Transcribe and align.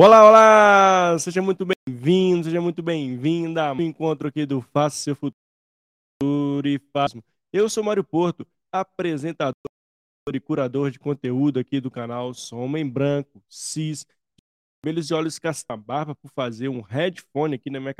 Olá, 0.00 0.24
olá! 0.24 1.18
Seja 1.18 1.42
muito 1.42 1.66
bem-vindo, 1.66 2.44
seja 2.44 2.60
muito 2.60 2.80
bem-vinda 2.80 3.66
ao 3.66 3.80
encontro 3.80 4.28
aqui 4.28 4.46
do 4.46 4.62
Faça 4.62 4.96
Seu 4.96 5.16
Futuro 5.16 6.68
e 6.68 6.78
Faça. 6.92 7.20
Eu 7.52 7.68
sou 7.68 7.82
Mário 7.82 8.04
Porto, 8.04 8.46
apresentador 8.70 9.56
e 10.32 10.38
curador 10.38 10.92
de 10.92 11.00
conteúdo 11.00 11.58
aqui 11.58 11.80
do 11.80 11.90
canal. 11.90 12.32
Sou 12.32 12.60
homem 12.60 12.88
branco, 12.88 13.42
cis, 13.48 14.06
cabelos 14.80 15.10
e 15.10 15.14
olhos 15.14 15.36
casta 15.36 15.76
barba 15.76 16.14
por 16.14 16.30
fazer 16.30 16.68
um 16.68 16.80
headphone 16.80 17.56
aqui 17.56 17.68
na 17.68 17.80
minha 17.80 17.94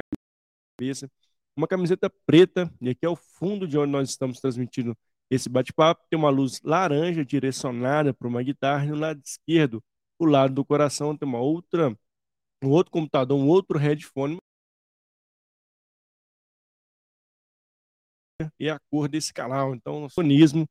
cabeça, 0.79 1.11
uma 1.57 1.67
camiseta 1.67 2.09
preta, 2.25 2.73
e 2.81 2.91
aqui 2.91 3.05
é 3.05 3.09
o 3.09 3.17
fundo 3.17 3.67
de 3.67 3.77
onde 3.77 3.91
nós 3.91 4.09
estamos 4.09 4.39
transmitindo 4.39 4.97
esse 5.29 5.49
bate-papo. 5.49 6.07
Tem 6.09 6.17
uma 6.17 6.31
luz 6.31 6.61
laranja 6.63 7.25
direcionada 7.25 8.15
para 8.15 8.29
uma 8.29 8.41
guitarra 8.41 8.87
no 8.87 8.95
lado 8.95 9.21
esquerdo 9.25 9.83
o 10.19 10.27
lado 10.27 10.55
do 10.55 10.65
coração 10.65 11.17
tem 11.17 11.29
uma 11.29 11.41
outra, 11.41 11.97
um 12.63 12.71
outro 12.71 12.91
computador, 12.93 13.39
um 13.39 13.49
outro 13.49 13.79
headphone 13.79 14.39
e 18.59 18.69
a 18.69 18.79
cor 18.91 19.09
desse 19.09 19.33
canal. 19.33 19.75
Então, 19.75 20.05
o 20.05 20.11
sonismo 20.11 20.67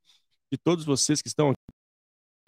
de 0.50 0.58
todos 0.58 0.84
vocês 0.84 1.20
que 1.20 1.28
estão 1.28 1.50
aqui, 1.50 1.76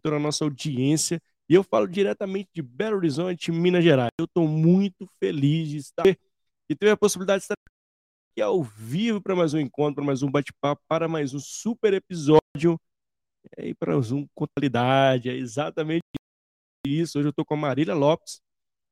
toda 0.02 0.16
a 0.16 0.20
nossa 0.20 0.44
audiência. 0.44 1.20
E 1.48 1.54
eu 1.54 1.64
falo 1.64 1.86
diretamente 1.86 2.48
de 2.54 2.62
Belo 2.62 2.96
Horizonte, 2.96 3.50
Minas 3.50 3.84
Gerais. 3.84 4.10
Eu 4.18 4.24
estou 4.24 4.46
muito 4.46 5.06
feliz 5.18 5.68
de 5.68 5.76
estar 5.78 6.04
e 6.06 6.76
ter 6.76 6.90
a 6.90 6.96
possibilidade 6.96 7.40
de 7.40 7.44
estar 7.44 7.54
aqui 8.32 8.40
ao 8.40 8.62
vivo 8.62 9.20
para 9.20 9.34
mais 9.34 9.52
um 9.52 9.58
encontro, 9.58 9.96
para 9.96 10.04
mais 10.04 10.22
um 10.22 10.30
bate-papo, 10.30 10.82
para 10.88 11.08
mais 11.08 11.34
um 11.34 11.40
super 11.40 11.92
episódio. 11.92 12.78
E 13.58 13.74
para 13.74 13.98
um 13.98 14.26
com 14.34 14.46
qualidade, 14.54 15.28
é 15.28 15.34
exatamente 15.34 16.02
isso. 16.86 17.18
Hoje 17.18 17.28
eu 17.28 17.30
estou 17.30 17.44
com 17.44 17.54
a 17.54 17.56
Marília 17.56 17.94
Lopes. 17.94 18.40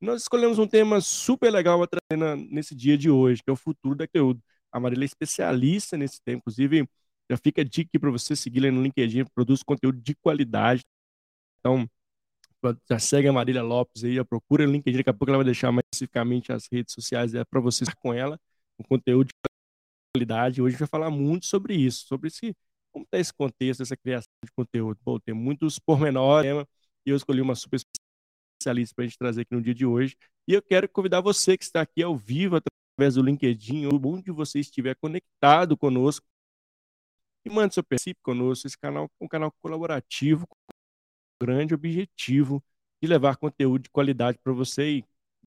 Nós 0.00 0.22
escolhemos 0.22 0.58
um 0.58 0.67
tema 0.67 1.00
super 1.00 1.50
legal 1.50 1.78
para 1.78 2.00
trazer 2.08 2.36
nesse 2.50 2.75
dia 2.75 2.97
de 2.97 3.11
hoje, 3.11 3.42
que 3.42 3.50
é 3.50 3.53
o 3.53 3.56
futuro 3.56 3.97
da 3.97 4.06
conteúdo. 4.06 4.41
A 4.70 4.78
Marília 4.78 5.05
é 5.05 5.06
especialista 5.06 5.97
nesse 5.97 6.20
tema, 6.22 6.39
inclusive 6.39 6.89
já 7.30 7.36
fica 7.36 7.62
a 7.62 7.64
dica 7.64 7.89
aqui 7.91 7.98
para 7.98 8.11
você 8.11 8.36
seguir 8.36 8.61
lá 8.61 8.70
no 8.70 8.83
LinkedIn, 8.83 9.25
produz 9.34 9.62
conteúdo 9.62 10.00
de 10.00 10.14
qualidade. 10.14 10.84
Então, 11.58 11.89
já 12.89 12.98
segue 12.98 13.28
a 13.28 13.33
Marília 13.33 13.62
Lopes 13.62 14.05
aí, 14.05 14.23
procura 14.25 14.67
no 14.67 14.73
LinkedIn, 14.73 14.98
daqui 14.98 15.11
a 15.11 15.14
pouco 15.14 15.30
ela 15.30 15.39
vai 15.39 15.45
deixar 15.45 15.73
mais 15.73 15.83
especificamente 15.92 16.52
as 16.52 16.68
redes 16.70 16.95
sociais 16.95 17.35
é 17.35 17.45
para 17.45 17.61
você 17.61 17.85
com 18.02 18.12
ela, 18.14 18.39
com 18.77 18.85
conteúdo 18.85 19.29
de 19.29 19.35
qualidade. 20.14 20.62
Hoje 20.62 20.68
a 20.68 20.70
gente 20.73 20.80
vai 20.80 20.89
falar 20.89 21.11
muito 21.11 21.46
sobre 21.46 21.74
isso, 21.74 22.07
sobre 22.07 22.29
esse, 22.29 22.55
como 22.92 23.05
está 23.05 23.18
esse 23.18 23.33
contexto, 23.33 23.83
essa 23.83 23.96
criação 23.96 24.30
de 24.45 24.52
conteúdo. 24.52 24.98
Bom, 25.05 25.18
tem 25.18 25.35
muitos 25.35 25.79
pormenores, 25.79 26.67
e 27.08 27.11
eu 27.11 27.17
escolhi 27.17 27.41
uma 27.41 27.55
super 27.55 27.80
especialista 28.61 28.95
para 28.95 29.05
a 29.05 29.08
gente 29.08 29.19
trazer 29.19 29.42
aqui 29.42 29.55
no 29.55 29.63
dia 29.63 29.74
de 29.74 29.86
hoje. 29.86 30.17
E 30.46 30.52
eu 30.52 30.63
quero 30.63 30.89
convidar 30.89 31.20
você 31.20 31.57
que 31.57 31.64
está 31.64 31.80
aqui 31.80 32.02
ao 32.02 32.17
vivo 32.17 32.57
através 32.57 33.14
do 33.14 33.23
LinkedIn, 33.23 33.86
ou 33.86 34.01
onde 34.07 34.30
você 34.30 34.61
estiver 34.61 34.95
conectado 34.96 35.77
conosco, 35.77 36.27
e 37.45 37.51
mande 37.51 37.74
seu 37.74 37.83
princípio 37.83 38.23
conosco. 38.23 38.67
Esse 38.67 38.77
canal 38.77 39.05
é 39.20 39.24
um 39.24 39.29
canal 39.29 39.51
colaborativo, 39.63 40.47
com 40.47 40.57
um 40.57 41.47
grande 41.47 41.74
objetivo 41.74 42.63
de 43.02 43.08
levar 43.08 43.36
conteúdo 43.36 43.85
de 43.85 43.91
qualidade 43.91 44.39
para 44.39 44.52
você 44.52 44.98
e 44.98 45.05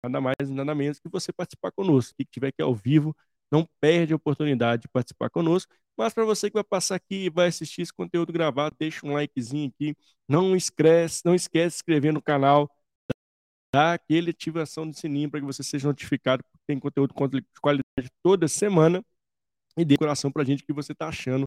nada 0.01 0.19
mais 0.19 0.49
nada 0.49 0.73
menos 0.73 0.99
que 0.99 1.09
você 1.09 1.31
participar 1.31 1.71
conosco. 1.71 2.15
Quem 2.17 2.23
estiver 2.23 2.47
aqui 2.47 2.61
ao 2.61 2.73
vivo, 2.73 3.15
não 3.53 3.69
perde 3.79 4.13
a 4.13 4.15
oportunidade 4.15 4.81
de 4.81 4.87
participar 4.87 5.29
conosco. 5.29 5.71
Mas 5.95 6.11
para 6.11 6.25
você 6.25 6.49
que 6.49 6.55
vai 6.55 6.63
passar 6.63 6.95
aqui 6.95 7.25
e 7.25 7.29
vai 7.29 7.49
assistir 7.49 7.83
esse 7.83 7.93
conteúdo 7.93 8.33
gravado, 8.33 8.75
deixa 8.79 9.05
um 9.05 9.13
likezinho 9.13 9.69
aqui. 9.69 9.95
Não 10.27 10.55
esquece, 10.55 11.21
não 11.23 11.35
esquece 11.35 11.67
de 11.67 11.73
se 11.73 11.77
inscrever 11.77 12.11
no 12.11 12.21
canal. 12.21 12.67
Dá 13.71 13.93
aquele 13.93 14.31
ativação 14.31 14.89
do 14.89 14.97
sininho 14.97 15.29
para 15.29 15.39
que 15.39 15.45
você 15.45 15.63
seja 15.63 15.87
notificado 15.87 16.43
porque 16.43 16.63
tem 16.65 16.79
conteúdo 16.79 17.13
de 17.39 17.61
qualidade 17.61 18.09
toda 18.23 18.47
semana. 18.47 19.05
E 19.77 19.85
dê 19.85 19.97
coração 19.97 20.31
para 20.31 20.41
a 20.41 20.45
gente 20.45 20.63
que 20.63 20.73
você 20.73 20.91
está 20.91 21.07
achando 21.07 21.45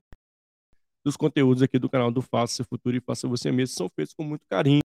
dos 1.05 1.16
conteúdos 1.16 1.62
aqui 1.62 1.78
do 1.78 1.89
canal 1.89 2.11
do 2.11 2.22
Faça 2.22 2.55
Seu 2.55 2.65
Futuro 2.65 2.97
e 2.97 3.00
Faça 3.00 3.27
Você 3.27 3.50
Mesmo. 3.50 3.75
São 3.75 3.89
feitos 3.89 4.15
com 4.15 4.22
muito 4.22 4.47
carinho, 4.49 4.83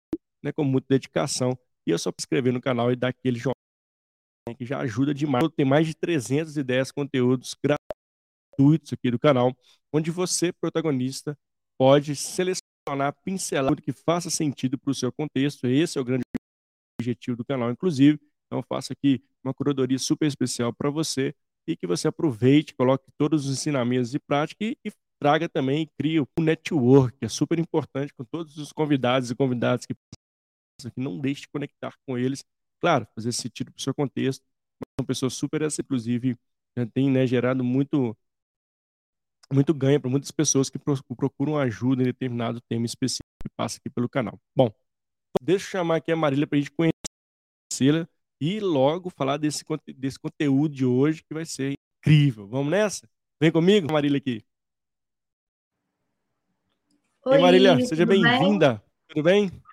né, 0.42 0.52
com 0.52 0.64
muita 0.64 0.88
dedicação. 0.90 1.56
E 1.86 1.92
é 1.92 1.98
só 1.98 2.10
se 2.10 2.16
inscrever 2.20 2.52
no 2.52 2.60
canal 2.60 2.90
e 2.90 2.96
dar 2.96 3.08
aquele 3.08 3.38
joinha 3.38 3.53
que 4.52 4.66
já 4.66 4.80
ajuda 4.80 5.14
demais. 5.14 5.48
Tem 5.56 5.64
mais 5.64 5.86
de 5.86 5.94
310 5.94 6.92
conteúdos 6.92 7.54
gratuitos 7.54 8.92
aqui 8.92 9.10
do 9.10 9.18
canal, 9.18 9.56
onde 9.92 10.10
você, 10.10 10.52
protagonista, 10.52 11.38
pode 11.78 12.14
selecionar, 12.14 13.14
pincelar 13.24 13.70
tudo 13.70 13.82
que 13.82 13.92
faça 13.92 14.28
sentido 14.28 14.76
para 14.76 14.90
o 14.90 14.94
seu 14.94 15.10
contexto. 15.10 15.66
Esse 15.66 15.96
é 15.96 16.00
o 16.00 16.04
grande 16.04 16.24
objetivo 17.00 17.36
do 17.38 17.44
canal, 17.44 17.70
inclusive. 17.70 18.20
Então, 18.46 18.62
faço 18.68 18.92
aqui 18.92 19.22
uma 19.42 19.54
curadoria 19.54 19.98
super 19.98 20.26
especial 20.26 20.72
para 20.72 20.90
você 20.90 21.34
e 21.66 21.74
que 21.74 21.86
você 21.86 22.08
aproveite, 22.08 22.74
coloque 22.74 23.10
todos 23.16 23.46
os 23.46 23.52
ensinamentos 23.52 24.10
de 24.10 24.18
prática 24.18 24.62
e, 24.64 24.76
e 24.84 24.92
traga 25.18 25.48
também 25.48 25.82
e 25.82 25.86
crie 25.86 26.20
um 26.20 26.26
network, 26.42 27.16
que 27.18 27.24
é 27.24 27.28
super 27.28 27.58
importante 27.58 28.12
com 28.12 28.24
todos 28.24 28.58
os 28.58 28.72
convidados 28.72 29.30
e 29.30 29.34
convidadas 29.34 29.86
que 29.86 29.94
que 30.92 31.00
não 31.00 31.18
deixe 31.18 31.42
de 31.42 31.48
conectar 31.48 31.94
com 32.06 32.18
eles 32.18 32.42
Claro, 32.84 33.08
fazer 33.14 33.32
sentido 33.32 33.72
para 33.72 33.80
o 33.80 33.82
seu 33.82 33.94
contexto, 33.94 34.44
são 35.00 35.06
pessoas 35.06 35.32
super 35.32 35.62
inclusive, 35.62 36.36
já 36.76 36.84
tem 36.84 37.10
né, 37.10 37.26
gerado 37.26 37.64
muito, 37.64 38.14
muito 39.50 39.72
ganho 39.72 39.98
para 39.98 40.10
muitas 40.10 40.30
pessoas 40.30 40.68
que 40.68 40.78
procuram 40.78 41.56
ajuda 41.56 42.02
em 42.02 42.04
determinado 42.04 42.60
tema 42.60 42.84
específico 42.84 43.24
que 43.42 43.48
passa 43.56 43.78
aqui 43.78 43.88
pelo 43.88 44.06
canal. 44.06 44.38
Bom, 44.54 44.70
deixa 45.40 45.64
eu 45.64 45.70
chamar 45.70 45.96
aqui 45.96 46.12
a 46.12 46.16
Marília 46.16 46.46
para 46.46 46.58
a 46.58 46.60
gente 46.60 46.72
conhecê-la 46.72 48.06
e 48.38 48.60
logo 48.60 49.08
falar 49.08 49.38
desse, 49.38 49.64
desse 49.96 50.18
conteúdo 50.18 50.74
de 50.74 50.84
hoje 50.84 51.24
que 51.24 51.32
vai 51.32 51.46
ser 51.46 51.72
incrível. 52.02 52.46
Vamos 52.46 52.70
nessa? 52.70 53.08
Vem 53.40 53.50
comigo, 53.50 53.90
Marília 53.90 54.18
aqui. 54.18 54.44
Oi, 57.24 57.38
Marília, 57.38 57.80
seja 57.86 58.04
bem-vinda. 58.04 58.84
Tudo 59.08 59.22
bem? 59.22 59.63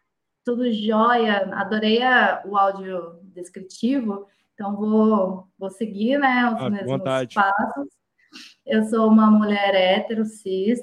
Tudo 0.43 0.71
jóia, 0.71 1.49
adorei 1.53 2.01
a, 2.01 2.41
o 2.45 2.57
áudio 2.57 3.19
descritivo, 3.23 4.27
então 4.53 4.75
vou, 4.75 5.47
vou 5.57 5.69
seguir 5.69 6.17
né, 6.17 6.51
os 6.53 6.61
ah, 6.61 6.69
mesmos 6.69 6.91
vontade. 6.91 7.35
passos. 7.35 7.87
Eu 8.65 8.83
sou 8.83 9.07
uma 9.07 9.29
mulher 9.29 9.75
hétero, 9.75 10.25
cis, 10.25 10.79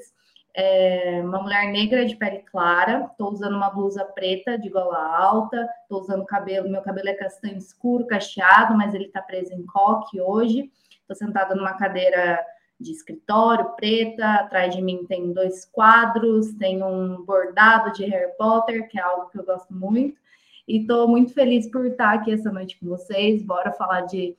é, 0.54 1.20
uma 1.22 1.40
mulher 1.40 1.70
negra 1.70 2.04
de 2.04 2.16
pele 2.16 2.38
clara, 2.40 3.08
estou 3.10 3.32
usando 3.32 3.54
uma 3.54 3.70
blusa 3.70 4.04
preta 4.04 4.58
de 4.58 4.68
gola 4.68 4.98
alta, 5.16 5.68
estou 5.82 6.00
usando 6.00 6.26
cabelo, 6.26 6.68
meu 6.68 6.82
cabelo 6.82 7.08
é 7.08 7.14
castanho 7.14 7.56
escuro, 7.56 8.06
cacheado, 8.06 8.76
mas 8.76 8.92
ele 8.92 9.04
está 9.04 9.22
preso 9.22 9.54
em 9.54 9.64
coque 9.64 10.20
hoje. 10.20 10.70
Estou 11.00 11.16
sentada 11.16 11.54
numa 11.54 11.74
cadeira 11.74 12.44
de 12.80 12.92
escritório 12.92 13.70
preta, 13.70 14.34
atrás 14.34 14.74
de 14.74 14.80
mim 14.80 15.04
tem 15.04 15.32
dois 15.32 15.64
quadros, 15.64 16.52
tem 16.54 16.82
um 16.82 17.22
bordado 17.24 17.92
de 17.92 18.04
Harry 18.04 18.32
Potter, 18.36 18.88
que 18.88 18.98
é 18.98 19.02
algo 19.02 19.28
que 19.30 19.38
eu 19.38 19.44
gosto 19.44 19.72
muito. 19.74 20.18
E 20.66 20.80
estou 20.80 21.08
muito 21.08 21.32
feliz 21.32 21.68
por 21.70 21.86
estar 21.86 22.14
aqui 22.14 22.32
essa 22.32 22.52
noite 22.52 22.78
com 22.78 22.86
vocês. 22.86 23.42
Bora 23.42 23.72
falar 23.72 24.02
de, 24.02 24.36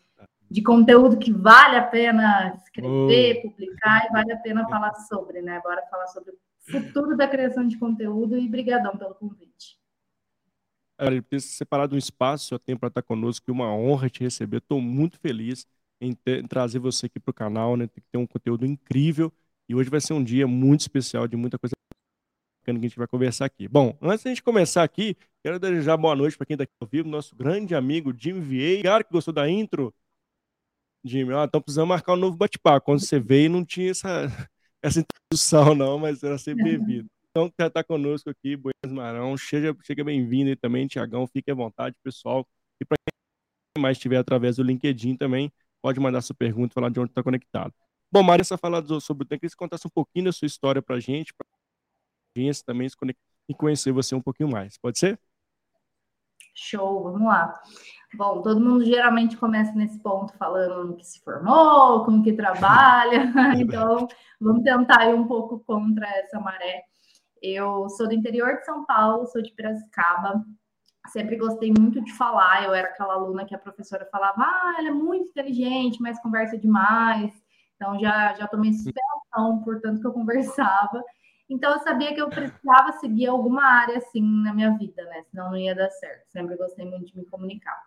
de 0.50 0.62
conteúdo 0.62 1.18
que 1.18 1.32
vale 1.32 1.76
a 1.76 1.84
pena 1.84 2.54
escrever, 2.56 3.42
oh. 3.44 3.50
publicar 3.50 4.06
e 4.06 4.14
vale 4.14 4.32
a 4.32 4.38
pena 4.38 4.68
falar 4.70 4.94
sobre, 4.94 5.42
né? 5.42 5.60
Bora 5.62 5.82
falar 5.90 6.08
sobre 6.08 6.32
o 6.32 6.38
futuro 6.72 7.18
da 7.18 7.28
criação 7.28 7.68
de 7.68 7.78
conteúdo 7.78 8.38
e 8.38 8.48
brigadão 8.48 8.96
pelo 8.96 9.16
convite. 9.16 9.78
É, 10.98 11.22
ter 11.22 11.40
separado 11.40 11.96
um 11.96 11.98
espaço, 11.98 12.46
seu 12.46 12.60
tempo 12.60 12.82
para 12.82 12.90
estar 12.90 13.02
conosco, 13.02 13.46
que 13.46 13.52
uma 13.52 13.74
honra 13.74 14.10
te 14.10 14.22
receber. 14.22 14.58
Estou 14.58 14.80
muito 14.80 15.20
feliz 15.20 15.66
em, 16.02 16.14
ter, 16.14 16.44
em 16.44 16.48
trazer 16.48 16.80
você 16.80 17.06
aqui 17.08 17.20
para 17.20 17.32
o 17.32 17.34
canal, 17.34 17.76
né? 17.76 17.88
Tem 17.88 18.04
que 18.04 18.10
ter 18.12 18.18
um 18.18 18.28
conteúdo 18.28 18.66
incrível. 18.66 19.32
E 19.68 19.76
hoje 19.76 19.90
vai 19.90 20.02
ser 20.02 20.14
um 20.14 20.24
dia 20.24 20.48
muito 20.48 20.82
especial, 20.82 21.28
de 21.28 21.36
muita 21.36 21.58
coisa 21.60 21.74
que 22.64 22.72
a 22.72 22.74
gente 22.74 22.98
vai 22.98 23.08
conversar 23.08 23.46
aqui. 23.46 23.68
Bom, 23.68 23.98
antes 24.02 24.24
da 24.24 24.30
gente 24.30 24.44
começar 24.44 24.84
aqui, 24.84 25.16
quero 25.44 25.60
desejar 25.60 25.98
boa 25.98 26.16
noite 26.16 26.38
para 26.38 26.46
quem 26.46 26.56
está 26.56 26.64
aqui 26.64 26.74
ao 26.80 26.88
vivo, 26.88 27.10
nosso 27.10 27.36
grande 27.36 27.74
amigo 27.76 28.14
Jim 28.16 28.40
Vieira. 28.40 28.84
Cara 28.84 29.04
que 29.04 29.12
gostou 29.12 29.34
da 29.34 29.50
intro. 29.50 29.94
Jimmy, 31.04 31.34
ó, 31.34 31.46
estão 31.46 31.62
precisando 31.62 31.88
marcar 31.88 32.14
um 32.14 32.18
novo 32.18 32.38
bate-papo. 32.38 32.86
Quando 32.86 33.00
você 33.00 33.20
veio, 33.20 33.50
não 33.50 33.64
tinha 33.64 33.92
essa, 33.92 34.28
essa 34.84 35.00
introdução, 35.00 35.74
não, 35.76 35.98
mas 35.98 36.24
era 36.24 36.38
sempre 36.38 36.64
bem-vindo. 36.64 37.10
Então, 37.30 37.50
quer 37.58 37.68
estar 37.68 37.84
conosco 37.84 38.30
aqui, 38.30 38.58
Buenos 38.58 38.92
Marão, 38.92 39.38
chega, 39.38 39.76
chega 39.84 40.04
bem-vindo 40.04 40.50
aí 40.50 40.56
também, 40.56 40.88
Tiagão, 40.88 41.28
fique 41.28 41.50
à 41.52 41.54
vontade, 41.56 41.96
pessoal. 42.04 42.46
E 42.82 42.86
para 42.86 42.98
quem 43.06 43.82
mais 43.82 43.98
estiver 43.98 44.18
através 44.18 44.58
do 44.58 44.64
LinkedIn 44.64 45.16
também, 45.16 45.52
pode 45.82 46.00
mandar 46.00 46.22
sua 46.22 46.36
pergunta, 46.36 46.74
falar 46.74 46.90
de 46.90 47.00
onde 47.00 47.12
está 47.12 47.24
conectado. 47.24 47.74
Bom, 48.12 48.24
Marissa, 48.24 48.58
falar 48.58 48.84
sobre 49.00 49.24
o 49.24 49.28
tempo, 49.28 49.42
queria 49.42 49.50
que 49.50 49.50
você 49.50 49.56
contasse 49.56 49.86
um 49.86 49.92
pouquinho 49.92 50.26
da 50.26 50.32
sua 50.32 50.46
história 50.46 50.82
para 50.82 50.96
a 50.96 51.00
gente, 51.00 51.34
para 51.34 51.46
a 52.36 52.40
gente 52.40 52.64
também 52.64 52.90
se 52.90 52.98
conectar 52.98 53.22
e 53.48 53.54
conhecer 53.54 53.92
você 53.92 54.16
um 54.16 54.22
pouquinho 54.22 54.50
mais. 54.50 54.78
Pode 54.78 55.00
ser? 55.00 55.20
Show, 56.54 57.04
vamos 57.04 57.28
lá. 57.28 57.60
Bom, 58.16 58.42
todo 58.42 58.60
mundo 58.60 58.84
geralmente 58.84 59.38
começa 59.38 59.72
nesse 59.74 60.00
ponto 60.00 60.34
falando 60.34 60.84
no 60.84 60.98
que 60.98 61.06
se 61.06 61.20
formou, 61.22 62.04
como 62.04 62.24
que 62.24 62.34
trabalha, 62.34 63.32
então 63.58 64.08
vamos 64.40 64.64
tentar 64.64 65.08
ir 65.10 65.14
um 65.14 65.28
pouco 65.28 65.60
contra 65.60 66.08
essa 66.18 66.40
maré. 66.40 66.84
Eu 67.42 67.88
sou 67.90 68.08
do 68.08 68.14
interior 68.14 68.58
de 68.58 68.66
São 68.66 68.86
Paulo, 68.86 69.28
sou 69.28 69.42
de 69.42 69.52
Piracicaba, 69.54 70.44
sempre 71.08 71.36
gostei 71.38 71.74
muito 71.78 72.02
de 72.04 72.14
falar. 72.14 72.64
Eu 72.64 72.74
era 72.74 72.88
aquela 72.88 73.14
aluna 73.14 73.46
que 73.46 73.56
a 73.56 73.60
professora 73.60 74.08
falava, 74.12 74.42
ah, 74.42 74.76
ela 74.78 74.90
é 74.90 74.92
muito 74.92 75.30
inteligente, 75.30 76.02
mas 76.02 76.22
conversa 76.22 76.58
demais. 76.58 77.32
Então 77.76 78.00
já, 78.00 78.34
já 78.36 78.48
tomei 78.48 78.74
suspensão, 78.74 79.62
portanto 79.64 80.02
que 80.02 80.08
eu 80.08 80.14
conversava. 80.14 81.04
Então 81.50 81.72
eu 81.72 81.80
sabia 81.80 82.14
que 82.14 82.22
eu 82.22 82.30
precisava 82.30 82.92
seguir 83.00 83.28
alguma 83.28 83.64
área 83.64 83.98
assim 83.98 84.22
na 84.22 84.54
minha 84.54 84.78
vida, 84.78 85.04
né? 85.06 85.24
Senão 85.32 85.50
não 85.50 85.58
ia 85.58 85.74
dar 85.74 85.90
certo. 85.90 86.30
Sempre 86.30 86.56
gostei 86.58 86.86
muito 86.86 87.08
de 87.08 87.18
me 87.18 87.26
comunicar. 87.26 87.82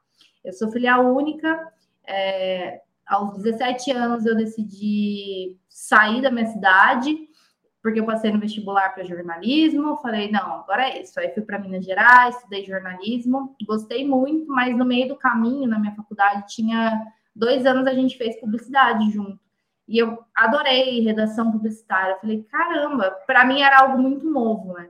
Eu 0.44 0.52
sou 0.52 0.70
filha 0.70 0.98
única. 0.98 1.72
É, 2.04 2.82
aos 3.06 3.36
17 3.36 3.92
anos 3.92 4.26
eu 4.26 4.36
decidi 4.36 5.56
sair 5.68 6.20
da 6.20 6.30
minha 6.30 6.46
cidade 6.46 7.16
porque 7.82 7.98
eu 7.98 8.06
passei 8.06 8.30
no 8.30 8.38
vestibular 8.38 8.94
para 8.94 9.02
jornalismo, 9.02 9.98
falei, 9.98 10.30
não, 10.30 10.60
agora 10.60 10.88
é 10.88 11.02
isso. 11.02 11.18
Aí 11.18 11.34
fui 11.34 11.42
para 11.42 11.58
Minas 11.58 11.84
Gerais, 11.84 12.36
estudei 12.36 12.64
jornalismo, 12.64 13.56
gostei 13.66 14.06
muito, 14.06 14.46
mas 14.46 14.76
no 14.76 14.84
meio 14.84 15.08
do 15.08 15.16
caminho, 15.16 15.68
na 15.68 15.78
minha 15.78 15.94
faculdade, 15.94 16.54
tinha 16.54 17.02
dois 17.34 17.66
anos 17.66 17.86
a 17.86 17.92
gente 17.92 18.16
fez 18.16 18.38
publicidade 18.38 19.10
junto. 19.10 19.40
E 19.88 19.98
eu 19.98 20.22
adorei 20.32 21.00
redação 21.00 21.50
publicitária. 21.50 22.16
falei, 22.20 22.44
caramba, 22.44 23.10
para 23.26 23.44
mim 23.44 23.60
era 23.60 23.80
algo 23.80 23.98
muito 23.98 24.30
novo, 24.30 24.74
né? 24.74 24.88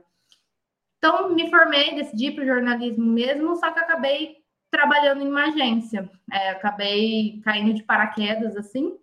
Então, 0.99 1.33
me 1.33 1.49
formei, 1.49 1.95
decidi 1.95 2.31
para 2.31 2.43
o 2.43 2.47
jornalismo 2.47 3.05
mesmo, 3.05 3.55
só 3.55 3.71
que 3.71 3.79
acabei 3.79 4.37
trabalhando 4.69 5.23
em 5.23 5.27
uma 5.27 5.45
agência. 5.45 6.09
É, 6.31 6.51
acabei 6.51 7.41
caindo 7.43 7.73
de 7.73 7.83
paraquedas, 7.83 8.55
assim. 8.55 8.95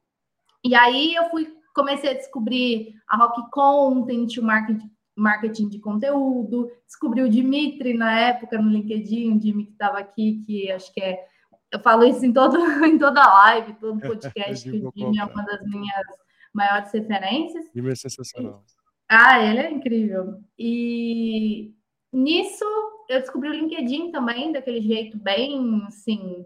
E 0.65 0.75
aí 0.75 1.15
eu 1.15 1.29
fui 1.29 1.60
comecei 1.75 2.11
a 2.11 2.15
descobrir 2.15 2.95
a 3.09 3.17
Rock 3.17 3.51
Content, 3.51 4.37
o 4.39 4.43
marketing, 4.43 4.91
marketing 5.17 5.69
de 5.69 5.79
conteúdo, 5.79 6.71
descobri 6.87 7.23
o 7.23 7.29
Dimitri 7.29 7.95
na 7.95 8.19
época 8.19 8.61
no 8.61 8.71
LinkedIn, 8.71 9.33
o 9.33 9.39
Dimitri 9.39 9.67
que 9.67 9.73
estava 9.73 9.99
aqui, 9.99 10.43
que 10.47 10.71
acho 10.71 10.93
que 10.93 11.01
é. 11.01 11.27
Eu 11.73 11.79
falo 11.81 12.05
isso 12.05 12.25
em, 12.27 12.33
todo, 12.33 12.57
em 12.85 12.99
toda 12.99 13.23
live, 13.23 13.75
todo 13.75 14.01
podcast, 14.01 14.69
que 14.69 14.77
o 14.77 14.93
Jimmy 14.97 15.19
é 15.19 15.25
uma 15.25 15.45
das 15.45 15.63
minhas 15.67 16.07
maiores 16.53 16.93
referências. 16.93 17.67
Jimmy 17.75 17.91
é 17.91 17.95
sensacional. 17.95 18.65
Ah, 19.09 19.45
ele 19.45 19.59
é 19.59 19.71
incrível. 19.71 20.41
E 20.59 21.73
nisso 22.13 22.65
eu 23.09 23.21
descobri 23.21 23.49
o 23.49 23.53
LinkedIn 23.53 24.11
também, 24.11 24.53
daquele 24.53 24.81
jeito 24.81 25.19
bem 25.19 25.85
assim, 25.87 26.45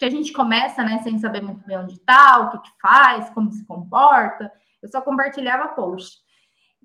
que 0.00 0.04
a 0.06 0.10
gente 0.10 0.32
começa, 0.32 0.82
né, 0.82 0.98
sem 1.02 1.18
saber 1.18 1.42
muito 1.42 1.62
bem 1.66 1.76
onde 1.76 1.92
está, 1.92 2.40
o 2.40 2.50
que, 2.52 2.70
que 2.70 2.80
faz, 2.80 3.28
como 3.30 3.52
se 3.52 3.66
comporta. 3.66 4.50
Eu 4.82 4.88
só 4.88 5.02
compartilhava 5.02 5.74
post. 5.74 6.18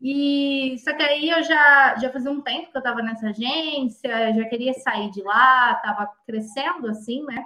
E 0.02 0.76
só 0.80 0.94
que 0.94 1.02
aí 1.02 1.30
eu 1.30 1.42
já, 1.42 1.96
já 1.96 2.12
fazia 2.12 2.30
um 2.30 2.42
tempo 2.42 2.70
que 2.70 2.78
eu 2.78 2.80
estava 2.80 3.02
nessa 3.02 3.30
agência, 3.30 4.34
já 4.34 4.50
queria 4.50 4.74
sair 4.74 5.10
de 5.12 5.24
lá, 5.24 5.72
estava 5.72 6.12
crescendo 6.26 6.90
assim, 6.90 7.24
né? 7.24 7.46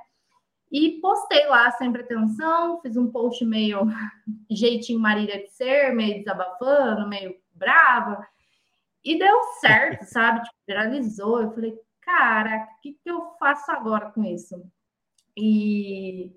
E 0.72 1.00
postei 1.00 1.46
lá 1.46 1.70
sem 1.74 1.92
pretensão, 1.92 2.82
fiz 2.82 2.98
um 2.98 3.12
post 3.12 3.46
meio 3.46 3.82
jeitinho 4.50 5.00
Marília 5.00 5.38
de 5.38 5.52
ser, 5.52 5.94
meio 5.94 6.18
desabafando, 6.18 7.08
meio 7.08 7.36
brava. 7.54 8.28
E 9.04 9.20
deu 9.20 9.40
certo, 9.62 10.02
sabe? 10.10 10.42
Tipo, 10.42 10.56
viralizou. 10.68 11.44
Eu 11.44 11.52
falei, 11.52 11.80
cara, 12.02 12.68
o 12.76 12.82
que, 12.82 12.94
que 12.94 13.12
eu 13.12 13.36
faço 13.40 13.72
agora 13.72 14.10
com 14.10 14.24
isso? 14.24 14.60
E 15.40 16.32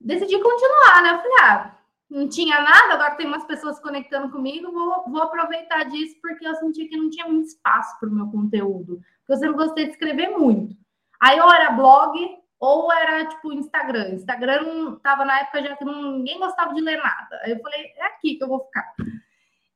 decidi 0.00 0.38
continuar, 0.40 1.02
né? 1.02 1.12
Eu 1.12 1.18
falei, 1.18 1.36
ah, 1.40 1.78
não 2.10 2.28
tinha 2.28 2.60
nada, 2.60 2.94
agora 2.94 3.14
tem 3.16 3.26
umas 3.26 3.44
pessoas 3.44 3.80
conectando 3.80 4.30
comigo, 4.30 4.70
vou, 4.70 5.04
vou 5.08 5.22
aproveitar 5.22 5.84
disso, 5.84 6.16
porque 6.20 6.46
eu 6.46 6.54
senti 6.56 6.86
que 6.86 6.96
não 6.96 7.10
tinha 7.10 7.26
muito 7.26 7.48
espaço 7.48 7.98
para 7.98 8.08
o 8.08 8.12
meu 8.12 8.26
conteúdo. 8.28 9.00
Porque 9.20 9.32
eu 9.32 9.36
sempre 9.36 9.56
gostei 9.56 9.86
de 9.86 9.92
escrever 9.92 10.28
muito. 10.28 10.76
Aí 11.20 11.40
ou 11.40 11.52
era 11.52 11.70
blog, 11.70 12.18
ou 12.60 12.92
era 12.92 13.26
tipo 13.26 13.52
Instagram. 13.52 14.10
Instagram 14.10 14.62
não 14.62 14.96
tava 14.98 15.24
na 15.24 15.40
época 15.40 15.62
já 15.62 15.76
que 15.76 15.84
ninguém 15.84 16.38
gostava 16.38 16.74
de 16.74 16.80
ler 16.80 16.98
nada. 16.98 17.40
Aí 17.42 17.52
eu 17.52 17.60
falei, 17.60 17.92
é 17.96 18.06
aqui 18.06 18.36
que 18.36 18.44
eu 18.44 18.48
vou 18.48 18.64
ficar. 18.64 18.92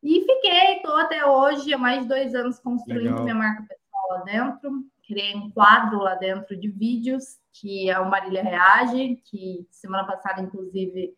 E 0.03 0.21
fiquei, 0.21 0.81
tô 0.83 0.93
até 0.93 1.27
hoje, 1.27 1.75
há 1.75 1.79
mais 1.79 2.03
de 2.03 2.09
dois 2.09 2.35
anos 2.35 2.59
construindo 2.59 3.05
Legal. 3.05 3.23
minha 3.23 3.35
marca 3.35 3.65
pessoal 3.65 4.19
lá 4.19 4.25
dentro 4.25 4.85
criei 5.11 5.35
um 5.35 5.51
quadro 5.51 5.99
lá 5.99 6.15
dentro 6.15 6.57
de 6.57 6.69
vídeos, 6.69 7.41
que 7.53 7.91
é 7.91 7.99
o 7.99 8.09
Marília 8.09 8.45
Reage, 8.45 9.21
que 9.25 9.67
semana 9.69 10.05
passada, 10.05 10.41
inclusive, 10.41 11.13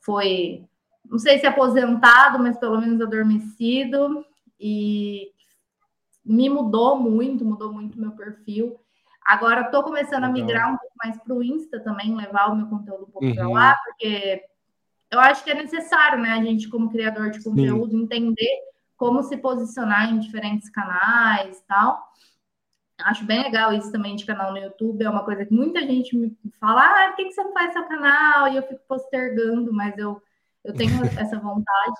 foi, 0.00 0.64
não 1.04 1.16
sei 1.16 1.38
se 1.38 1.46
aposentado, 1.46 2.40
mas 2.40 2.58
pelo 2.58 2.80
menos 2.80 3.00
adormecido, 3.00 4.24
e 4.58 5.30
me 6.24 6.50
mudou 6.50 6.98
muito, 6.98 7.44
mudou 7.44 7.72
muito 7.72 8.00
meu 8.00 8.10
perfil. 8.12 8.80
Agora 9.24 9.60
estou 9.60 9.84
começando 9.84 10.24
Legal. 10.24 10.30
a 10.30 10.32
migrar 10.32 10.74
um 10.74 10.76
pouco 10.76 10.94
mais 11.04 11.16
para 11.16 11.34
o 11.34 11.42
Insta 11.42 11.78
também, 11.78 12.16
levar 12.16 12.50
o 12.50 12.56
meu 12.56 12.66
conteúdo 12.66 13.04
um 13.04 13.10
pouco 13.10 13.26
uhum. 13.26 13.34
para 13.34 13.48
lá, 13.48 13.78
porque 13.84 14.42
eu 15.08 15.20
acho 15.20 15.44
que 15.44 15.52
é 15.52 15.54
necessário, 15.54 16.18
né, 16.18 16.30
a 16.30 16.42
gente, 16.42 16.68
como 16.68 16.90
criador 16.90 17.30
de 17.30 17.44
conteúdo, 17.44 17.92
Sim. 17.92 18.02
entender 18.02 18.58
como 18.96 19.22
se 19.22 19.36
posicionar 19.36 20.10
em 20.10 20.18
diferentes 20.18 20.68
canais 20.68 21.58
e 21.58 21.66
tal. 21.68 22.02
Acho 22.98 23.24
bem 23.24 23.42
legal 23.42 23.72
isso 23.72 23.92
também 23.92 24.16
de 24.16 24.24
canal 24.24 24.52
no 24.52 24.58
YouTube. 24.58 25.04
É 25.04 25.10
uma 25.10 25.24
coisa 25.24 25.44
que 25.44 25.52
muita 25.52 25.80
gente 25.80 26.16
me 26.16 26.36
fala: 26.58 26.82
ah, 26.82 27.08
por 27.08 27.16
que, 27.16 27.30
você 27.30 27.42
não 27.42 27.52
faz 27.52 27.72
seu 27.72 27.84
canal? 27.86 28.48
E 28.48 28.56
eu 28.56 28.62
fico 28.62 28.80
postergando, 28.88 29.72
mas 29.72 29.96
eu, 29.98 30.20
eu 30.64 30.74
tenho 30.74 30.92
essa 31.18 31.38
vontade. 31.38 31.96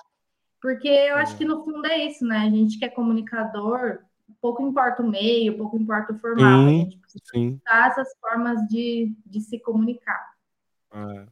Porque 0.61 0.87
eu 0.87 1.17
acho 1.17 1.37
que 1.37 1.45
no 1.45 1.63
fundo 1.63 1.85
é 1.85 2.05
isso, 2.05 2.25
né? 2.25 2.37
A 2.39 2.49
gente 2.49 2.79
que 2.79 2.85
é 2.85 2.89
comunicador, 2.89 3.99
pouco 4.41 4.63
importa 4.63 5.03
o 5.03 5.07
meio, 5.07 5.57
pouco 5.57 5.77
importa 5.77 6.13
o 6.13 6.17
formato. 6.17 6.41
Sim, 6.41 6.65
a 6.65 6.83
gente 6.83 6.97
precisa 6.97 7.23
sim. 7.31 7.61
essas 7.67 8.09
formas 8.19 8.59
de, 8.67 9.15
de 9.25 9.39
se 9.41 9.59
comunicar. 9.59 10.33
É. 10.91 11.25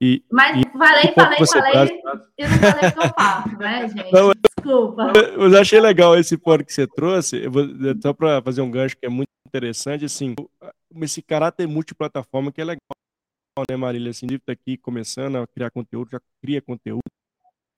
E, 0.00 0.24
Mas 0.30 0.56
e, 0.60 0.78
falei, 0.78 1.12
falei, 1.12 1.46
falei, 1.46 2.02
eu 2.38 2.48
não 2.48 2.58
falei 2.58 2.88
o 2.88 2.92
que 2.92 2.98
eu 2.98 3.14
faço, 3.14 3.58
né, 3.58 3.88
gente? 3.88 4.12
Não, 4.12 4.32
Desculpa. 4.68 5.12
Eu, 5.34 5.58
achei 5.58 5.80
legal 5.80 6.18
esse 6.18 6.36
ponto 6.36 6.64
que 6.64 6.72
você 6.72 6.86
trouxe, 6.86 7.48
vou, 7.48 7.64
só 8.02 8.12
para 8.12 8.42
fazer 8.42 8.60
um 8.60 8.70
gancho 8.70 8.96
que 8.96 9.06
é 9.06 9.08
muito 9.08 9.28
interessante, 9.46 10.04
assim, 10.04 10.34
esse 11.00 11.22
caráter 11.22 11.66
multiplataforma 11.66 12.52
que 12.52 12.60
é 12.60 12.64
legal, 12.64 12.78
né, 13.70 13.76
Marília? 13.76 14.10
Assim, 14.10 14.26
está 14.26 14.52
aqui 14.52 14.76
começando 14.76 15.36
a 15.36 15.46
criar 15.46 15.70
conteúdo, 15.70 16.10
já 16.10 16.20
cria 16.42 16.60
conteúdo, 16.60 17.00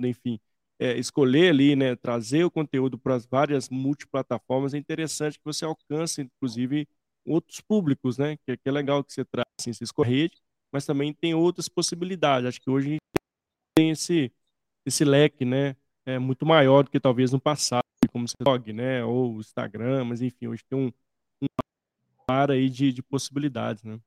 enfim, 0.01 0.41
é, 0.81 0.99
escolher 0.99 1.51
ali, 1.51 1.77
né, 1.77 1.95
trazer 1.95 2.45
o 2.45 2.51
conteúdo 2.51 2.99
para 2.99 3.15
as 3.15 3.25
várias 3.25 3.69
multiplataformas 3.69 4.75
é 4.75 4.79
interessante 4.79 5.39
que 5.39 5.45
você 5.45 5.65
alcance, 5.65 6.23
inclusive, 6.23 6.89
outros 7.25 7.61
públicos, 7.61 8.19
né? 8.19 8.37
Que, 8.47 8.57
que 8.57 8.69
é 8.69 8.73
legal 8.73 9.05
que 9.05 9.13
você 9.13 9.25
traz, 9.25 9.47
assim, 9.61 9.73
você 9.73 9.85
escorrer 9.85 10.31
mas 10.73 10.87
também 10.87 11.13
tem 11.13 11.35
outras 11.35 11.69
possibilidades. 11.69 12.49
Acho 12.49 12.61
que 12.61 12.71
hoje 12.71 12.99
tem 13.75 13.91
esse, 13.91 14.33
esse 14.87 15.05
leque, 15.05 15.45
né? 15.45 15.77
É 16.07 16.19
muito 16.19 16.47
maior 16.47 16.83
do 16.83 16.91
que 16.91 16.99
talvez 16.99 17.33
no 17.33 17.41
passado, 17.41 17.85
como 18.11 18.25
o 18.25 18.45
blog, 18.45 18.73
né? 18.73 19.05
Ou 19.05 19.35
o 19.35 19.41
Instagram, 19.41 20.05
mas 20.05 20.23
enfim, 20.23 20.49
hoje 20.49 20.65
tem 20.69 20.79
um, 20.79 20.93
um 21.43 21.47
par 22.27 22.51
aí 22.51 22.69
de, 22.69 22.93
de 22.93 23.03
possibilidades, 23.03 23.85
né? 23.85 23.99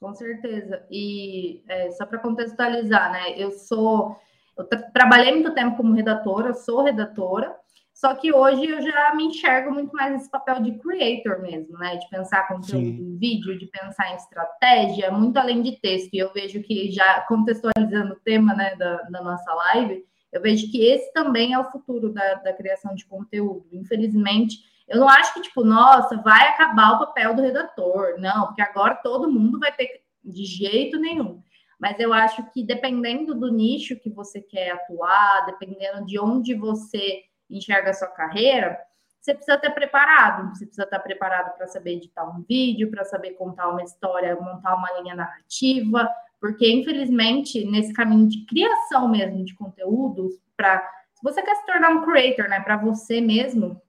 Com 0.00 0.14
certeza. 0.14 0.84
E 0.90 1.62
é, 1.68 1.90
só 1.92 2.04
para 2.04 2.18
contextualizar, 2.18 3.12
né? 3.12 3.40
Eu 3.40 3.50
sou. 3.52 4.16
Eu 4.56 4.64
tra 4.64 4.82
trabalhei 4.90 5.32
muito 5.32 5.54
tempo 5.54 5.76
como 5.76 5.94
redatora, 5.94 6.52
sou 6.52 6.82
redatora, 6.82 7.56
só 7.94 8.12
que 8.14 8.32
hoje 8.32 8.66
eu 8.66 8.82
já 8.82 9.14
me 9.14 9.24
enxergo 9.24 9.72
muito 9.72 9.92
mais 9.92 10.12
nesse 10.12 10.28
papel 10.28 10.60
de 10.60 10.72
creator 10.78 11.40
mesmo, 11.40 11.78
né? 11.78 11.96
De 11.96 12.08
pensar 12.10 12.48
conteúdo 12.48 12.84
em 12.84 13.16
vídeo, 13.16 13.56
de 13.56 13.66
pensar 13.66 14.12
em 14.12 14.16
estratégia, 14.16 15.12
muito 15.12 15.36
além 15.36 15.62
de 15.62 15.80
texto. 15.80 16.12
E 16.12 16.18
eu 16.18 16.32
vejo 16.32 16.60
que 16.62 16.90
já 16.90 17.20
contextualizando 17.22 18.14
o 18.14 18.20
tema 18.20 18.52
né, 18.52 18.74
da, 18.74 18.96
da 19.02 19.22
nossa 19.22 19.54
live, 19.54 20.04
eu 20.34 20.42
vejo 20.42 20.68
que 20.68 20.84
esse 20.84 21.12
também 21.12 21.52
é 21.52 21.58
o 21.60 21.70
futuro 21.70 22.12
da, 22.12 22.34
da 22.34 22.52
criação 22.52 22.92
de 22.92 23.06
conteúdo. 23.06 23.68
Infelizmente, 23.72 24.58
eu 24.88 24.98
não 24.98 25.08
acho 25.08 25.32
que, 25.32 25.42
tipo, 25.42 25.62
nossa, 25.62 26.20
vai 26.22 26.48
acabar 26.48 26.90
o 26.90 26.98
papel 26.98 27.36
do 27.36 27.42
redator. 27.42 28.16
Não, 28.18 28.48
porque 28.48 28.60
agora 28.60 28.96
todo 28.96 29.30
mundo 29.30 29.60
vai 29.60 29.70
ter 29.70 30.02
de 30.24 30.44
jeito 30.44 30.98
nenhum. 30.98 31.40
Mas 31.78 32.00
eu 32.00 32.12
acho 32.12 32.50
que 32.50 32.64
dependendo 32.64 33.32
do 33.32 33.52
nicho 33.52 33.94
que 34.00 34.10
você 34.10 34.40
quer 34.40 34.72
atuar, 34.72 35.46
dependendo 35.46 36.04
de 36.04 36.18
onde 36.18 36.52
você 36.52 37.22
enxerga 37.48 37.90
a 37.90 37.94
sua 37.94 38.08
carreira, 38.08 38.76
você 39.20 39.34
precisa 39.34 39.56
estar 39.56 39.70
preparado. 39.70 40.48
Você 40.48 40.66
precisa 40.66 40.82
estar 40.82 40.98
preparado 40.98 41.56
para 41.56 41.68
saber 41.68 41.92
editar 41.92 42.24
um 42.24 42.42
vídeo, 42.42 42.90
para 42.90 43.04
saber 43.04 43.34
contar 43.34 43.68
uma 43.68 43.84
história, 43.84 44.34
montar 44.34 44.74
uma 44.74 45.00
linha 45.00 45.14
narrativa, 45.14 46.10
porque 46.44 46.70
infelizmente 46.70 47.64
nesse 47.64 47.90
caminho 47.94 48.28
de 48.28 48.44
criação 48.44 49.08
mesmo 49.08 49.42
de 49.42 49.54
conteúdos, 49.54 50.34
para 50.54 50.78
se 51.14 51.22
você 51.22 51.40
quer 51.40 51.54
se 51.54 51.64
tornar 51.64 51.88
um 51.88 52.04
creator, 52.04 52.50
né, 52.50 52.60
para 52.60 52.76
você 52.76 53.18
mesmo, 53.18 53.80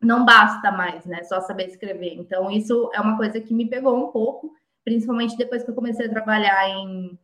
não 0.00 0.24
basta 0.24 0.72
mais, 0.72 1.06
né, 1.06 1.22
só 1.22 1.40
saber 1.42 1.68
escrever. 1.68 2.14
Então 2.14 2.50
isso 2.50 2.90
é 2.92 3.00
uma 3.00 3.16
coisa 3.16 3.40
que 3.40 3.54
me 3.54 3.68
pegou 3.68 3.96
um 3.96 4.10
pouco, 4.10 4.52
principalmente 4.84 5.36
depois 5.36 5.62
que 5.62 5.70
eu 5.70 5.76
comecei 5.76 6.06
a 6.06 6.10
trabalhar 6.10 6.68
em 6.70 7.16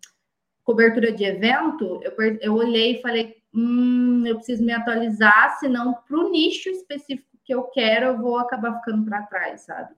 cobertura 0.62 1.10
de 1.10 1.24
evento, 1.24 2.00
eu, 2.04 2.12
eu 2.40 2.54
olhei 2.54 2.98
e 2.98 3.02
falei, 3.02 3.34
hum, 3.52 4.22
eu 4.24 4.36
preciso 4.36 4.64
me 4.64 4.70
atualizar, 4.70 5.58
senão 5.58 5.92
para 6.06 6.16
o 6.16 6.30
nicho 6.30 6.68
específico 6.68 7.36
que 7.42 7.52
eu 7.52 7.64
quero, 7.64 8.06
eu 8.06 8.18
vou 8.18 8.38
acabar 8.38 8.78
ficando 8.78 9.04
para 9.04 9.22
trás, 9.22 9.62
sabe? 9.62 9.92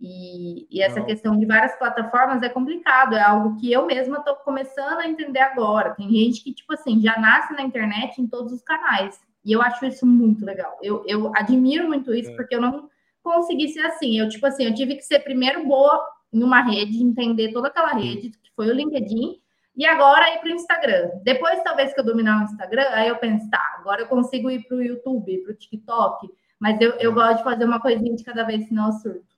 E, 0.00 0.66
e 0.70 0.82
essa 0.82 1.00
Não. 1.00 1.06
questão 1.06 1.38
de 1.38 1.46
várias 1.46 1.76
plataformas 1.78 2.42
é 2.42 2.48
complicado, 2.48 3.14
é 3.14 3.22
algo 3.22 3.56
que 3.58 3.72
eu 3.72 3.86
mesma 3.86 4.18
estou 4.18 4.34
começando 4.36 4.98
a 4.98 5.08
entender 5.08 5.40
agora. 5.40 5.94
Tem 5.94 6.10
gente 6.10 6.42
que, 6.42 6.52
tipo 6.52 6.72
assim, 6.74 7.00
já 7.00 7.18
nasce 7.18 7.52
na 7.54 7.62
internet 7.62 8.20
em 8.20 8.26
todos 8.26 8.52
os 8.52 8.62
canais. 8.62 9.20
E 9.44 9.52
eu 9.52 9.62
acho 9.62 9.84
isso 9.86 10.06
muito 10.06 10.44
legal. 10.44 10.78
Eu, 10.82 11.04
eu 11.06 11.32
admiro 11.36 11.86
muito 11.86 12.14
isso, 12.14 12.30
é. 12.30 12.36
porque 12.36 12.54
eu 12.54 12.60
não 12.60 12.88
consegui 13.22 13.68
ser 13.68 13.80
assim. 13.80 14.18
Eu, 14.18 14.28
tipo 14.28 14.46
assim, 14.46 14.64
eu 14.64 14.74
tive 14.74 14.96
que 14.96 15.02
ser 15.02 15.20
primeiro 15.20 15.66
boa 15.66 16.02
em 16.32 16.42
uma 16.42 16.60
rede, 16.60 17.02
entender 17.02 17.52
toda 17.52 17.68
aquela 17.68 17.92
rede, 17.92 18.30
que 18.30 18.50
foi 18.56 18.68
o 18.68 18.74
LinkedIn, 18.74 19.40
e 19.76 19.86
agora 19.86 20.34
ir 20.34 20.38
para 20.40 20.50
o 20.50 20.54
Instagram. 20.54 21.10
Depois, 21.22 21.62
talvez 21.62 21.94
que 21.94 22.00
eu 22.00 22.04
dominar 22.04 22.40
o 22.40 22.44
Instagram, 22.44 22.86
aí 22.90 23.08
eu 23.08 23.16
penso, 23.16 23.48
tá, 23.50 23.76
agora 23.78 24.02
eu 24.02 24.06
consigo 24.06 24.50
ir 24.50 24.66
para 24.66 24.76
o 24.76 24.82
YouTube, 24.82 25.38
para 25.38 25.52
o 25.52 25.56
TikTok, 25.56 26.28
mas 26.58 26.80
eu, 26.80 26.92
eu 26.92 27.12
gosto 27.12 27.38
de 27.38 27.44
fazer 27.44 27.64
uma 27.64 27.80
coisinha 27.80 28.14
de 28.14 28.24
cada 28.24 28.44
vez, 28.44 28.66
senão 28.66 28.86
eu 28.86 28.92
surto. 28.92 29.33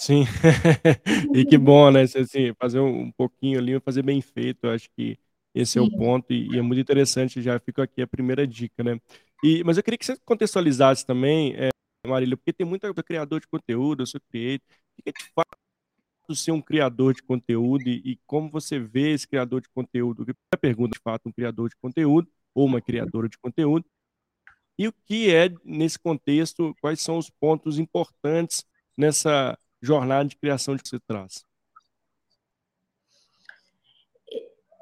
Sim, 0.00 0.22
e 1.34 1.44
que 1.44 1.58
bom, 1.58 1.90
né? 1.90 2.02
Assim, 2.02 2.54
fazer 2.60 2.78
um 2.78 3.10
pouquinho 3.12 3.58
ali, 3.58 3.80
fazer 3.80 4.02
bem 4.02 4.20
feito, 4.22 4.64
eu 4.64 4.70
acho 4.70 4.88
que 4.96 5.18
esse 5.52 5.76
é 5.76 5.82
o 5.82 5.90
ponto, 5.90 6.32
e, 6.32 6.46
e, 6.54 6.58
é 6.58 6.62
muito 6.62 6.80
interessante, 6.80 7.42
já 7.42 7.58
fico 7.58 7.82
aqui 7.82 8.00
a 8.00 8.06
primeira 8.06 8.46
dica, 8.46 8.84
né? 8.84 9.00
E, 9.42 9.64
mas 9.64 9.76
eu 9.76 9.82
queria 9.82 9.98
que 9.98 10.06
você 10.06 10.16
contextualizasse 10.24 11.04
também, 11.04 11.52
é, 11.56 11.70
Marília, 12.06 12.36
porque 12.36 12.52
tem 12.52 12.64
muito 12.66 12.86
criador 13.02 13.40
de 13.40 13.48
conteúdo, 13.48 14.02
eu 14.02 14.06
sou 14.06 14.20
creator, 14.30 14.64
o 14.98 15.02
que 15.02 15.08
é 15.10 15.12
de 15.12 15.24
fato 15.34 15.58
ser 16.34 16.52
um 16.52 16.62
criador 16.62 17.14
de 17.14 17.22
conteúdo 17.22 17.88
e, 17.88 18.02
e 18.12 18.20
como 18.26 18.50
você 18.50 18.78
vê 18.78 19.12
esse 19.12 19.26
criador 19.28 19.60
de 19.62 19.68
conteúdo? 19.70 20.26
A 20.52 20.58
pergunta, 20.58 20.92
de 20.96 21.02
fato, 21.02 21.28
um 21.28 21.32
criador 21.32 21.68
de 21.70 21.76
conteúdo 21.76 22.28
ou 22.54 22.66
uma 22.66 22.80
criadora 22.80 23.28
de 23.28 23.38
conteúdo, 23.38 23.84
e 24.78 24.86
o 24.88 24.92
que 24.92 25.34
é, 25.34 25.48
nesse 25.64 25.98
contexto, 25.98 26.74
quais 26.80 27.00
são 27.00 27.18
os 27.18 27.28
pontos 27.30 27.78
importantes 27.78 28.64
nessa 28.96 29.58
jornada 29.80 30.28
de 30.28 30.36
criação 30.36 30.76
que 30.76 30.88
você 30.88 30.98
traz? 31.00 31.44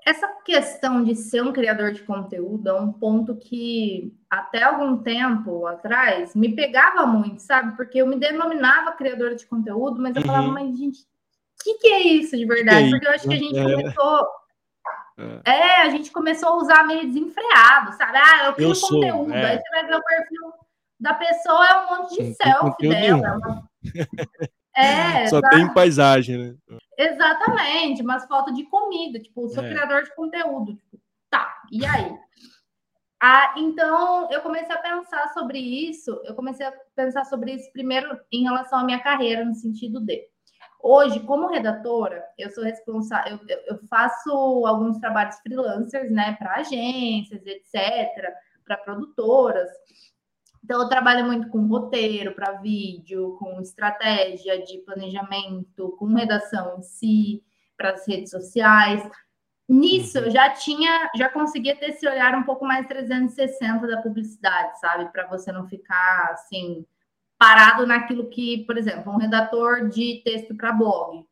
Essa 0.06 0.28
questão 0.44 1.02
de 1.02 1.16
ser 1.16 1.42
um 1.42 1.52
criador 1.52 1.90
de 1.90 2.02
conteúdo 2.02 2.68
é 2.68 2.80
um 2.80 2.92
ponto 2.92 3.34
que 3.34 4.16
até 4.30 4.62
algum 4.62 4.98
tempo 4.98 5.66
atrás 5.66 6.32
me 6.32 6.54
pegava 6.54 7.04
muito, 7.04 7.40
sabe? 7.40 7.76
Porque 7.76 7.98
eu 7.98 8.06
me 8.06 8.16
denominava 8.16 8.92
criadora 8.92 9.34
de 9.34 9.44
conteúdo, 9.46 10.00
mas 10.00 10.14
eu 10.14 10.22
uhum. 10.22 10.28
falava, 10.28 10.48
mas 10.48 10.78
gente, 10.78 11.00
o 11.00 11.64
que, 11.64 11.74
que, 11.74 11.88
é 11.88 12.02
isso 12.02 12.36
de 12.36 12.46
verdade? 12.46 12.86
É 12.86 12.90
Porque 12.90 13.06
eu 13.06 13.10
acho 13.10 13.28
que 13.28 13.34
a 13.34 13.38
gente 13.38 13.58
é. 13.58 13.64
começou. 13.64 14.28
É. 15.18 15.50
é. 15.50 15.82
a 15.82 15.88
gente 15.88 16.12
começou 16.12 16.50
a 16.50 16.56
usar 16.56 16.86
meio 16.86 17.08
desenfreado, 17.08 17.92
sabe? 17.94 18.16
Ah, 18.16 18.46
eu 18.46 18.52
crio 18.52 18.70
eu 18.70 18.80
conteúdo. 18.80 19.30
Sou, 19.30 19.34
é. 19.34 19.50
Aí 19.50 19.58
você 19.58 19.70
vai 19.70 19.86
ver 19.86 19.96
o 19.96 20.04
perfil 20.04 20.52
da 21.00 21.14
pessoa, 21.14 21.66
é 21.66 21.78
um 21.78 21.98
monte 21.98 22.22
de 22.22 22.34
selfie 22.34 22.88
dela. 22.88 23.68
É, 24.76 25.26
Só 25.28 25.40
tem 25.40 25.72
paisagem, 25.72 26.36
né? 26.36 26.54
Exatamente, 26.98 28.02
mas 28.02 28.26
falta 28.26 28.52
de 28.52 28.64
comida, 28.64 29.18
tipo, 29.18 29.48
sou 29.48 29.64
é. 29.64 29.70
criador 29.70 30.02
de 30.02 30.14
conteúdo, 30.14 30.74
tipo, 30.74 31.00
tá, 31.30 31.62
e 31.72 31.84
aí? 31.84 32.14
Ah, 33.20 33.54
então 33.56 34.30
eu 34.30 34.42
comecei 34.42 34.74
a 34.74 34.78
pensar 34.78 35.28
sobre 35.32 35.58
isso, 35.58 36.10
eu 36.24 36.34
comecei 36.34 36.66
a 36.66 36.72
pensar 36.94 37.24
sobre 37.24 37.54
isso 37.54 37.72
primeiro 37.72 38.18
em 38.30 38.44
relação 38.44 38.80
à 38.80 38.84
minha 38.84 39.02
carreira, 39.02 39.44
no 39.44 39.54
sentido 39.54 40.00
de 40.00 40.28
hoje, 40.82 41.20
como 41.20 41.48
redatora, 41.48 42.22
eu 42.38 42.50
sou 42.50 42.62
responsável, 42.62 43.40
eu, 43.48 43.58
eu 43.66 43.78
faço 43.88 44.30
alguns 44.66 44.98
trabalhos 44.98 45.36
freelancers, 45.40 46.10
né, 46.10 46.36
para 46.38 46.56
agências, 46.56 47.44
etc., 47.46 48.32
para 48.64 48.76
produtoras. 48.76 49.70
Então, 50.66 50.82
eu 50.82 50.88
trabalho 50.88 51.24
muito 51.24 51.48
com 51.48 51.64
roteiro 51.68 52.34
para 52.34 52.54
vídeo, 52.54 53.36
com 53.38 53.60
estratégia 53.60 54.60
de 54.64 54.78
planejamento, 54.78 55.94
com 55.96 56.06
redação 56.06 56.76
em 56.76 56.82
si, 56.82 57.44
para 57.76 57.90
as 57.90 58.04
redes 58.04 58.32
sociais. 58.32 59.00
Nisso, 59.68 60.18
eu 60.18 60.28
já 60.28 60.50
tinha, 60.50 61.08
já 61.14 61.28
conseguia 61.28 61.76
ter 61.76 61.90
esse 61.90 62.04
olhar 62.08 62.34
um 62.34 62.42
pouco 62.42 62.64
mais 62.64 62.84
360 62.88 63.86
da 63.86 64.02
publicidade, 64.02 64.80
sabe? 64.80 65.08
Para 65.12 65.28
você 65.28 65.52
não 65.52 65.68
ficar 65.68 66.30
assim, 66.32 66.84
parado 67.38 67.86
naquilo 67.86 68.28
que, 68.28 68.64
por 68.64 68.76
exemplo, 68.76 69.12
um 69.12 69.18
redator 69.18 69.88
de 69.88 70.20
texto 70.24 70.52
para 70.56 70.72
blog. 70.72 71.24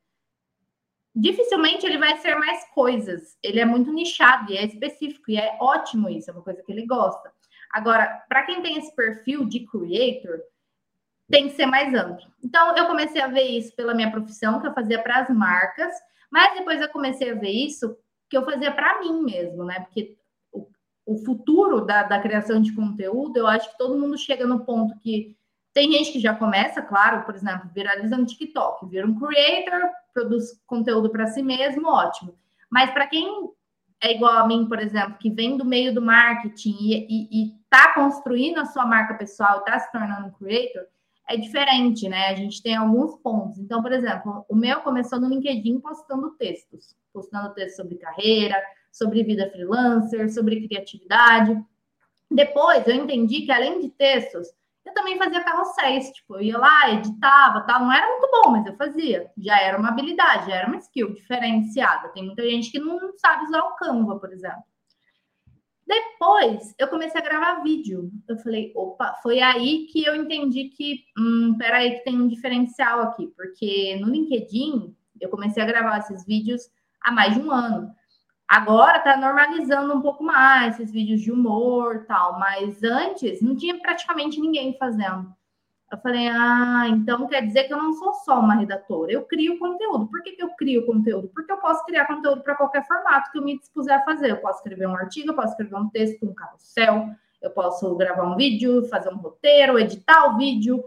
Dificilmente 1.12 1.84
ele 1.84 1.98
vai 1.98 2.18
ser 2.18 2.36
mais 2.36 2.70
coisas. 2.70 3.36
Ele 3.42 3.58
é 3.58 3.64
muito 3.64 3.92
nichado 3.92 4.52
e 4.52 4.56
é 4.56 4.64
específico, 4.64 5.28
e 5.32 5.36
é 5.36 5.58
ótimo 5.60 6.08
isso, 6.08 6.30
é 6.30 6.32
uma 6.32 6.42
coisa 6.42 6.62
que 6.62 6.70
ele 6.70 6.86
gosta. 6.86 7.32
Agora, 7.74 8.22
para 8.28 8.44
quem 8.44 8.62
tem 8.62 8.78
esse 8.78 8.94
perfil 8.94 9.44
de 9.46 9.66
creator, 9.66 10.38
tem 11.28 11.48
que 11.48 11.56
ser 11.56 11.66
mais 11.66 11.92
amplo. 11.92 12.24
Então, 12.40 12.76
eu 12.76 12.86
comecei 12.86 13.20
a 13.20 13.26
ver 13.26 13.42
isso 13.42 13.74
pela 13.74 13.94
minha 13.94 14.12
profissão, 14.12 14.60
que 14.60 14.66
eu 14.68 14.72
fazia 14.72 15.02
para 15.02 15.22
as 15.22 15.28
marcas, 15.28 15.92
mas 16.30 16.54
depois 16.56 16.80
eu 16.80 16.88
comecei 16.90 17.32
a 17.32 17.34
ver 17.34 17.50
isso 17.50 17.98
que 18.30 18.36
eu 18.36 18.44
fazia 18.44 18.70
para 18.70 19.00
mim 19.00 19.24
mesmo, 19.24 19.64
né? 19.64 19.80
Porque 19.80 20.16
o, 20.52 20.68
o 21.04 21.18
futuro 21.24 21.84
da, 21.84 22.04
da 22.04 22.20
criação 22.20 22.62
de 22.62 22.72
conteúdo, 22.72 23.36
eu 23.36 23.48
acho 23.48 23.68
que 23.72 23.76
todo 23.76 23.98
mundo 23.98 24.16
chega 24.16 24.46
no 24.46 24.64
ponto 24.64 24.96
que 25.00 25.36
tem 25.72 25.90
gente 25.90 26.12
que 26.12 26.20
já 26.20 26.32
começa, 26.32 26.80
claro, 26.80 27.24
por 27.24 27.34
exemplo, 27.34 27.68
viraliza 27.74 28.16
no 28.16 28.24
TikTok, 28.24 28.86
vira 28.86 29.04
um 29.04 29.18
creator, 29.18 29.90
produz 30.12 30.62
conteúdo 30.64 31.10
para 31.10 31.26
si 31.26 31.42
mesmo, 31.42 31.88
ótimo. 31.88 32.38
Mas 32.70 32.92
para 32.92 33.08
quem 33.08 33.50
é 34.02 34.12
igual 34.12 34.32
a 34.32 34.46
mim, 34.46 34.66
por 34.68 34.78
exemplo, 34.78 35.16
que 35.18 35.30
vem 35.30 35.56
do 35.56 35.64
meio 35.64 35.94
do 35.94 36.02
marketing 36.02 36.76
e 36.80 37.54
está 37.62 37.94
construindo 37.94 38.58
a 38.58 38.64
sua 38.66 38.84
marca 38.84 39.14
pessoal, 39.14 39.60
está 39.60 39.78
se 39.78 39.90
tornando 39.90 40.28
um 40.28 40.32
creator, 40.32 40.84
é 41.28 41.36
diferente, 41.36 42.08
né? 42.08 42.28
A 42.28 42.34
gente 42.34 42.62
tem 42.62 42.76
alguns 42.76 43.16
pontos. 43.16 43.58
Então, 43.58 43.82
por 43.82 43.92
exemplo, 43.92 44.44
o 44.48 44.54
meu 44.54 44.80
começou 44.80 45.18
no 45.18 45.28
LinkedIn 45.28 45.80
postando 45.80 46.32
textos, 46.32 46.94
postando 47.12 47.54
textos 47.54 47.76
sobre 47.76 47.96
carreira, 47.96 48.62
sobre 48.92 49.24
vida 49.24 49.50
freelancer, 49.50 50.32
sobre 50.32 50.68
criatividade. 50.68 51.58
Depois 52.30 52.86
eu 52.86 52.94
entendi 52.94 53.42
que 53.42 53.52
além 53.52 53.80
de 53.80 53.88
textos, 53.90 54.48
eu 54.84 54.92
também 54.92 55.16
fazia 55.16 55.42
carrosséis, 55.42 56.10
tipo, 56.10 56.36
eu 56.36 56.42
ia 56.42 56.58
lá, 56.58 56.90
editava, 56.92 57.62
tal, 57.62 57.80
não 57.80 57.92
era 57.92 58.06
muito 58.06 58.30
bom, 58.30 58.50
mas 58.50 58.66
eu 58.66 58.76
fazia. 58.76 59.30
Já 59.38 59.58
era 59.60 59.78
uma 59.78 59.88
habilidade, 59.88 60.50
já 60.50 60.56
era 60.56 60.68
uma 60.68 60.76
skill 60.76 61.14
diferenciada. 61.14 62.10
Tem 62.10 62.24
muita 62.24 62.42
gente 62.42 62.70
que 62.70 62.78
não 62.78 62.98
sabe 63.16 63.44
usar 63.44 63.60
o 63.60 63.76
Canva, 63.76 64.18
por 64.18 64.30
exemplo. 64.32 64.62
Depois, 65.86 66.74
eu 66.78 66.88
comecei 66.88 67.20
a 67.20 67.24
gravar 67.24 67.62
vídeo. 67.62 68.10
Eu 68.28 68.38
falei, 68.38 68.72
opa, 68.74 69.14
foi 69.22 69.40
aí 69.40 69.86
que 69.86 70.04
eu 70.04 70.16
entendi 70.16 70.64
que, 70.70 71.04
hum, 71.18 71.56
peraí, 71.58 71.96
que 71.96 72.04
tem 72.04 72.20
um 72.20 72.28
diferencial 72.28 73.00
aqui, 73.02 73.26
porque 73.36 73.96
no 74.00 74.08
LinkedIn 74.08 74.94
eu 75.20 75.28
comecei 75.30 75.62
a 75.62 75.66
gravar 75.66 75.98
esses 75.98 76.24
vídeos 76.26 76.62
há 77.00 77.10
mais 77.12 77.34
de 77.34 77.40
um 77.40 77.50
ano. 77.50 77.94
Agora 78.48 79.00
tá 79.00 79.16
normalizando 79.16 79.94
um 79.94 80.00
pouco 80.00 80.22
mais 80.22 80.74
esses 80.74 80.92
vídeos 80.92 81.20
de 81.20 81.32
humor 81.32 82.04
tal, 82.06 82.38
mas 82.38 82.82
antes 82.82 83.40
não 83.40 83.56
tinha 83.56 83.78
praticamente 83.80 84.40
ninguém 84.40 84.76
fazendo. 84.78 85.34
Eu 85.90 85.98
falei, 85.98 86.28
ah, 86.28 86.86
então 86.88 87.26
quer 87.26 87.46
dizer 87.46 87.64
que 87.64 87.72
eu 87.72 87.78
não 87.78 87.92
sou 87.92 88.12
só 88.14 88.40
uma 88.40 88.54
redatora, 88.54 89.12
eu 89.12 89.22
crio 89.22 89.58
conteúdo. 89.58 90.08
Por 90.08 90.22
que, 90.22 90.32
que 90.32 90.42
eu 90.42 90.50
crio 90.56 90.84
conteúdo? 90.84 91.28
Porque 91.28 91.52
eu 91.52 91.58
posso 91.58 91.84
criar 91.84 92.06
conteúdo 92.06 92.42
para 92.42 92.56
qualquer 92.56 92.86
formato 92.86 93.30
que 93.30 93.38
eu 93.38 93.42
me 93.42 93.58
dispuser 93.58 93.94
a 93.94 94.04
fazer. 94.04 94.30
Eu 94.30 94.38
posso 94.38 94.58
escrever 94.58 94.88
um 94.88 94.96
artigo, 94.96 95.30
eu 95.30 95.34
posso 95.34 95.50
escrever 95.50 95.76
um 95.76 95.88
texto, 95.88 96.26
um 96.26 96.34
carrossel, 96.34 97.10
eu 97.40 97.50
posso 97.50 97.94
gravar 97.96 98.24
um 98.24 98.36
vídeo, 98.36 98.88
fazer 98.88 99.10
um 99.10 99.16
roteiro, 99.18 99.78
editar 99.78 100.26
o 100.26 100.36
vídeo, 100.36 100.84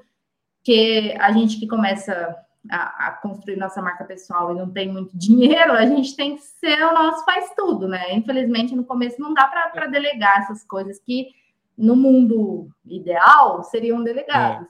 que 0.64 1.16
a 1.20 1.32
gente 1.32 1.60
que 1.60 1.68
começa 1.68 2.36
a, 2.72 3.08
a, 3.08 3.12
construir 3.12 3.56
nossa 3.56 3.82
marca 3.82 4.04
pessoal 4.04 4.52
e 4.52 4.58
não 4.58 4.70
tem 4.70 4.92
muito 4.92 5.18
dinheiro, 5.18 5.74
a 5.74 5.86
gente 5.86 6.16
tem 6.16 6.36
que 6.36 6.42
ser 6.42 6.84
o 6.84 6.94
nosso 6.94 7.24
faz 7.26 7.52
tudo, 7.56 7.88
né? 7.88 8.14
Infelizmente, 8.14 8.76
no 8.76 8.84
começo 8.84 9.22
não 9.22 9.34
dá 9.34 9.48
para 9.48 9.88
delegar 9.88 10.42
essas 10.42 10.64
coisas 10.64 11.00
que 11.00 11.30
no 11.78 11.96
mundo 11.96 12.70
ideal 12.86 13.64
seriam 13.64 14.04
delegadas. 14.04 14.68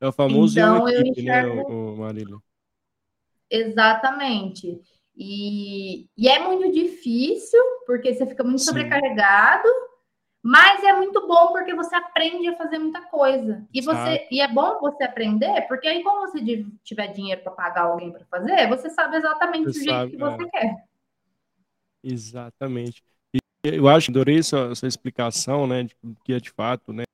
É, 0.00 0.06
é 0.06 0.08
o 0.08 0.12
famoso 0.12 0.58
então, 0.58 0.88
eu 0.88 1.00
equipe, 1.00 1.22
né, 1.22 1.42
enxergo... 1.42 1.56
né, 1.56 2.32
o, 2.32 2.36
o? 2.36 2.42
Exatamente. 3.48 4.80
E, 5.16 6.08
e 6.16 6.28
é 6.28 6.38
muito 6.38 6.72
difícil, 6.72 7.60
porque 7.86 8.14
você 8.14 8.26
fica 8.26 8.42
muito 8.42 8.60
Sim. 8.60 8.66
sobrecarregado, 8.66 9.68
mas 10.42 10.82
é 10.82 10.92
muito 10.94 11.24
bom 11.28 11.52
porque 11.52 11.72
você 11.72 11.94
aprende 11.94 12.48
a 12.48 12.56
fazer 12.56 12.78
muita 12.78 13.00
coisa. 13.02 13.64
E 13.72 13.80
você 13.80 14.26
e 14.28 14.40
é 14.40 14.48
bom 14.48 14.80
você 14.80 15.04
aprender, 15.04 15.62
porque 15.68 15.86
aí 15.86 16.02
quando 16.02 16.28
você 16.28 16.66
tiver 16.82 17.08
dinheiro 17.08 17.42
para 17.42 17.52
pagar 17.52 17.82
alguém 17.82 18.10
para 18.10 18.24
fazer, 18.24 18.68
você 18.68 18.90
sabe 18.90 19.16
exatamente 19.16 19.72
você 19.72 19.78
o 19.78 19.82
jeito 19.84 20.10
que 20.10 20.16
você 20.16 20.42
é. 20.42 20.48
quer. 20.48 20.84
Exatamente. 22.02 23.04
E 23.32 23.38
eu 23.62 23.88
acho, 23.88 24.10
adorei 24.10 24.40
essa, 24.40 24.58
essa 24.72 24.88
explicação, 24.88 25.64
né, 25.68 25.84
de 25.84 25.96
que 26.24 26.32
é 26.32 26.40
de 26.40 26.50
fato, 26.50 26.92
né, 26.92 27.04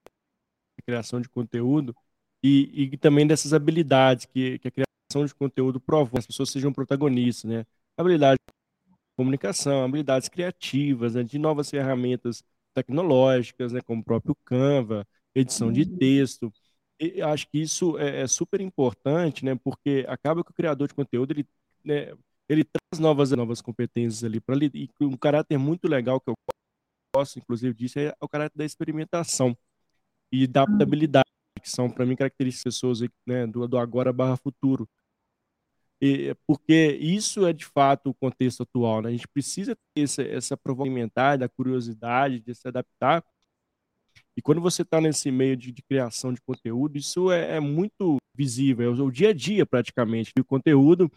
a 0.78 0.82
criação 0.82 1.20
de 1.20 1.28
conteúdo 1.28 1.94
e, 2.42 2.90
e 2.94 2.97
também 2.97 3.26
dessas 3.26 3.52
habilidades 3.52 4.25
que, 4.25 4.58
que 4.58 4.68
a 4.68 4.70
criação 4.70 5.26
de 5.26 5.35
conteúdo 5.35 5.78
provoca, 5.78 6.20
as 6.20 6.26
pessoas 6.26 6.50
sejam 6.50 6.73
protagonistas, 6.73 7.50
né? 7.50 7.66
Habilidade 7.97 8.38
de 8.47 8.54
comunicação, 9.16 9.85
habilidades 9.85 10.28
criativas, 10.30 11.14
né, 11.14 11.23
de 11.23 11.38
novas 11.38 11.68
ferramentas 11.68 12.42
tecnológicas, 12.82 13.73
né, 13.73 13.80
como 13.80 14.00
o 14.02 14.04
próprio 14.04 14.35
Canva, 14.44 15.06
edição 15.35 15.73
de 15.73 15.82
uhum. 15.82 15.99
texto. 15.99 16.52
E 17.00 17.23
acho 17.23 17.49
que 17.49 17.58
isso 17.58 17.99
é, 17.99 18.23
é, 18.23 18.26
super 18.26 18.61
importante, 18.61 19.44
né? 19.44 19.54
Porque 19.54 20.04
acaba 20.08 20.42
que 20.42 20.50
o 20.50 20.54
criador 20.54 20.88
de 20.88 20.94
conteúdo 20.94 21.32
ele, 21.32 21.47
né, 21.85 22.12
ele 22.49 22.64
traz 22.64 23.00
novas 23.00 23.30
novas 23.30 23.61
competências 23.61 24.25
ali 24.25 24.40
para 24.40 24.56
e 24.64 24.90
um 25.00 25.16
caráter 25.16 25.58
muito 25.58 25.87
legal 25.87 26.20
que 26.20 26.28
eu 26.30 26.35
gosto, 27.14 27.38
inclusive, 27.38 27.75
disso 27.75 27.99
é 27.99 28.12
o 28.20 28.28
caráter 28.28 28.56
da 28.56 28.64
experimentação 28.64 29.56
e 30.32 30.47
da 30.47 30.62
hum. 30.62 30.64
adaptabilidade, 30.64 31.28
que 31.62 31.70
são 31.70 31.88
para 31.88 32.04
mim 32.04 32.16
características 32.16 32.75
pessoas 32.75 33.00
né, 33.26 33.47
do, 33.47 33.66
do 33.68 33.78
agora 33.78 34.12
barra 34.12 34.37
futuro. 34.37 34.88
E, 36.00 36.35
porque 36.47 36.97
isso 37.00 37.47
é 37.47 37.52
de 37.52 37.64
fato 37.64 38.11
o 38.11 38.14
contexto 38.14 38.62
atual, 38.62 39.02
né? 39.02 39.09
A 39.09 39.12
gente 39.12 39.28
precisa 39.28 39.76
ter 39.95 40.02
essa, 40.02 40.23
essa 40.23 40.57
provocação 40.57 41.38
da 41.38 41.49
curiosidade, 41.49 42.40
de 42.40 42.55
se 42.55 42.69
adaptar 42.69 43.25
e 44.38 44.40
quando 44.40 44.61
você 44.61 44.83
está 44.83 45.00
nesse 45.00 45.33
meio 45.33 45.57
de, 45.57 45.73
de, 45.73 45.83
criação 45.83 46.33
de 46.33 46.40
conteúdo, 46.40 46.97
isso 46.97 47.33
é, 47.33 47.57
é 47.57 47.61
muito 47.61 48.19
visível, 48.33 48.88
é 48.88 49.02
o, 49.02 49.07
o, 49.07 49.11
dia 49.11 49.31
a 49.31 49.33
dia 49.33 49.67
praticamente 49.67 50.31
do 50.37 50.45
conteúdo. 50.45 51.11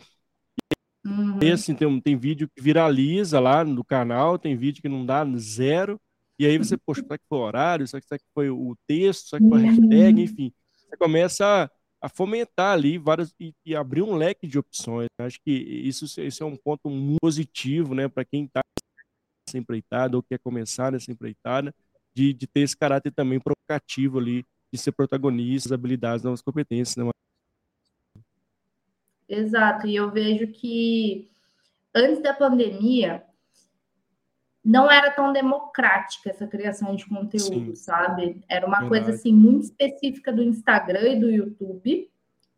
Uhum. 1.06 1.38
E 1.40 1.52
assim, 1.52 1.76
tem, 1.76 2.02
tem 2.02 2.18
vídeo 2.18 2.50
que 2.50 2.60
viraliza 2.60 3.40
lá 3.40 3.64
no 3.64 3.84
canal, 3.84 4.40
tem 4.40 4.56
vídeo 4.56 4.82
que 4.82 4.90
não 4.90 5.06
dá 5.06 5.24
zero, 5.38 6.02
e 6.40 6.48
aí 6.48 6.58
você, 6.58 6.76
poxa, 6.76 7.04
será 7.04 7.16
que 7.16 7.26
foi 7.30 7.38
o 7.38 7.42
horário? 7.42 7.88
Será 7.88 8.02
que, 8.02 8.08
será 8.08 8.18
que 8.18 8.26
foi 8.34 8.50
o 8.50 8.76
texto? 8.88 9.30
Será 9.30 9.40
que 9.40 9.50
foi 9.50 9.60
a 9.60 9.66
hashtag? 9.66 10.18
Uhum. 10.18 10.24
Enfim, 10.24 10.54
você 10.90 10.98
começa 10.98 11.46
a, 11.46 11.70
a 12.02 12.10
fomentar 12.10 12.74
ali 12.74 12.98
várias 12.98 13.34
e, 13.40 13.54
e, 13.64 13.76
abrir 13.76 14.02
um 14.02 14.16
leque 14.16 14.48
de 14.48 14.58
opções. 14.58 15.08
Acho 15.20 15.40
que 15.42 15.52
isso, 15.52 16.06
isso 16.20 16.44
é 16.44 16.46
um 16.46 16.56
ponto 16.56 16.90
positivo, 17.22 17.94
né, 17.94 18.08
para 18.08 18.26
quem 18.26 18.46
está 18.46 18.62
nessa 19.48 19.58
empreitada 19.58 20.18
ou 20.18 20.24
quer 20.24 20.40
começar 20.40 20.92
nessa 20.92 21.12
empreitada 21.12 21.74
de, 22.14 22.34
de 22.34 22.48
ter 22.48 22.62
esse 22.62 22.76
caráter 22.76 23.12
também 23.12 23.40
provocativo 23.40 24.18
ali, 24.18 24.44
de 24.74 24.80
ser 24.80 24.92
protagonista, 24.92 25.70
as 25.70 25.72
habilidades, 25.74 26.24
novas 26.24 26.42
competências, 26.42 26.96
né? 26.96 27.10
Exato, 29.30 29.88
e 29.88 29.96
eu 29.96 30.12
vejo 30.12 30.48
que 30.48 31.30
antes 31.96 32.22
da 32.22 32.34
pandemia 32.34 33.24
não 34.64 34.90
era 34.90 35.10
tão 35.12 35.34
democrática 35.34 36.30
essa 36.30 36.46
criação 36.46 36.96
de 36.96 37.06
conteúdo, 37.06 37.76
Sim. 37.76 37.76
sabe? 37.76 38.42
Era 38.48 38.66
uma 38.66 38.82
Verdade. 38.82 39.04
coisa 39.04 39.18
assim 39.18 39.34
muito 39.34 39.64
específica 39.64 40.32
do 40.32 40.44
Instagram 40.44 41.10
e 41.10 41.20
do 41.20 41.30
YouTube. 41.30 42.10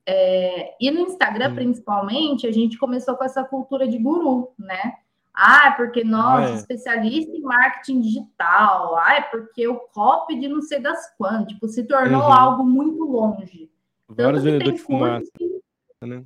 É, 0.06 0.76
e 0.82 0.92
no 0.92 1.00
Instagram, 1.02 1.50
Sim. 1.50 1.56
principalmente, 1.56 2.46
a 2.46 2.52
gente 2.52 2.78
começou 2.78 3.16
com 3.16 3.24
essa 3.24 3.44
cultura 3.44 3.88
de 3.88 3.98
guru, 3.98 4.52
né? 4.60 4.96
Ah, 5.34 5.74
porque 5.76 6.04
nós, 6.04 6.52
é. 6.52 6.54
especialista 6.56 7.36
em 7.36 7.42
marketing 7.42 8.02
digital. 8.02 8.98
Ah, 8.98 9.16
é 9.16 9.22
porque 9.22 9.68
o 9.68 9.80
copy 9.80 10.40
de 10.40 10.48
não 10.48 10.62
sei 10.62 10.80
das 10.80 11.16
quantas. 11.18 11.54
Tipo, 11.54 11.68
se 11.68 11.84
tornou 11.86 12.22
uhum. 12.22 12.32
algo 12.32 12.64
muito 12.64 13.04
longe. 13.04 13.72
Vários 14.08 14.44
vendedores 14.44 14.76
de 14.80 14.86
fumaça. 14.86 15.32
Que... 15.36 15.60
Né? 16.06 16.24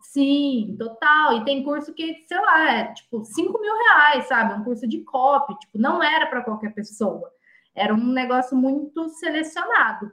Sim, 0.00 0.76
total. 0.78 1.38
E 1.38 1.44
tem 1.44 1.62
curso 1.62 1.92
que, 1.92 2.24
sei 2.26 2.40
lá, 2.40 2.72
é 2.72 2.92
tipo 2.92 3.24
5 3.24 3.60
mil 3.60 3.74
reais, 3.74 4.26
sabe? 4.26 4.54
Um 4.54 4.64
curso 4.64 4.86
de 4.86 5.00
copy. 5.00 5.58
Tipo, 5.58 5.78
não 5.78 6.02
era 6.02 6.26
para 6.26 6.42
qualquer 6.42 6.72
pessoa. 6.72 7.30
Era 7.74 7.94
um 7.94 8.12
negócio 8.12 8.56
muito 8.56 9.08
selecionado. 9.10 10.12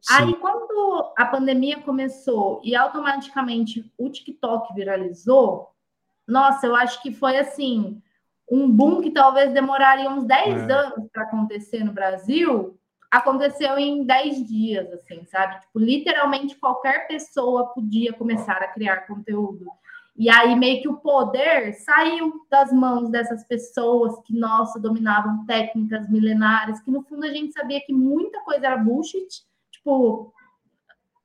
Sim. 0.00 0.14
Aí, 0.14 0.34
quando 0.34 1.12
a 1.16 1.26
pandemia 1.26 1.80
começou 1.80 2.60
e 2.64 2.74
automaticamente 2.74 3.92
o 3.98 4.08
TikTok 4.08 4.74
viralizou, 4.74 5.68
nossa, 6.26 6.66
eu 6.66 6.74
acho 6.74 7.02
que 7.02 7.12
foi 7.12 7.36
assim 7.36 8.00
um 8.50 8.70
boom 8.70 9.02
que 9.02 9.10
talvez 9.10 9.52
demoraria 9.52 10.08
uns 10.08 10.24
10 10.24 10.68
é. 10.68 10.72
anos 10.72 11.08
para 11.12 11.24
acontecer 11.24 11.84
no 11.84 11.92
Brasil, 11.92 12.77
aconteceu 13.10 13.78
em 13.78 14.04
10 14.04 14.46
dias, 14.46 14.92
assim, 14.92 15.24
sabe? 15.26 15.60
Tipo, 15.60 15.78
literalmente 15.78 16.56
qualquer 16.56 17.06
pessoa 17.06 17.68
podia 17.68 18.12
começar 18.12 18.58
a 18.62 18.68
criar 18.68 19.06
conteúdo. 19.06 19.66
E 20.16 20.28
aí 20.28 20.56
meio 20.56 20.82
que 20.82 20.88
o 20.88 20.96
poder 20.96 21.74
saiu 21.74 22.44
das 22.50 22.72
mãos 22.72 23.08
dessas 23.08 23.44
pessoas 23.44 24.20
que, 24.26 24.36
nossa, 24.36 24.80
dominavam 24.80 25.46
técnicas 25.46 26.08
milenares, 26.10 26.80
que 26.80 26.90
no 26.90 27.02
fundo 27.04 27.24
a 27.24 27.32
gente 27.32 27.52
sabia 27.52 27.80
que 27.80 27.92
muita 27.92 28.40
coisa 28.40 28.66
era 28.66 28.76
bullshit. 28.76 29.46
Tipo, 29.70 30.34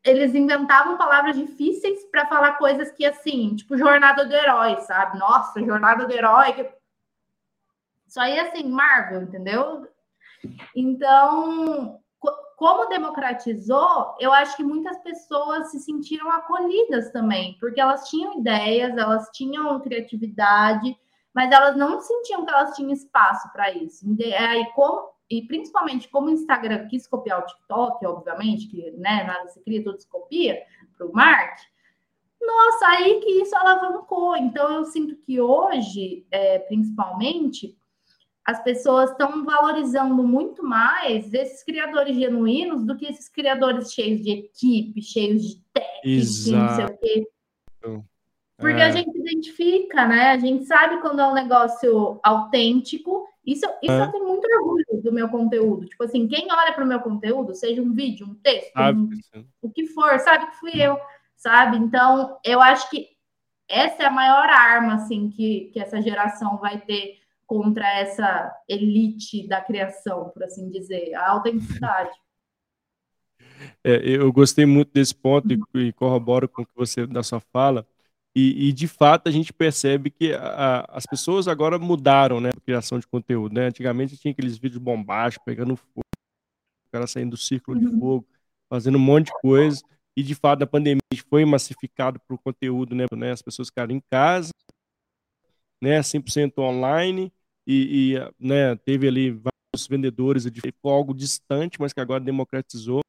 eles 0.04 0.36
inventavam 0.36 0.96
palavras 0.96 1.36
difíceis 1.36 2.06
para 2.12 2.28
falar 2.28 2.58
coisas 2.60 2.92
que, 2.92 3.04
assim, 3.04 3.56
tipo, 3.56 3.76
jornada 3.76 4.26
do 4.26 4.34
herói, 4.34 4.80
sabe? 4.82 5.18
Nossa, 5.18 5.64
jornada 5.64 6.06
do 6.06 6.14
herói. 6.14 6.70
Isso 8.06 8.20
aí, 8.20 8.38
assim, 8.40 8.70
Marvel, 8.70 9.24
entendeu? 9.24 9.88
Então, 10.76 12.00
como 12.56 12.88
democratizou, 12.88 14.16
eu 14.20 14.32
acho 14.32 14.56
que 14.56 14.64
muitas 14.64 14.98
pessoas 15.00 15.72
se 15.72 15.80
sentiram 15.80 16.32
acolhidas 16.32 17.12
também, 17.12 17.58
porque 17.60 17.82
elas 17.82 18.10
tinham 18.10 18.40
ideias, 18.40 18.98
elas 18.98 19.30
tinham 19.34 19.80
criatividade, 19.82 20.96
mas 21.34 21.52
elas 21.52 21.76
não 21.76 22.00
sentiam 22.00 22.46
que 22.46 22.52
elas 22.52 22.76
tinham 22.76 22.92
espaço 22.92 23.52
para 23.52 23.72
isso. 23.72 24.06
Aí, 24.38 24.66
como 24.76 25.14
e 25.30 25.42
principalmente 25.48 26.08
como 26.10 26.28
o 26.28 26.32
Instagram 26.32 26.88
quis 26.88 27.08
copiar 27.08 27.40
o 27.40 27.46
TikTok, 27.46 28.06
obviamente, 28.06 28.68
que 28.68 28.92
né, 28.92 29.24
nada 29.24 29.50
se 29.50 29.60
cria, 29.64 29.84
tudo 29.84 30.00
se 30.00 30.08
copia 30.08 30.62
para 30.96 31.08
o 31.08 31.14
Mark. 31.14 31.58
Nossa, 32.40 32.88
aí 32.90 33.20
que 33.20 33.42
isso 33.42 33.56
alavancou. 33.56 34.36
Então, 34.36 34.72
eu 34.72 34.86
sinto 34.86 35.16
que 35.16 35.42
hoje, 35.42 36.28
é, 36.30 36.60
principalmente, 36.60 37.76
as 38.46 38.62
pessoas 38.64 39.12
estão 39.12 39.46
valorizando 39.46 40.24
muito 40.24 40.64
mais 40.64 41.34
esses 41.34 41.64
criadores 41.64 42.16
genuínos 42.16 42.84
do 42.84 42.96
que 42.96 43.06
esses 43.06 43.30
criadores 43.30 43.94
cheios 43.94 44.22
de 44.22 44.32
equipe, 44.32 45.02
cheios 45.02 45.42
de 45.42 45.62
técnicos, 45.74 46.48
não 46.48 46.76
sei 46.76 46.86
o 46.86 46.98
quê. 46.98 47.28
Porque 48.58 48.82
é. 48.82 48.86
a 48.86 48.92
gente 48.92 49.18
identifica, 49.18 50.08
né? 50.08 50.32
A 50.32 50.38
gente 50.38 50.66
sabe 50.66 51.02
quando 51.02 51.20
é 51.20 51.28
um 51.28 51.34
negócio 51.34 52.20
autêntico 52.24 53.28
isso, 53.46 53.66
isso 53.82 53.92
é. 53.92 54.04
eu 54.04 54.12
tenho 54.12 54.26
muito 54.26 54.48
orgulho 54.56 54.86
do 55.04 55.12
meu 55.12 55.28
conteúdo. 55.28 55.86
Tipo 55.86 56.04
assim, 56.06 56.28
quem 56.28 56.48
olha 56.50 56.74
para 56.74 56.84
o 56.84 56.88
meu 56.88 57.00
conteúdo, 57.02 57.54
seja 57.54 57.82
um 57.82 57.94
vídeo, 57.94 58.26
um 58.26 58.36
texto, 58.36 58.72
um, 58.78 59.10
o 59.62 59.70
que 59.70 59.86
for, 59.88 60.18
sabe 60.20 60.48
que 60.48 60.56
fui 60.58 60.82
eu, 60.82 60.98
sabe? 61.36 61.78
Então, 61.78 62.40
eu 62.44 62.62
acho 62.62 62.90
que 62.90 63.10
essa 63.68 64.04
é 64.04 64.06
a 64.06 64.12
maior 64.12 64.50
arma, 64.50 64.96
assim, 64.96 65.30
que, 65.30 65.72
que 65.74 65.80
essa 65.80 66.02
geração 66.02 66.58
vai 66.58 66.80
ter 66.80 67.18
contra 67.54 67.88
essa 68.00 68.52
elite 68.68 69.48
da 69.48 69.62
criação, 69.62 70.30
por 70.30 70.44
assim 70.44 70.72
dizer, 70.72 71.14
a 71.14 71.30
autenticidade. 71.34 72.10
É, 73.84 73.98
eu 74.04 74.34
gostei 74.34 74.66
muito 74.66 74.92
desse 74.92 75.14
ponto 75.14 75.48
e, 75.54 75.88
e 75.88 75.94
corroboro 75.94 76.50
com 76.50 76.64
o 76.64 76.66
que 76.66 76.76
você 76.76 77.06
da 77.06 77.22
sua 77.22 77.40
fala, 77.40 77.88
e, 78.36 78.70
e, 78.70 78.74
de 78.74 78.88
fato 78.88 79.30
a 79.30 79.32
gente 79.32 79.54
percebe 79.54 80.10
que 80.10 80.34
a, 80.34 80.84
as 80.90 81.06
pessoas 81.06 81.48
agora 81.48 81.78
mudaram, 81.78 82.42
né, 82.42 82.50
a 82.50 82.60
criação 82.60 82.98
de 82.98 83.06
conteúdo, 83.06 83.54
né? 83.54 83.68
Antigamente 83.68 84.18
tinha 84.18 84.32
aqueles 84.32 84.58
vídeos 84.58 84.82
bombásticos 84.82 85.46
pegando 85.46 85.76
fogo, 85.76 86.02
o 86.88 86.92
cara 86.92 87.06
saindo 87.06 87.30
do 87.32 87.38
círculo 87.38 87.80
de 87.80 87.86
uhum. 87.86 88.00
fogo, 88.00 88.28
fazendo 88.68 88.98
um 88.98 89.02
monte 89.02 89.28
de 89.28 89.40
coisa. 89.40 89.80
E 90.18 90.24
de 90.24 90.34
fato 90.34 90.64
a 90.64 90.68
pandemia 90.68 91.00
foi 91.30 91.46
massificado 91.46 92.20
para 92.20 92.36
o 92.36 92.40
conteúdo, 92.40 92.96
né, 92.96 93.06
né? 93.16 93.32
As 93.32 93.44
pessoas 93.44 93.68
ficaram 93.68 93.94
em 93.94 94.02
casa, 94.10 94.50
né, 95.80 96.02
100% 96.02 96.58
online 96.58 97.32
e, 97.66 98.16
e, 98.16 98.34
né, 98.40 98.76
teve 98.76 99.08
ali 99.08 99.32
vários 99.32 99.88
vendedores, 99.90 100.44
foi 100.82 100.92
algo 100.92 101.14
distante, 101.14 101.80
mas 101.80 101.94
que 101.94 102.00
agora 102.00 102.24
democratizou. 102.24 103.02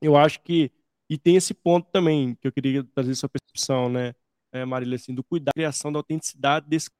Eu 0.00 0.16
acho 0.16 0.40
que 0.42 0.70
e 1.10 1.16
tem 1.16 1.36
esse 1.36 1.54
ponto 1.54 1.88
também 1.90 2.34
que 2.34 2.46
eu 2.46 2.52
queria 2.52 2.84
trazer 2.84 3.14
sua 3.14 3.30
percepção, 3.30 3.88
né, 3.88 4.14
é, 4.52 4.64
Marília, 4.64 4.96
assim, 4.96 5.14
do 5.14 5.24
cuidado 5.24 5.46
da 5.46 5.52
criação 5.52 5.90
da 5.90 5.98
autenticidade 5.98 6.68
desse 6.68 6.90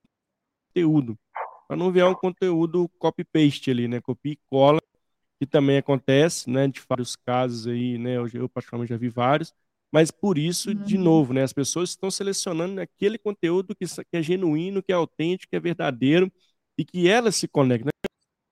conteúdo. 0.69 1.19
Para 1.67 1.77
não 1.77 1.93
ver 1.93 2.05
um 2.07 2.15
conteúdo 2.15 2.89
copy-paste 2.99 3.71
ali, 3.71 3.87
né, 3.87 4.01
copia 4.01 4.33
e 4.33 4.39
cola, 4.49 4.81
que 5.39 5.47
também 5.47 5.79
acontece, 5.79 6.51
né, 6.51 6.69
de 6.69 6.81
vários 6.89 7.17
casos 7.17 7.67
aí, 7.67 7.99
né, 7.99 8.17
eu, 8.17 8.27
eu 8.33 8.49
particularmente 8.49 8.91
já 8.91 8.97
vi 8.97 9.11
vários, 9.11 9.53
mas 9.91 10.11
por 10.11 10.37
isso, 10.37 10.71
uhum. 10.71 10.83
de 10.83 10.99
novo, 10.99 11.33
né, 11.33 11.43
as 11.43 11.53
pessoas 11.53 11.91
estão 11.91 12.11
selecionando 12.11 12.81
aquele 12.81 13.17
conteúdo 13.19 13.75
que, 13.75 13.87
que 13.87 14.17
é 14.17 14.23
genuíno, 14.23 14.83
que 14.83 14.93
é 14.93 14.95
autêntico, 14.95 15.51
que 15.51 15.57
é 15.57 15.61
verdadeiro 15.61 16.31
e 16.77 16.85
que 16.85 17.09
elas 17.09 17.37
se 17.37 17.49
conectam. 17.49 17.91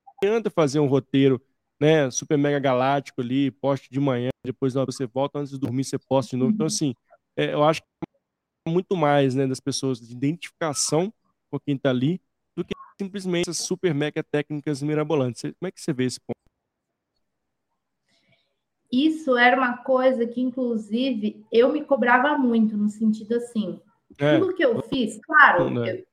Não 0.06 0.14
adianta 0.22 0.50
fazer 0.50 0.80
um 0.80 0.86
roteiro 0.86 1.40
né, 1.80 2.10
super 2.10 2.38
mega 2.38 2.58
galáctico 2.58 3.20
ali, 3.20 3.50
poste 3.50 3.90
de 3.90 4.00
manhã, 4.00 4.30
depois 4.44 4.74
você 4.74 5.06
volta, 5.06 5.38
antes 5.38 5.52
de 5.52 5.58
dormir 5.58 5.84
você 5.84 5.98
posta 5.98 6.30
de 6.30 6.36
novo. 6.36 6.52
Então, 6.52 6.66
assim, 6.66 6.94
é, 7.36 7.52
eu 7.52 7.62
acho 7.62 7.82
que 7.82 7.86
é 8.66 8.70
muito 8.70 8.96
mais, 8.96 9.34
né, 9.34 9.46
das 9.46 9.60
pessoas 9.60 10.00
de 10.00 10.12
identificação 10.12 11.12
com 11.50 11.60
quem 11.60 11.76
está 11.76 11.90
ali, 11.90 12.20
do 12.56 12.64
que 12.64 12.74
simplesmente 13.00 13.50
essas 13.50 13.66
super 13.66 13.94
mega 13.94 14.22
técnicas 14.22 14.82
mirabolantes. 14.82 15.42
Como 15.42 15.68
é 15.68 15.70
que 15.70 15.80
você 15.80 15.92
vê 15.92 16.04
esse 16.04 16.18
ponto? 16.18 16.35
Isso 18.90 19.36
era 19.36 19.56
uma 19.56 19.78
coisa 19.78 20.26
que, 20.26 20.40
inclusive, 20.40 21.44
eu 21.52 21.72
me 21.72 21.84
cobrava 21.84 22.38
muito, 22.38 22.76
no 22.76 22.88
sentido 22.88 23.36
assim, 23.36 23.80
é. 24.18 24.38
tudo 24.38 24.54
que 24.54 24.64
eu 24.64 24.80
fiz, 24.82 25.18
claro, 25.24 25.68
eu, 25.84 26.04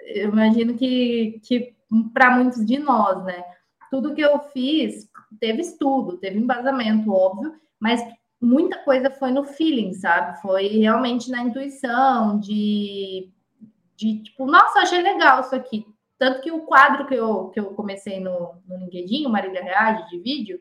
eu 0.00 0.28
imagino 0.30 0.74
que, 0.74 1.40
que 1.42 1.74
para 2.12 2.36
muitos 2.36 2.64
de 2.64 2.78
nós, 2.78 3.22
né? 3.24 3.44
tudo 3.92 4.14
que 4.14 4.22
eu 4.22 4.38
fiz 4.54 5.06
teve 5.38 5.60
estudo, 5.60 6.16
teve 6.16 6.38
embasamento, 6.38 7.12
óbvio, 7.12 7.54
mas 7.78 8.02
muita 8.40 8.78
coisa 8.78 9.10
foi 9.10 9.30
no 9.30 9.44
feeling, 9.44 9.92
sabe? 9.92 10.40
Foi 10.40 10.66
realmente 10.66 11.30
na 11.30 11.42
intuição, 11.42 12.40
de, 12.40 13.30
de 13.94 14.22
tipo, 14.22 14.46
nossa, 14.46 14.78
achei 14.78 15.02
legal 15.02 15.42
isso 15.42 15.54
aqui. 15.54 15.86
Tanto 16.18 16.40
que 16.40 16.50
o 16.50 16.60
quadro 16.60 17.06
que 17.06 17.14
eu, 17.14 17.50
que 17.50 17.60
eu 17.60 17.66
comecei 17.74 18.18
no, 18.18 18.54
no 18.66 18.78
LinkedIn, 18.78 19.26
o 19.26 19.30
Marília 19.30 19.62
Reage, 19.62 20.08
de 20.08 20.18
vídeo, 20.20 20.58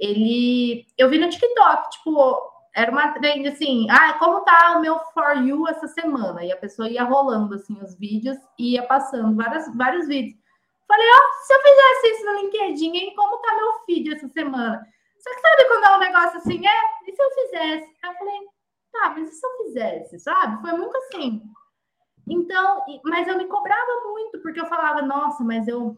ele. 0.00 0.86
Eu 0.98 1.10
vi 1.10 1.18
no 1.18 1.28
TikTok, 1.28 1.90
tipo, 1.90 2.50
era 2.74 2.90
uma 2.90 3.12
trend 3.12 3.46
assim, 3.46 3.86
ah, 3.90 4.14
como 4.18 4.40
tá 4.40 4.76
o 4.76 4.80
meu 4.80 4.98
For 5.12 5.36
You 5.36 5.68
essa 5.68 5.86
semana? 5.88 6.44
E 6.44 6.50
a 6.50 6.56
pessoa 6.56 6.88
ia 6.88 7.04
rolando 7.04 7.54
assim 7.54 7.78
os 7.82 7.94
vídeos 7.96 8.36
e 8.58 8.72
ia 8.74 8.82
passando 8.84 9.36
várias, 9.36 9.72
vários 9.76 10.08
vídeos. 10.08 10.38
Falei, 10.88 11.06
ó, 11.06 11.16
oh, 11.16 11.44
se 11.44 11.54
eu 11.54 11.62
fizesse 11.62 12.06
isso 12.08 12.26
no 12.26 12.40
LinkedIn, 12.40 12.96
hein, 12.96 13.14
como 13.14 13.38
tá 13.38 13.54
meu 13.54 13.72
feed 13.84 14.12
essa 14.12 14.28
semana? 14.28 14.84
Só 15.20 15.30
que 15.30 15.40
sabe 15.40 15.68
quando 15.68 15.84
é 15.84 15.96
um 15.96 16.00
negócio 16.00 16.38
assim, 16.38 16.66
é, 16.66 16.80
e 17.06 17.14
se 17.14 17.22
eu 17.22 17.30
fizesse? 17.30 17.96
Aí 18.02 18.10
eu 18.10 18.18
falei, 18.18 18.40
tá, 18.92 19.10
mas 19.10 19.30
e 19.30 19.34
se 19.34 19.46
eu 19.46 19.56
fizesse, 19.58 20.18
sabe? 20.18 20.60
Foi 20.62 20.72
muito 20.72 20.96
assim. 20.96 21.42
Então, 22.28 22.84
mas 23.04 23.28
eu 23.28 23.36
me 23.36 23.46
cobrava 23.46 24.02
muito, 24.04 24.40
porque 24.40 24.60
eu 24.60 24.66
falava, 24.66 25.02
nossa, 25.02 25.44
mas 25.44 25.68
eu, 25.68 25.96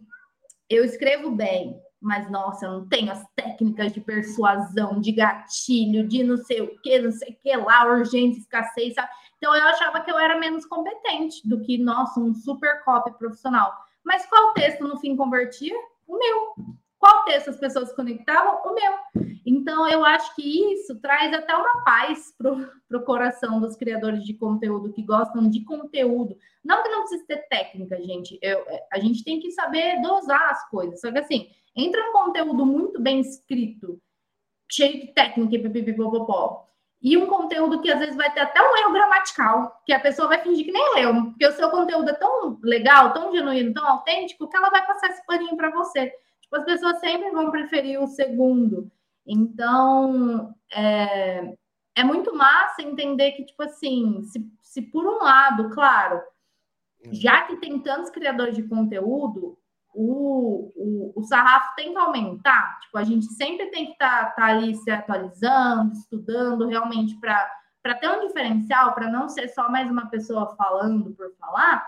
eu 0.69 0.85
escrevo 0.85 1.31
bem, 1.31 1.81
mas 2.03 2.29
nossa, 2.31 2.67
eu 2.67 2.73
não 2.73 2.89
tenho 2.89 3.13
as 3.13 3.25
técnicas 3.37 3.93
de 3.93 4.01
persuasão, 4.01 5.01
de 5.01 5.13
gatilho, 5.13 6.07
de 6.07 6.25
não 6.25 6.37
sei 6.37 6.61
o 6.61 6.79
que, 6.81 6.99
não 6.99 7.13
sei 7.13 7.31
o 7.31 7.37
que 7.41 7.57
lá, 7.57 7.87
urgência, 7.87 8.41
escassez, 8.41 8.95
sabe? 8.95 9.09
Então 9.39 9.55
eu 9.55 9.65
achava 9.69 10.01
que 10.01 10.11
eu 10.11 10.19
era 10.19 10.39
menos 10.39 10.67
competente 10.67 11.49
do 11.49 11.61
que, 11.61 11.79
nossa, 11.79 12.21
um 12.21 12.35
super 12.35 12.85
copy 12.85 13.13
profissional. 13.19 13.73
Mas 14.05 14.27
qual 14.27 14.53
texto 14.53 14.83
no 14.87 14.99
fim 14.99 15.17
convertia? 15.17 15.75
O 16.07 16.19
meu. 16.19 16.55
Qual 16.99 17.25
texto 17.25 17.51
as 17.51 17.57
pessoas 17.57 17.89
se 17.89 17.97
conectavam? 17.97 18.61
O 18.65 18.75
meu. 18.75 19.27
Então, 19.45 19.89
eu 19.89 20.05
acho 20.05 20.35
que 20.37 20.73
isso 20.73 21.01
traz 21.01 21.35
até 21.35 21.55
uma 21.57 21.83
paz 21.85 22.33
para 22.39 22.99
o 22.99 23.05
coração 23.05 23.61
dos 23.61 23.75
criadores 23.75 24.23
de 24.23 24.35
conteúdo 24.35 24.93
que 24.93 25.03
gostam 25.03 25.49
de 25.51 25.65
conteúdo. 25.65 26.37
Não 26.65 26.83
que 26.83 26.89
não 26.89 27.01
precise 27.01 27.27
ter 27.27 27.49
técnica, 27.49 27.97
gente. 28.01 28.39
Eu, 28.41 28.65
a 28.93 29.01
gente 29.01 29.25
tem 29.25 29.41
que 29.41 29.51
saber 29.51 30.01
dosar 30.01 30.51
as 30.51 30.69
coisas. 30.71 31.01
Só 31.01 31.11
que 31.11 31.19
assim, 31.19 31.51
entra 31.77 32.09
um 32.09 32.13
conteúdo 32.13 32.65
muito 32.65 33.01
bem 33.01 33.21
escrito, 33.21 34.01
cheio 34.71 35.01
de 35.01 35.13
técnica, 35.13 35.59
pipipipopopó, 35.59 36.69
e 37.03 37.17
um 37.17 37.27
conteúdo 37.27 37.81
que 37.81 37.91
às 37.91 37.99
vezes 37.99 38.15
vai 38.15 38.33
ter 38.33 38.41
até 38.41 38.63
um 38.63 38.77
erro 38.77 38.93
gramatical, 38.93 39.83
que 39.85 39.93
a 39.93 39.99
pessoa 39.99 40.29
vai 40.29 40.41
fingir 40.41 40.65
que 40.65 40.73
nem 40.73 40.95
leu, 40.95 41.25
porque 41.25 41.47
o 41.47 41.53
seu 41.53 41.69
conteúdo 41.69 42.09
é 42.09 42.15
tão 42.15 42.59
legal, 42.63 43.13
tão 43.13 43.33
genuíno, 43.33 43.75
tão 43.75 43.87
autêntico, 43.87 44.49
que 44.49 44.57
ela 44.57 44.71
vai 44.71 44.87
passar 44.87 45.09
esse 45.11 45.27
paninho 45.27 45.57
para 45.57 45.71
você. 45.71 46.13
Tipo, 46.41 46.57
as 46.57 46.65
pessoas 46.65 47.01
sempre 47.01 47.31
vão 47.33 47.51
preferir 47.51 48.01
o 48.01 48.07
segundo. 48.07 48.89
Então, 49.27 50.55
é, 50.73 51.55
é 51.97 52.05
muito 52.05 52.35
massa 52.37 52.83
entender 52.83 53.33
que, 53.33 53.45
tipo 53.47 53.65
assim, 53.65 54.23
se, 54.23 54.49
se 54.63 54.83
por 54.83 55.05
um 55.05 55.25
lado, 55.25 55.71
claro, 55.71 56.23
já 57.11 57.43
que 57.43 57.57
tem 57.57 57.81
tantos 57.81 58.11
criadores 58.11 58.55
de 58.55 58.63
conteúdo, 58.63 59.59
o, 59.95 60.73
o, 60.75 61.13
o 61.21 61.23
sarrafo 61.25 61.75
tem 61.77 61.93
que 61.93 61.99
aumentar. 61.99 62.79
Tipo, 62.81 62.99
a 62.99 63.05
gente 63.05 63.27
sempre 63.27 63.67
tem 63.71 63.87
que 63.87 63.93
estar 63.93 64.27
tá, 64.27 64.31
tá 64.31 64.47
ali 64.47 64.75
se 64.75 64.91
atualizando, 64.91 65.93
estudando 65.93 66.67
realmente 66.67 67.19
para 67.21 67.95
ter 68.01 68.09
um 68.09 68.27
diferencial, 68.27 68.95
para 68.95 69.11
não 69.11 69.29
ser 69.29 69.49
só 69.49 69.71
mais 69.71 69.91
uma 69.91 70.07
pessoa 70.07 70.55
falando 70.57 71.11
por 71.13 71.33
falar. 71.39 71.87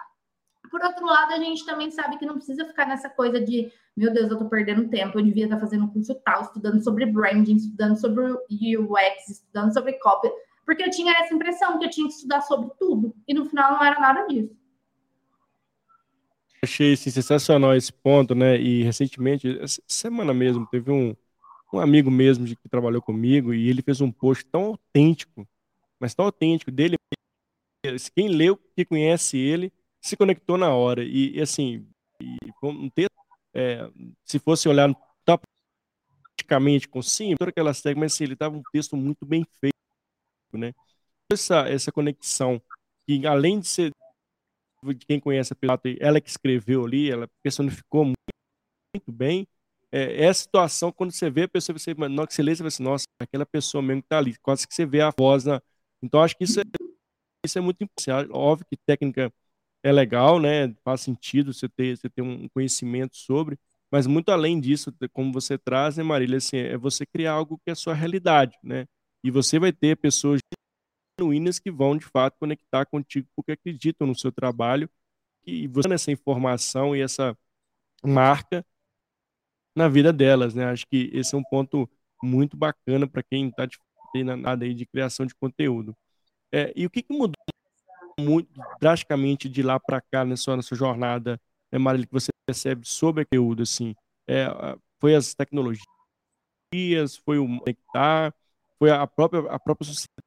Por 0.70 0.82
outro 0.82 1.06
lado, 1.06 1.32
a 1.32 1.38
gente 1.38 1.64
também 1.64 1.90
sabe 1.90 2.18
que 2.18 2.26
não 2.26 2.34
precisa 2.34 2.64
ficar 2.64 2.86
nessa 2.86 3.08
coisa 3.08 3.40
de, 3.40 3.70
meu 3.96 4.12
Deus, 4.12 4.30
eu 4.30 4.38
tô 4.38 4.48
perdendo 4.48 4.88
tempo, 4.88 5.18
eu 5.18 5.24
devia 5.24 5.44
estar 5.44 5.56
tá 5.56 5.60
fazendo 5.60 5.84
um 5.84 5.88
curso 5.88 6.14
tal, 6.24 6.42
estudando 6.42 6.82
sobre 6.82 7.06
branding, 7.06 7.56
estudando 7.56 7.96
sobre 7.96 8.24
UX, 8.32 9.28
estudando 9.30 9.72
sobre 9.72 9.92
copy, 9.94 10.30
porque 10.66 10.82
eu 10.82 10.90
tinha 10.90 11.12
essa 11.12 11.34
impressão 11.34 11.78
que 11.78 11.84
eu 11.84 11.90
tinha 11.90 12.08
que 12.08 12.14
estudar 12.14 12.40
sobre 12.40 12.70
tudo, 12.78 13.14
e 13.28 13.34
no 13.34 13.44
final 13.44 13.72
não 13.72 13.84
era 13.84 14.00
nada 14.00 14.26
disso. 14.26 14.56
Achei 16.64 16.94
assim, 16.94 17.10
sensacional 17.10 17.74
esse 17.76 17.92
ponto, 17.92 18.34
né? 18.34 18.58
E 18.58 18.82
recentemente, 18.82 19.46
semana 19.86 20.32
mesmo, 20.32 20.66
teve 20.66 20.90
um, 20.90 21.14
um 21.72 21.78
amigo 21.78 22.10
mesmo 22.10 22.46
que 22.46 22.68
trabalhou 22.68 23.02
comigo 23.02 23.52
e 23.52 23.68
ele 23.68 23.82
fez 23.82 24.00
um 24.00 24.10
post 24.10 24.44
tão 24.46 24.64
autêntico, 24.66 25.46
mas 26.00 26.14
tão 26.14 26.24
autêntico 26.24 26.70
dele. 26.70 26.96
Quem 28.14 28.28
leu, 28.28 28.56
que 28.74 28.84
conhece 28.84 29.36
ele, 29.36 29.70
se 30.00 30.16
conectou 30.16 30.56
na 30.56 30.70
hora. 30.74 31.04
E, 31.04 31.36
e 31.36 31.40
assim, 31.40 31.86
e, 32.20 32.36
um 32.62 32.88
texto, 32.88 33.12
é, 33.52 33.90
se 34.24 34.38
fosse 34.38 34.68
olhar 34.68 34.88
praticamente 36.34 36.88
com 36.88 37.02
sim, 37.02 37.34
todas 37.36 37.50
aquelas 37.50 37.82
técnicas, 37.82 38.00
mas 38.00 38.14
assim, 38.14 38.24
ele 38.24 38.32
estava 38.32 38.56
um 38.56 38.62
texto 38.72 38.96
muito 38.96 39.26
bem 39.26 39.46
feito, 39.60 39.74
né? 40.52 40.72
Essa, 41.30 41.68
essa 41.68 41.92
conexão, 41.92 42.60
que 43.06 43.26
além 43.26 43.60
de 43.60 43.66
ser 43.66 43.92
de 44.92 45.06
quem 45.06 45.20
conhece 45.20 45.52
a 45.52 45.56
pessoa, 45.56 45.80
ela 46.00 46.20
que 46.20 46.28
escreveu 46.28 46.84
ali, 46.84 47.10
ela 47.10 47.28
personificou 47.42 48.04
muito, 48.04 48.16
muito 48.94 49.12
bem. 49.12 49.46
É, 49.92 50.24
é, 50.24 50.28
a 50.28 50.34
situação 50.34 50.90
quando 50.92 51.12
você 51.12 51.30
vê 51.30 51.44
a 51.44 51.48
pessoa, 51.48 51.78
você, 51.78 51.94
na 51.94 52.26
que 52.26 52.34
você 52.34 52.42
lê, 52.42 52.54
você 52.54 52.62
vai 52.62 52.68
assim, 52.68 52.82
nossa, 52.82 53.04
aquela 53.20 53.46
pessoa 53.46 53.80
mesmo 53.80 54.02
que 54.02 54.06
está 54.06 54.18
ali, 54.18 54.36
quase 54.42 54.66
que 54.66 54.74
você 54.74 54.84
vê 54.84 55.00
a 55.00 55.10
voz 55.16 55.44
na. 55.44 55.62
Então, 56.02 56.20
acho 56.22 56.36
que 56.36 56.44
isso 56.44 56.60
é, 56.60 56.64
isso 57.44 57.58
é 57.58 57.60
muito 57.60 57.84
importante. 57.84 58.28
Óbvio 58.32 58.66
que 58.68 58.76
técnica 58.76 59.32
é 59.84 59.92
legal, 59.92 60.40
né? 60.40 60.74
Faz 60.84 61.02
sentido 61.02 61.52
você 61.52 61.68
ter, 61.68 61.96
você 61.96 62.08
ter 62.08 62.22
um 62.22 62.48
conhecimento 62.48 63.16
sobre, 63.16 63.58
mas 63.90 64.06
muito 64.06 64.30
além 64.30 64.60
disso, 64.60 64.92
como 65.12 65.32
você 65.32 65.56
traz, 65.58 65.96
né, 65.96 66.02
Marília, 66.02 66.38
assim, 66.38 66.56
é 66.56 66.76
você 66.76 67.06
criar 67.06 67.32
algo 67.34 67.58
que 67.58 67.70
é 67.70 67.72
a 67.72 67.76
sua 67.76 67.94
realidade, 67.94 68.56
né? 68.62 68.86
E 69.22 69.30
você 69.30 69.58
vai 69.58 69.72
ter 69.72 69.96
pessoas 69.96 70.40
genuínas 71.18 71.58
que 71.58 71.70
vão, 71.70 71.96
de 71.96 72.04
fato, 72.04 72.38
conectar 72.38 72.84
contigo 72.86 73.28
porque 73.34 73.52
acreditam 73.52 74.06
no 74.06 74.14
seu 74.14 74.32
trabalho 74.32 74.88
e 75.46 75.66
você 75.68 75.88
nessa 75.88 76.10
informação 76.10 76.96
e 76.96 77.00
essa 77.00 77.36
marca 78.02 78.64
na 79.76 79.88
vida 79.88 80.12
delas, 80.12 80.54
né? 80.54 80.66
Acho 80.66 80.86
que 80.86 81.10
esse 81.12 81.34
é 81.34 81.38
um 81.38 81.44
ponto 81.44 81.88
muito 82.22 82.56
bacana 82.56 83.06
para 83.06 83.22
quem 83.22 83.48
está 83.48 83.66
na 84.24 84.36
nada 84.36 84.64
aí 84.64 84.74
de 84.74 84.86
criação 84.86 85.26
de 85.26 85.34
conteúdo. 85.34 85.96
É, 86.52 86.72
e 86.76 86.86
o 86.86 86.90
que, 86.90 87.02
que 87.02 87.12
mudou 87.12 87.34
muito 88.18 88.48
drasticamente 88.80 89.48
de 89.48 89.62
lá 89.62 89.80
para 89.80 90.00
cá 90.00 90.24
nessa, 90.24 90.56
nessa 90.56 90.74
jornada, 90.76 91.40
né, 91.72 91.78
Marília, 91.78 92.06
que 92.06 92.12
você 92.12 92.30
percebe 92.46 92.86
sobre 92.86 93.22
o 93.22 93.26
conteúdo, 93.26 93.62
assim? 93.64 93.94
É, 94.28 94.46
foi 95.00 95.16
as 95.16 95.34
tecnologias, 95.34 95.84
foi 97.24 97.38
o 97.38 97.46
conectar, 97.58 98.32
foi 98.78 98.90
a 98.90 99.06
própria, 99.06 99.40
a 99.50 99.58
própria 99.58 99.86
sociedade 99.86 100.23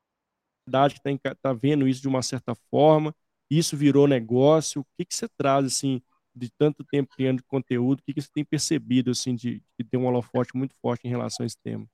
que 0.72 1.10
está 1.10 1.36
tá 1.36 1.54
vendo 1.54 1.88
isso 1.88 2.02
de 2.02 2.08
uma 2.08 2.22
certa 2.22 2.54
forma, 2.70 3.14
isso 3.50 3.78
virou 3.78 4.08
negócio, 4.08 4.82
o 4.82 4.86
que, 4.98 5.06
que 5.06 5.16
você 5.16 5.28
traz, 5.38 5.66
assim, 5.66 6.02
de 6.36 6.50
tanto 6.50 6.84
tempo 6.84 7.14
criando 7.16 7.44
conteúdo, 7.44 8.00
o 8.00 8.04
que, 8.04 8.14
que 8.14 8.22
você 8.22 8.30
tem 8.34 8.46
percebido, 8.46 9.12
assim, 9.12 9.36
de, 9.36 9.62
de 9.80 9.86
ter 9.90 9.98
um 9.98 10.06
holofote 10.06 10.56
muito 10.56 10.76
forte 10.82 11.08
em 11.08 11.10
relação 11.10 11.44
a 11.44 11.48
esse 11.48 11.58
tema? 11.64 11.88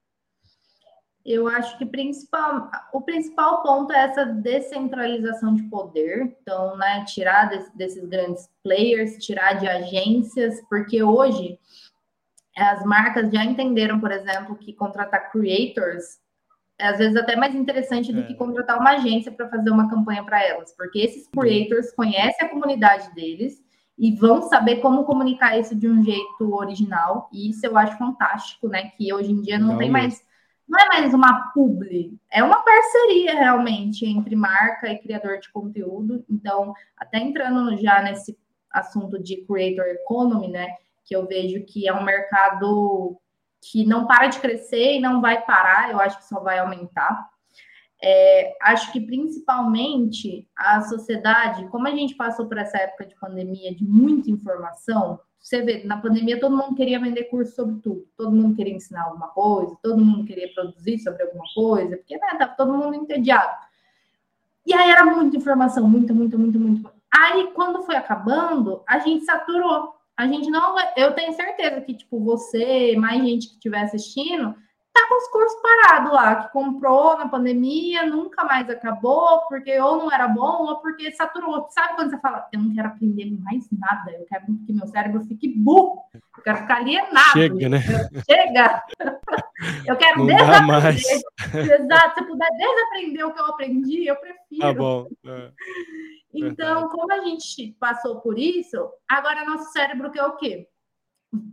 Eu 1.25 1.47
acho 1.47 1.77
que 1.77 1.85
principal, 1.85 2.69
o 2.91 2.99
principal 2.99 3.63
ponto 3.63 3.93
é 3.93 4.09
essa 4.09 4.25
descentralização 4.25 5.55
de 5.55 5.63
poder. 5.63 6.35
Então, 6.41 6.75
né, 6.75 7.05
tirar 7.05 7.49
desse, 7.49 7.77
desses 7.77 8.05
grandes 8.05 8.49
players, 8.61 9.23
tirar 9.23 9.53
de 9.53 9.65
agências, 9.65 10.59
porque 10.67 11.01
hoje 11.01 11.57
as 12.57 12.83
marcas 12.85 13.31
já 13.31 13.43
entenderam, 13.43 14.01
por 14.01 14.11
exemplo, 14.11 14.57
que 14.57 14.73
contratar 14.73 15.31
creators 15.31 16.19
às 16.79 16.97
vezes 16.97 17.15
até 17.15 17.35
mais 17.35 17.55
interessante 17.55 18.11
do 18.11 18.21
é. 18.21 18.23
que 18.23 18.35
contratar 18.35 18.79
uma 18.79 18.91
agência 18.91 19.31
para 19.31 19.49
fazer 19.49 19.69
uma 19.69 19.89
campanha 19.89 20.23
para 20.23 20.43
elas, 20.43 20.75
porque 20.75 20.99
esses 20.99 21.27
creators 21.27 21.91
conhecem 21.91 22.45
a 22.45 22.49
comunidade 22.49 23.13
deles 23.13 23.63
e 23.97 24.11
vão 24.15 24.41
saber 24.41 24.77
como 24.77 25.05
comunicar 25.05 25.57
isso 25.57 25.75
de 25.75 25.87
um 25.87 26.03
jeito 26.03 26.53
original. 26.53 27.29
E 27.31 27.49
isso 27.49 27.65
eu 27.65 27.77
acho 27.77 27.97
fantástico, 27.97 28.67
né? 28.67 28.91
Que 28.97 29.13
hoje 29.13 29.31
em 29.31 29.41
dia 29.41 29.59
não, 29.59 29.69
não 29.69 29.77
tem 29.77 29.89
mais 29.89 30.21
não 30.67 30.79
é 30.79 30.87
mais 30.87 31.13
uma 31.13 31.51
publi, 31.53 32.17
é 32.31 32.41
uma 32.41 32.63
parceria 32.63 33.35
realmente 33.35 34.05
entre 34.05 34.35
marca 34.35 34.89
e 34.89 34.97
criador 34.97 35.37
de 35.39 35.51
conteúdo. 35.51 36.25
Então, 36.29 36.73
até 36.97 37.19
entrando 37.19 37.75
já 37.77 38.01
nesse 38.01 38.37
assunto 38.71 39.21
de 39.21 39.45
creator 39.45 39.85
economy, 39.85 40.47
né, 40.47 40.67
que 41.05 41.15
eu 41.15 41.27
vejo 41.27 41.63
que 41.65 41.87
é 41.87 41.93
um 41.93 42.03
mercado 42.03 43.19
que 43.71 43.85
não 43.85 44.05
para 44.05 44.27
de 44.27 44.39
crescer 44.39 44.95
e 44.95 44.99
não 44.99 45.21
vai 45.21 45.41
parar, 45.41 45.91
eu 45.91 45.99
acho 45.99 46.17
que 46.17 46.25
só 46.25 46.39
vai 46.39 46.59
aumentar. 46.59 47.29
É, 48.05 48.57
acho 48.61 48.91
que 48.91 48.99
principalmente 48.99 50.45
a 50.57 50.81
sociedade, 50.81 51.67
como 51.67 51.87
a 51.87 51.91
gente 51.91 52.15
passou 52.15 52.47
por 52.47 52.57
essa 52.57 52.77
época 52.77 53.05
de 53.05 53.15
pandemia 53.15 53.73
de 53.73 53.85
muita 53.85 54.29
informação, 54.29 55.19
você 55.39 55.61
vê, 55.61 55.83
na 55.83 55.97
pandemia 55.97 56.39
todo 56.39 56.55
mundo 56.55 56.75
queria 56.75 56.99
vender 56.99 57.25
curso 57.25 57.55
sobre 57.55 57.79
tudo, 57.81 58.05
todo 58.17 58.31
mundo 58.31 58.55
queria 58.55 58.73
ensinar 58.73 59.03
alguma 59.03 59.27
coisa, 59.29 59.77
todo 59.81 60.03
mundo 60.03 60.25
queria 60.25 60.53
produzir 60.53 60.99
sobre 60.99 61.23
alguma 61.23 61.45
coisa, 61.53 61.97
porque 61.97 62.17
né, 62.17 62.27
tava 62.37 62.55
todo 62.55 62.73
mundo 62.73 62.95
entediado. 62.95 63.53
E 64.65 64.73
aí 64.73 64.89
era 64.89 65.05
muita 65.05 65.37
informação, 65.37 65.87
muita, 65.87 66.13
muita, 66.13 66.37
muita, 66.37 66.57
muito. 66.57 66.89
Aí 67.13 67.51
quando 67.53 67.83
foi 67.83 67.95
acabando, 67.95 68.83
a 68.87 68.99
gente 68.99 69.25
saturou. 69.25 69.92
A 70.17 70.27
gente 70.27 70.49
não. 70.49 70.75
Eu 70.95 71.13
tenho 71.13 71.33
certeza 71.33 71.81
que, 71.81 71.93
tipo, 71.93 72.23
você, 72.23 72.95
mais 72.97 73.21
gente 73.23 73.47
que 73.47 73.53
estiver 73.53 73.81
assistindo, 73.81 74.55
tá 74.93 75.07
com 75.09 75.17
os 75.17 75.27
cursos 75.29 75.59
parados 75.61 76.13
lá, 76.13 76.35
que 76.35 76.53
comprou 76.53 77.17
na 77.17 77.27
pandemia, 77.27 78.05
nunca 78.05 78.43
mais 78.43 78.69
acabou, 78.69 79.41
porque 79.49 79.79
ou 79.79 79.97
não 79.97 80.11
era 80.11 80.27
bom, 80.27 80.67
ou 80.67 80.77
porque 80.77 81.11
saturou. 81.11 81.65
Sabe 81.71 81.95
quando 81.95 82.11
você 82.11 82.19
fala, 82.19 82.47
eu 82.53 82.61
não 82.61 82.73
quero 82.73 82.89
aprender 82.89 83.25
mais 83.41 83.67
nada, 83.71 84.11
eu 84.11 84.25
quero 84.25 84.45
que 84.65 84.71
meu 84.71 84.87
cérebro 84.87 85.23
fique 85.25 85.47
burro, 85.47 86.03
eu 86.13 86.43
quero 86.43 86.57
ficar 86.59 86.77
alienado. 86.77 87.31
Chega, 87.33 87.69
né? 87.69 87.79
Chega! 88.29 88.83
eu 89.87 89.95
quero 89.95 90.19
não 90.19 90.27
desaprender. 90.27 91.21
Exato, 91.81 92.19
se 92.19 92.25
puder 92.27 92.49
desaprender 92.51 93.25
o 93.25 93.33
que 93.33 93.39
eu 93.39 93.45
aprendi, 93.47 94.05
eu 94.05 94.15
prefiro. 94.17 94.61
Tá 94.61 94.73
bom. 94.73 95.07
É. 95.25 95.51
Então, 96.33 96.89
como 96.89 97.11
a 97.13 97.19
gente 97.25 97.75
passou 97.79 98.21
por 98.21 98.39
isso, 98.39 98.89
agora 99.07 99.45
nosso 99.45 99.71
cérebro 99.71 100.11
quer 100.11 100.23
o 100.23 100.35
quê? 100.35 100.67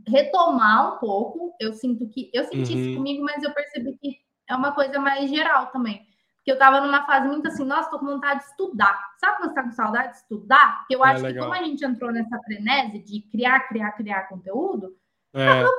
retomar 0.09 0.95
um 0.95 0.99
pouco. 0.99 1.55
Eu 1.59 1.73
sinto 1.73 2.09
que 2.09 2.31
eu 2.33 2.45
senti 2.45 2.73
uhum. 2.73 2.79
isso 2.79 2.97
comigo, 2.97 3.25
mas 3.25 3.43
eu 3.43 3.53
percebi 3.53 3.97
que 3.99 4.19
é 4.49 4.55
uma 4.55 4.73
coisa 4.73 4.99
mais 4.99 5.31
geral 5.31 5.67
também. 5.69 6.07
Porque 6.37 6.53
eu 6.53 6.59
tava 6.59 6.81
numa 6.81 7.05
fase 7.05 7.29
muito 7.29 7.49
assim, 7.49 7.65
nossa, 7.65 7.91
tô 7.91 7.99
com 7.99 8.07
vontade 8.07 8.41
de 8.41 8.47
estudar. 8.47 8.99
Sabe 9.19 9.37
quando 9.39 9.49
você 9.51 9.55
tá 9.55 9.63
com 9.63 9.73
saudade 9.73 10.13
de 10.13 10.19
estudar? 10.19 10.79
Porque 10.79 10.97
eu 10.97 11.05
é 11.05 11.11
acho 11.11 11.23
legal. 11.23 11.45
que 11.45 11.51
como 11.51 11.61
a 11.61 11.67
gente 11.67 11.85
entrou 11.85 12.11
nessa 12.11 12.39
frenese 12.41 12.99
de 13.01 13.21
criar, 13.31 13.69
criar, 13.69 13.93
criar 13.93 14.29
conteúdo, 14.29 14.97
é. 15.35 15.47
acaba, 15.47 15.71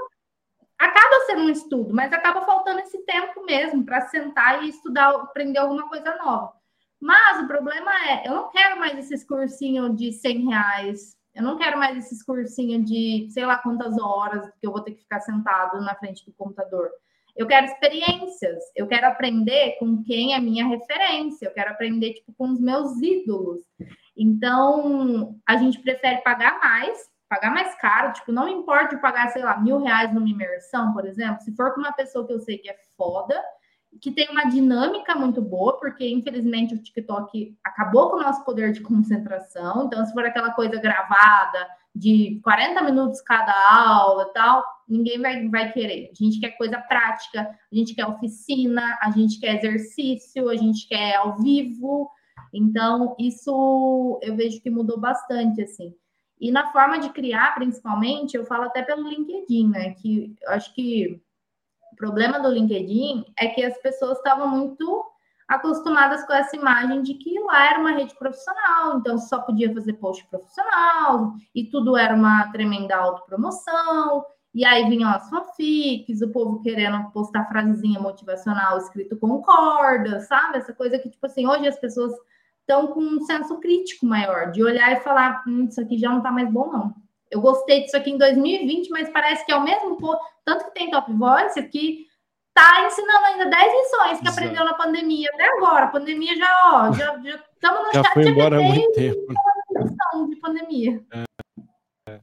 acaba 0.78 1.26
sendo 1.26 1.42
um 1.44 1.50
estudo, 1.50 1.94
mas 1.94 2.14
acaba 2.14 2.42
faltando 2.46 2.80
esse 2.80 3.04
tempo 3.06 3.44
mesmo 3.44 3.84
para 3.84 4.02
sentar 4.02 4.64
e 4.64 4.70
estudar, 4.70 5.10
aprender 5.16 5.58
alguma 5.58 5.90
coisa 5.90 6.16
nova. 6.18 6.54
Mas 7.02 7.44
o 7.44 7.48
problema 7.48 7.92
é, 8.10 8.28
eu 8.28 8.36
não 8.36 8.52
quero 8.52 8.80
mais 8.80 8.98
esses 9.00 9.24
cursinhos 9.24 9.96
de 9.98 10.14
100 10.14 10.50
reais, 10.50 11.18
eu 11.34 11.42
não 11.42 11.58
quero 11.58 11.80
mais 11.80 11.98
esses 11.98 12.22
cursinhos 12.22 12.86
de 12.86 13.28
sei 13.32 13.46
lá 13.46 13.58
quantas 13.58 13.98
horas 13.98 14.46
que 14.60 14.68
eu 14.68 14.72
vou 14.72 14.82
ter 14.82 14.92
que 14.92 15.02
ficar 15.02 15.20
sentado 15.22 15.82
na 15.82 15.96
frente 15.96 16.24
do 16.26 16.34
computador. 16.34 16.92
Eu 17.36 17.48
quero 17.48 17.66
experiências, 17.66 18.60
eu 18.76 18.86
quero 18.86 19.08
aprender 19.08 19.78
com 19.80 20.04
quem 20.04 20.36
é 20.36 20.40
minha 20.40 20.68
referência, 20.68 21.46
eu 21.48 21.54
quero 21.54 21.72
aprender 21.72 22.14
tipo, 22.14 22.34
com 22.34 22.52
os 22.52 22.60
meus 22.60 23.02
ídolos. 23.02 23.62
Então, 24.16 25.40
a 25.48 25.56
gente 25.56 25.80
prefere 25.80 26.22
pagar 26.22 26.60
mais, 26.60 27.10
pagar 27.30 27.52
mais 27.52 27.74
caro, 27.80 28.12
tipo, 28.12 28.32
não 28.32 28.50
importa 28.50 28.98
pagar, 28.98 29.30
sei 29.30 29.42
lá, 29.42 29.58
mil 29.58 29.80
reais 29.80 30.14
numa 30.14 30.30
imersão, 30.30 30.94
por 30.94 31.08
exemplo, 31.08 31.42
se 31.42 31.56
for 31.56 31.74
com 31.74 31.80
uma 31.80 31.94
pessoa 31.94 32.28
que 32.28 32.34
eu 32.34 32.40
sei 32.42 32.58
que 32.58 32.70
é 32.70 32.76
foda, 32.98 33.42
que 34.00 34.12
tem 34.12 34.30
uma 34.30 34.46
dinâmica 34.46 35.16
muito 35.16 35.42
boa, 35.42 35.78
porque 35.80 36.08
infelizmente 36.08 36.74
o 36.74 36.82
TikTok 36.82 37.58
acabou 37.64 38.10
com 38.10 38.18
o 38.18 38.22
nosso 38.22 38.44
poder 38.46 38.72
de 38.72 38.82
concentração. 38.82 39.86
Então, 39.86 40.06
se 40.06 40.14
for 40.14 40.26
aquela 40.26 40.52
coisa 40.52 40.80
gravada 40.80 41.68
de 41.94 42.40
40 42.44 42.82
minutos 42.84 43.22
cada 43.22 43.52
aula 43.52 44.28
e 44.30 44.34
tal, 44.34 44.64
ninguém 44.88 45.22
vai, 45.22 45.48
vai 45.50 45.72
querer. 45.72 46.10
A 46.12 46.24
gente 46.24 46.40
quer 46.40 46.52
coisa 46.52 46.80
prática, 46.80 47.42
a 47.42 47.76
gente 47.76 47.94
quer 47.94 48.06
oficina, 48.06 48.98
a 49.02 49.12
gente 49.12 49.40
quer 49.40 49.58
exercício, 49.58 50.50
a 50.50 50.56
gente 50.56 50.88
quer 50.88 51.16
ao 51.16 51.38
vivo. 51.38 52.10
Então, 52.54 53.16
isso 53.20 54.20
eu 54.22 54.36
vejo 54.36 54.62
que 54.62 54.70
mudou 54.70 55.00
bastante, 55.00 55.62
assim. 55.62 55.94
E 56.40 56.50
na 56.50 56.72
forma 56.72 56.98
de 56.98 57.10
criar, 57.10 57.54
principalmente, 57.54 58.36
eu 58.36 58.46
falo 58.46 58.64
até 58.64 58.82
pelo 58.82 59.08
LinkedIn, 59.08 59.70
né? 59.70 59.94
Que 59.96 60.34
eu 60.42 60.52
acho 60.54 60.74
que 60.74 61.22
problema 62.02 62.40
do 62.40 62.50
LinkedIn 62.50 63.24
é 63.38 63.48
que 63.48 63.64
as 63.64 63.78
pessoas 63.78 64.18
estavam 64.18 64.48
muito 64.48 65.06
acostumadas 65.48 66.26
com 66.26 66.34
essa 66.34 66.56
imagem 66.56 67.04
de 67.04 67.14
que 67.14 67.40
lá 67.42 67.70
era 67.70 67.80
uma 67.80 67.92
rede 67.92 68.16
profissional, 68.16 68.98
então 68.98 69.20
só 69.20 69.40
podia 69.40 69.72
fazer 69.72 69.94
post 69.94 70.26
profissional 70.28 71.34
e 71.54 71.66
tudo 71.66 71.96
era 71.96 72.16
uma 72.16 72.52
tremenda 72.52 72.96
autopromoção. 72.96 74.26
E 74.54 74.66
aí 74.66 74.90
vinham 74.90 75.10
as 75.10 75.30
fanfics, 75.30 76.22
o 76.22 76.32
povo 76.32 76.62
querendo 76.62 77.10
postar 77.12 77.46
frasezinha 77.46 78.00
motivacional 78.00 78.78
escrito 78.80 79.16
com 79.16 79.42
corda, 79.42 80.20
sabe? 80.22 80.58
Essa 80.58 80.74
coisa 80.74 80.98
que, 81.00 81.10
tipo 81.10 81.26
assim, 81.26 81.48
hoje 81.48 81.68
as 81.68 81.80
pessoas 81.80 82.14
estão 82.60 82.88
com 82.88 83.02
um 83.02 83.22
senso 83.22 83.60
crítico 83.60 84.06
maior, 84.06 84.52
de 84.52 84.64
olhar 84.64 84.92
e 84.92 85.02
falar, 85.02 85.44
hum, 85.48 85.66
isso 85.70 85.80
aqui 85.80 85.98
já 85.98 86.10
não 86.10 86.22
tá 86.22 86.32
mais 86.32 86.52
bom, 86.52 86.72
não. 86.72 86.96
Eu 87.32 87.40
gostei 87.40 87.84
disso 87.84 87.96
aqui 87.96 88.12
em 88.12 88.18
2020, 88.18 88.90
mas 88.90 89.10
parece 89.10 89.46
que 89.46 89.52
é 89.52 89.56
o 89.56 89.64
mesmo 89.64 89.98
tanto 90.44 90.66
que 90.66 90.74
tem 90.74 90.92
Top 90.92 91.12
Voice 91.14 91.62
que 91.70 92.06
tá 92.54 92.86
ensinando 92.86 93.26
ainda 93.26 93.46
10 93.46 93.74
lições 93.74 94.20
que 94.20 94.28
Exato. 94.28 94.30
aprendeu 94.30 94.66
na 94.66 94.74
pandemia 94.74 95.30
até 95.34 95.46
agora. 95.48 95.86
A 95.86 95.90
pandemia 95.90 96.36
já, 96.36 96.62
ó, 96.66 96.92
já 96.92 97.16
estamos 97.16 97.84
no 97.84 97.94
já 97.94 98.04
chat 98.04 98.14
foi 98.14 98.28
embora 98.28 98.60
há 98.60 98.62
muito 98.62 98.92
tempo. 98.92 99.34
de 100.30 100.36
pandemia. 100.36 101.02
É, 101.14 101.24
é, 102.10 102.14
é. 102.14 102.22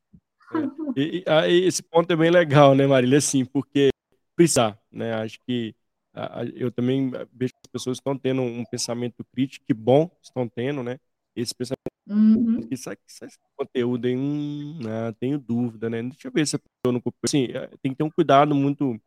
E, 0.96 1.24
e, 1.26 1.66
esse 1.66 1.82
ponto 1.82 2.12
é 2.12 2.16
bem 2.16 2.30
legal, 2.30 2.74
né, 2.74 2.86
Marília? 2.86 3.18
Assim, 3.18 3.44
porque 3.44 3.88
precisar, 4.36 4.78
né? 4.92 5.14
Acho 5.14 5.38
que 5.46 5.74
a, 6.14 6.40
a, 6.40 6.44
eu 6.44 6.70
também 6.70 7.10
vejo 7.32 7.52
que 7.54 7.60
as 7.64 7.72
pessoas 7.72 7.96
estão 7.96 8.16
tendo 8.16 8.42
um 8.42 8.64
pensamento 8.64 9.24
crítico, 9.32 9.64
que 9.66 9.74
bom 9.74 10.10
estão 10.22 10.46
tendo, 10.48 10.82
né? 10.82 10.98
Esse 11.40 11.55
pensamento 11.55 11.88
Uhum. 12.09 12.66
Isso, 12.70 12.90
isso, 13.07 13.24
esse 13.24 13.38
conteúdo 13.55 14.07
aí, 14.07 14.16
hum, 14.16 14.79
ah, 14.87 15.12
tenho 15.20 15.38
dúvida, 15.38 15.90
né? 15.90 16.03
Deixa 16.03 16.29
eu 16.29 16.33
ver 16.33 16.46
se 16.46 16.57
a 16.57 16.59
pessoa 16.59 16.92
não 16.92 17.03
assim, 17.22 17.44
é, 17.53 17.66
tem 17.83 17.92
que 17.92 17.98
ter 17.98 18.05
um 18.05 18.11
cuidado 18.11 18.55
muito, 18.55 18.98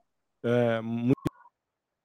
é, 0.44 0.82
muito 0.82 1.16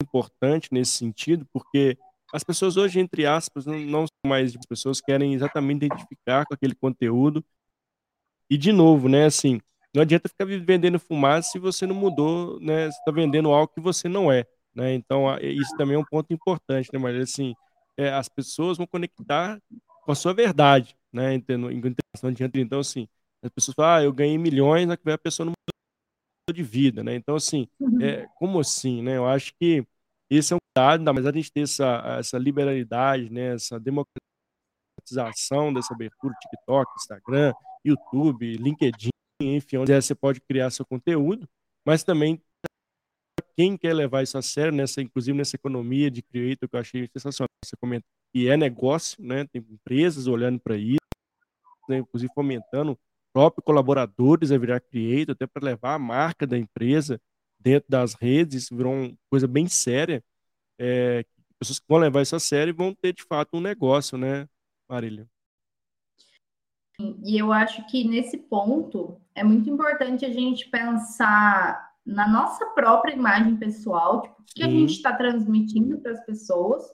importante 0.02 0.68
nesse 0.72 0.92
sentido, 0.92 1.46
porque 1.52 1.98
as 2.32 2.42
pessoas 2.42 2.78
hoje, 2.78 2.98
entre 2.98 3.26
aspas, 3.26 3.66
não, 3.66 3.78
não 3.78 4.06
são 4.06 4.30
mais 4.30 4.56
as 4.56 4.66
pessoas 4.66 5.00
querem 5.00 5.34
exatamente 5.34 5.84
identificar 5.84 6.46
com 6.46 6.54
aquele 6.54 6.74
conteúdo. 6.74 7.44
E 8.48 8.56
de 8.56 8.72
novo, 8.72 9.08
né? 9.08 9.26
Assim, 9.26 9.60
não 9.94 10.02
adianta 10.02 10.28
ficar 10.28 10.46
vendendo 10.46 10.98
fumaça 10.98 11.50
se 11.50 11.58
você 11.58 11.86
não 11.86 11.94
mudou, 11.94 12.58
né? 12.60 12.86
Você 12.90 12.98
está 12.98 13.12
vendendo 13.12 13.52
algo 13.52 13.72
que 13.72 13.80
você 13.80 14.08
não 14.08 14.32
é, 14.32 14.44
né? 14.74 14.94
Então, 14.94 15.26
isso 15.40 15.76
também 15.76 15.96
é 15.96 15.98
um 15.98 16.04
ponto 16.04 16.32
importante, 16.32 16.88
né? 16.92 16.98
Mas 16.98 17.16
assim, 17.16 17.54
é, 17.98 18.10
as 18.10 18.28
pessoas 18.28 18.78
vão 18.78 18.86
conectar 18.86 19.60
com 20.06 20.12
a 20.12 20.14
sua 20.14 20.32
verdade, 20.32 20.96
né? 21.12 21.34
Entendo, 21.34 21.68
então, 22.54 22.78
assim, 22.78 23.08
as 23.42 23.50
pessoas 23.50 23.74
falam, 23.74 23.96
ah, 23.96 24.04
eu 24.04 24.12
ganhei 24.12 24.38
milhões, 24.38 24.86
mas 24.86 24.98
a 25.04 25.18
pessoa 25.18 25.44
não 25.44 25.52
mudou 25.52 26.54
de 26.54 26.62
vida, 26.62 27.02
né? 27.02 27.16
Então, 27.16 27.34
assim, 27.34 27.68
uhum. 27.80 28.00
é, 28.00 28.26
como 28.36 28.60
assim, 28.60 29.02
né? 29.02 29.16
Eu 29.16 29.26
acho 29.26 29.52
que 29.60 29.84
esse 30.30 30.52
é 30.52 30.56
um 30.56 30.58
cuidado, 30.74 31.02
mas 31.12 31.26
a 31.26 31.32
gente 31.32 31.52
ter 31.52 31.62
essa, 31.62 32.16
essa 32.18 32.38
liberalidade, 32.38 33.30
né? 33.30 33.54
Essa 33.54 33.78
democratização 33.80 35.74
dessa 35.74 35.92
abertura, 35.92 36.34
TikTok, 36.40 36.92
Instagram, 36.96 37.52
YouTube, 37.84 38.56
LinkedIn, 38.56 39.10
enfim, 39.42 39.78
onde 39.78 39.92
você 40.00 40.14
pode 40.14 40.40
criar 40.40 40.70
seu 40.70 40.86
conteúdo, 40.86 41.48
mas 41.84 42.02
também 42.02 42.40
quem 43.56 43.76
quer 43.76 43.94
levar 43.94 44.22
isso 44.22 44.36
a 44.36 44.42
sério, 44.42 44.72
nessa, 44.72 45.00
inclusive 45.00 45.36
nessa 45.36 45.56
economia 45.56 46.10
de 46.10 46.22
creator 46.22 46.68
que 46.68 46.76
eu 46.76 46.80
achei 46.80 47.08
sensacional, 47.12 47.48
você 47.64 47.76
comentou 47.76 48.06
que 48.36 48.50
é 48.50 48.54
negócio, 48.54 49.24
né? 49.24 49.46
Tem 49.46 49.64
empresas 49.66 50.26
olhando 50.26 50.60
para 50.60 50.76
isso, 50.76 50.98
né? 51.88 51.96
inclusive 51.96 52.30
fomentando 52.34 52.98
próprios 53.32 53.64
colaboradores 53.64 54.52
a 54.52 54.58
virar 54.58 54.78
creator, 54.78 55.32
até 55.32 55.46
para 55.46 55.64
levar 55.64 55.94
a 55.94 55.98
marca 55.98 56.46
da 56.46 56.58
empresa 56.58 57.18
dentro 57.58 57.88
das 57.88 58.12
redes, 58.12 58.64
isso 58.64 58.76
virou 58.76 58.92
uma 58.92 59.14
coisa 59.30 59.48
bem 59.48 59.66
séria. 59.66 60.22
É, 60.78 61.24
pessoas 61.58 61.78
que 61.78 61.86
vão 61.88 61.96
levar 61.96 62.20
isso 62.20 62.36
a 62.36 62.38
sério 62.38 62.74
vão 62.76 62.94
ter 62.94 63.14
de 63.14 63.22
fato 63.22 63.56
um 63.56 63.60
negócio, 63.60 64.18
né, 64.18 64.46
Marília? 64.86 65.26
E 67.24 67.38
eu 67.38 67.54
acho 67.54 67.86
que 67.86 68.04
nesse 68.04 68.36
ponto 68.36 69.18
é 69.34 69.42
muito 69.42 69.70
importante 69.70 70.26
a 70.26 70.30
gente 70.30 70.68
pensar 70.68 71.90
na 72.04 72.28
nossa 72.28 72.66
própria 72.66 73.14
imagem 73.14 73.56
pessoal, 73.56 74.20
tipo, 74.20 74.42
o 74.42 74.44
que 74.44 74.62
a 74.62 74.68
gente 74.68 74.92
está 74.92 75.16
transmitindo 75.16 75.98
para 75.98 76.12
as 76.12 76.24
pessoas, 76.26 76.84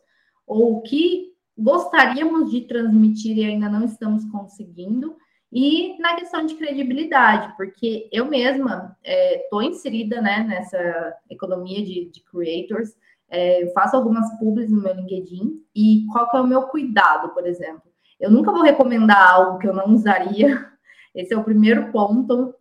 ou 0.47 0.79
o 0.79 0.83
que 0.83 1.32
gostaríamos 1.57 2.51
de 2.51 2.63
transmitir 2.63 3.37
e 3.37 3.45
ainda 3.45 3.69
não 3.69 3.85
estamos 3.85 4.25
conseguindo, 4.27 5.17
e 5.53 5.99
na 5.99 6.15
questão 6.17 6.47
de 6.47 6.55
credibilidade, 6.55 7.55
porque 7.57 8.09
eu 8.11 8.25
mesma 8.25 8.97
estou 9.05 9.61
é, 9.61 9.67
inserida 9.67 10.21
né, 10.23 10.43
nessa 10.45 11.15
economia 11.29 11.85
de, 11.85 12.11
de 12.11 12.25
creators, 12.25 12.97
é, 13.29 13.71
faço 13.75 13.95
algumas 13.95 14.39
pubs 14.39 14.71
no 14.71 14.81
meu 14.81 14.95
LinkedIn, 14.95 15.63
e 15.75 16.07
qual 16.11 16.31
que 16.31 16.37
é 16.39 16.41
o 16.41 16.47
meu 16.47 16.63
cuidado, 16.63 17.31
por 17.35 17.47
exemplo? 17.47 17.83
Eu 18.19 18.31
nunca 18.31 18.51
vou 18.51 18.63
recomendar 18.63 19.31
algo 19.31 19.59
que 19.59 19.69
eu 19.69 19.75
não 19.75 19.93
usaria, 19.93 20.67
esse 21.15 21.35
é 21.35 21.37
o 21.37 21.45
primeiro 21.45 21.93
ponto. 21.93 22.55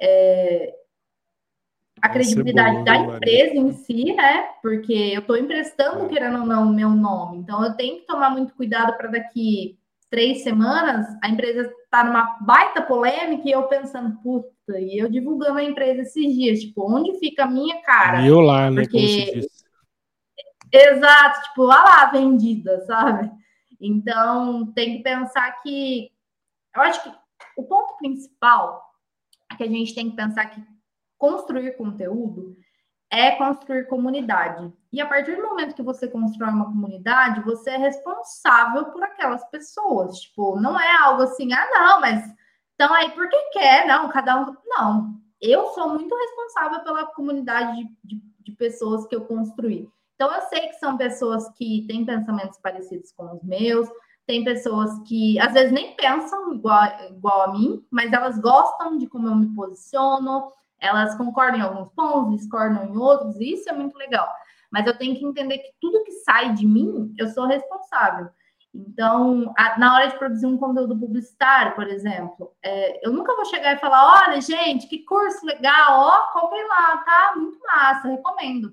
É, 0.00 0.74
a 2.00 2.08
credibilidade 2.08 2.84
da 2.84 2.96
empresa 2.96 3.54
em 3.54 3.72
si, 3.72 4.12
né? 4.12 4.48
Porque 4.62 4.92
eu 4.92 5.20
estou 5.20 5.36
emprestando, 5.36 6.06
é. 6.06 6.08
querendo 6.08 6.40
ou 6.40 6.46
não, 6.46 6.68
o 6.68 6.74
meu 6.74 6.90
nome. 6.90 7.38
Então, 7.38 7.64
eu 7.64 7.74
tenho 7.74 8.00
que 8.00 8.06
tomar 8.06 8.30
muito 8.30 8.54
cuidado 8.54 8.96
para 8.96 9.08
daqui 9.08 9.78
três 10.10 10.42
semanas 10.42 11.06
a 11.22 11.28
empresa 11.28 11.70
tá 11.90 12.02
numa 12.02 12.38
baita 12.40 12.82
polêmica 12.82 13.46
e 13.46 13.52
eu 13.52 13.64
pensando, 13.64 14.18
puta, 14.22 14.78
e 14.78 14.98
eu 14.98 15.08
divulgando 15.10 15.58
a 15.58 15.64
empresa 15.64 16.02
esses 16.02 16.34
dias, 16.34 16.60
tipo, 16.60 16.90
onde 16.90 17.18
fica 17.18 17.44
a 17.44 17.50
minha 17.50 17.80
cara? 17.82 18.22
E 18.22 18.28
eu 18.28 18.40
lá, 18.40 18.70
né? 18.70 18.82
Porque... 18.82 19.46
Exato, 20.70 21.42
tipo, 21.48 21.62
lá 21.62 21.82
lá, 21.82 22.10
vendida, 22.10 22.80
sabe? 22.84 23.30
Então, 23.80 24.70
tem 24.72 24.98
que 24.98 25.02
pensar 25.02 25.50
que. 25.62 26.10
Eu 26.74 26.82
acho 26.82 27.02
que 27.02 27.10
o 27.56 27.64
ponto 27.64 27.96
principal 27.96 28.82
que 29.56 29.64
a 29.64 29.66
gente 29.68 29.94
tem 29.94 30.10
que 30.10 30.16
pensar 30.16 30.46
que 30.46 30.62
construir 31.18 31.76
conteúdo 31.76 32.56
é 33.10 33.32
construir 33.32 33.86
comunidade. 33.86 34.72
E 34.92 35.00
a 35.00 35.06
partir 35.06 35.36
do 35.36 35.42
momento 35.42 35.74
que 35.74 35.82
você 35.82 36.08
constrói 36.08 36.50
uma 36.50 36.66
comunidade, 36.66 37.42
você 37.42 37.70
é 37.70 37.76
responsável 37.76 38.86
por 38.86 39.02
aquelas 39.02 39.44
pessoas. 39.50 40.18
Tipo, 40.20 40.60
não 40.60 40.78
é 40.78 40.96
algo 40.98 41.22
assim, 41.22 41.52
ah, 41.52 41.68
não, 41.70 42.00
mas 42.00 42.24
então 42.74 42.92
aí 42.94 43.10
porque 43.10 43.36
quer, 43.52 43.86
não, 43.86 44.08
cada 44.08 44.40
um. 44.40 44.56
Não, 44.66 45.18
eu 45.40 45.66
sou 45.68 45.88
muito 45.88 46.14
responsável 46.14 46.80
pela 46.84 47.06
comunidade 47.06 47.76
de, 47.76 47.88
de, 48.04 48.22
de 48.40 48.52
pessoas 48.52 49.06
que 49.06 49.16
eu 49.16 49.24
construí. 49.24 49.88
Então, 50.14 50.34
eu 50.34 50.42
sei 50.42 50.66
que 50.68 50.74
são 50.80 50.96
pessoas 50.96 51.48
que 51.50 51.84
têm 51.86 52.04
pensamentos 52.04 52.58
parecidos 52.58 53.12
com 53.12 53.32
os 53.36 53.42
meus, 53.44 53.88
tem 54.26 54.42
pessoas 54.42 54.90
que 55.06 55.38
às 55.38 55.52
vezes 55.52 55.70
nem 55.72 55.94
pensam 55.94 56.52
igual, 56.52 56.82
igual 57.08 57.42
a 57.42 57.52
mim, 57.52 57.86
mas 57.88 58.12
elas 58.12 58.36
gostam 58.40 58.98
de 58.98 59.06
como 59.06 59.28
eu 59.28 59.36
me 59.36 59.54
posiciono, 59.54 60.50
elas 60.80 61.16
concordam 61.16 61.58
em 61.58 61.62
alguns 61.62 61.92
pontos, 61.92 62.40
discordam 62.40 62.86
em 62.86 62.96
outros, 62.96 63.36
e 63.40 63.54
isso 63.54 63.68
é 63.68 63.72
muito 63.72 63.96
legal. 63.96 64.28
Mas 64.70 64.86
eu 64.86 64.96
tenho 64.96 65.16
que 65.16 65.24
entender 65.24 65.58
que 65.58 65.72
tudo 65.80 66.04
que 66.04 66.12
sai 66.12 66.52
de 66.54 66.66
mim, 66.66 67.14
eu 67.18 67.28
sou 67.28 67.46
responsável. 67.46 68.28
Então, 68.74 69.52
a, 69.56 69.78
na 69.78 69.94
hora 69.94 70.08
de 70.08 70.18
produzir 70.18 70.46
um 70.46 70.58
conteúdo 70.58 70.98
publicitário, 70.98 71.74
por 71.74 71.88
exemplo, 71.88 72.54
é, 72.62 73.06
eu 73.06 73.12
nunca 73.12 73.34
vou 73.34 73.44
chegar 73.46 73.74
e 73.74 73.80
falar: 73.80 74.26
olha, 74.26 74.40
gente, 74.40 74.86
que 74.86 75.04
curso 75.04 75.44
legal, 75.46 76.00
ó, 76.00 76.32
comprem 76.32 76.66
lá, 76.68 76.98
tá? 76.98 77.32
Muito 77.36 77.58
massa, 77.60 78.08
recomendo. 78.08 78.72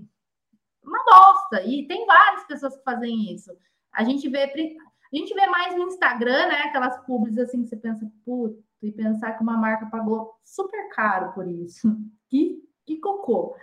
Uma 0.83 1.03
bosta. 1.03 1.63
E 1.63 1.87
tem 1.87 2.05
várias 2.05 2.43
pessoas 2.43 2.75
que 2.75 2.83
fazem 2.83 3.33
isso. 3.33 3.51
A 3.91 4.03
gente 4.03 4.27
vê, 4.29 4.43
a 4.43 5.15
gente 5.15 5.33
vê 5.33 5.47
mais 5.47 5.75
no 5.75 5.87
Instagram, 5.87 6.47
né? 6.47 6.63
Aquelas 6.63 6.97
pubs 7.05 7.37
assim 7.37 7.63
que 7.63 7.69
você 7.69 7.77
pensa, 7.77 8.05
puta, 8.25 8.61
e 8.85 8.91
pensar 8.91 9.33
que 9.33 9.43
uma 9.43 9.57
marca 9.57 9.87
pagou 9.87 10.35
super 10.43 10.89
caro 10.89 11.33
por 11.33 11.47
isso. 11.47 11.87
Que, 12.27 12.59
que 12.87 12.97
cocô. 12.97 13.55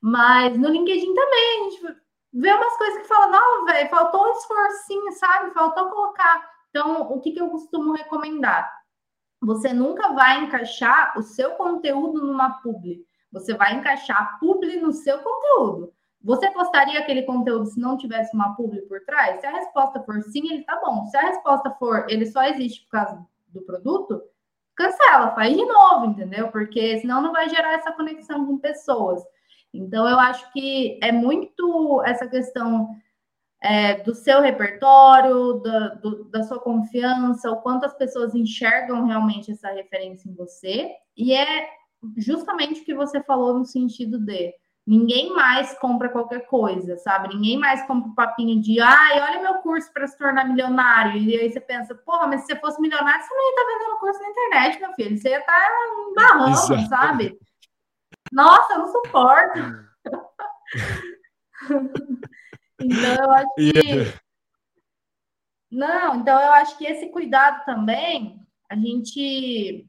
Mas 0.00 0.56
no 0.56 0.70
LinkedIn 0.70 1.14
também, 1.14 1.60
a 1.60 1.70
gente 1.70 1.96
vê 2.32 2.50
umas 2.50 2.76
coisas 2.78 3.02
que 3.02 3.08
fala, 3.08 3.26
não, 3.26 3.66
velho, 3.66 3.90
faltou 3.90 4.26
um 4.26 4.32
esforcinho, 4.32 5.12
sabe? 5.12 5.52
Faltou 5.52 5.90
colocar. 5.90 6.50
Então, 6.70 7.12
o 7.12 7.20
que, 7.20 7.32
que 7.32 7.40
eu 7.40 7.50
costumo 7.50 7.92
recomendar? 7.92 8.72
Você 9.42 9.72
nunca 9.72 10.14
vai 10.14 10.42
encaixar 10.42 11.16
o 11.16 11.22
seu 11.22 11.52
conteúdo 11.52 12.26
numa 12.26 12.62
publi. 12.62 13.04
Você 13.30 13.54
vai 13.54 13.74
encaixar 13.74 14.16
a 14.16 14.38
publi 14.38 14.80
no 14.80 14.92
seu 14.92 15.18
conteúdo. 15.18 15.92
Você 16.22 16.50
postaria 16.50 17.00
aquele 17.00 17.22
conteúdo 17.22 17.66
se 17.66 17.78
não 17.78 17.98
tivesse 17.98 18.34
uma 18.34 18.56
publi 18.56 18.80
por 18.82 19.00
trás? 19.04 19.40
Se 19.40 19.46
a 19.46 19.50
resposta 19.50 20.02
for 20.02 20.22
sim, 20.22 20.52
ele 20.52 20.64
tá 20.64 20.80
bom. 20.82 21.06
Se 21.06 21.16
a 21.18 21.22
resposta 21.22 21.70
for 21.78 22.06
ele 22.08 22.26
só 22.26 22.42
existe 22.44 22.82
por 22.84 22.90
causa 22.90 23.26
do 23.48 23.62
produto, 23.62 24.22
cancela, 24.80 25.34
faz 25.34 25.54
de 25.54 25.64
novo, 25.64 26.06
entendeu? 26.06 26.48
Porque 26.48 26.98
senão 27.00 27.20
não 27.20 27.32
vai 27.32 27.48
gerar 27.48 27.74
essa 27.74 27.92
conexão 27.92 28.46
com 28.46 28.58
pessoas. 28.58 29.22
Então, 29.72 30.08
eu 30.08 30.18
acho 30.18 30.50
que 30.52 30.98
é 31.02 31.12
muito 31.12 32.02
essa 32.04 32.26
questão 32.26 32.88
é, 33.62 33.96
do 34.02 34.14
seu 34.14 34.40
repertório, 34.40 35.60
da, 35.60 35.88
do, 35.96 36.24
da 36.24 36.42
sua 36.42 36.58
confiança, 36.58 37.50
o 37.50 37.60
quanto 37.60 37.84
as 37.84 37.94
pessoas 37.94 38.34
enxergam 38.34 39.04
realmente 39.04 39.52
essa 39.52 39.70
referência 39.70 40.28
em 40.28 40.34
você, 40.34 40.90
e 41.16 41.34
é 41.34 41.68
justamente 42.16 42.80
o 42.80 42.84
que 42.84 42.94
você 42.94 43.22
falou 43.22 43.58
no 43.58 43.66
sentido 43.66 44.18
de 44.18 44.54
ninguém 44.90 45.32
mais 45.32 45.72
compra 45.78 46.08
qualquer 46.08 46.48
coisa, 46.48 46.98
sabe? 46.98 47.28
Ninguém 47.28 47.56
mais 47.56 47.86
compra 47.86 48.10
o 48.10 48.14
papinho 48.14 48.60
de 48.60 48.80
ai, 48.80 49.20
olha 49.20 49.40
meu 49.40 49.54
curso 49.62 49.88
para 49.92 50.08
se 50.08 50.18
tornar 50.18 50.48
milionário. 50.48 51.16
E 51.16 51.38
aí 51.38 51.48
você 51.48 51.60
pensa, 51.60 51.94
porra, 51.94 52.26
mas 52.26 52.40
se 52.40 52.48
você 52.48 52.56
fosse 52.56 52.80
milionário, 52.80 53.22
você 53.22 53.32
não 53.32 53.44
ia 53.44 53.50
estar 53.50 53.62
tá 53.62 53.68
vendendo 53.68 54.00
curso 54.00 54.20
na 54.20 54.30
internet, 54.30 54.80
meu 54.80 54.92
filho. 54.94 55.16
Você 55.16 55.28
ia 55.28 55.38
estar 55.38 55.52
tá 55.52 55.70
barrando, 56.16 56.88
sabe? 56.88 57.38
Nossa, 58.32 58.72
eu 58.72 58.80
não 58.80 58.88
suporto. 58.88 59.60
então, 62.82 63.14
eu 63.14 63.32
acho 63.32 63.54
que. 63.54 64.12
Não, 65.70 66.16
então 66.16 66.42
eu 66.42 66.50
acho 66.54 66.76
que 66.76 66.84
esse 66.84 67.10
cuidado 67.10 67.64
também, 67.64 68.44
a 68.68 68.74
gente. 68.74 69.88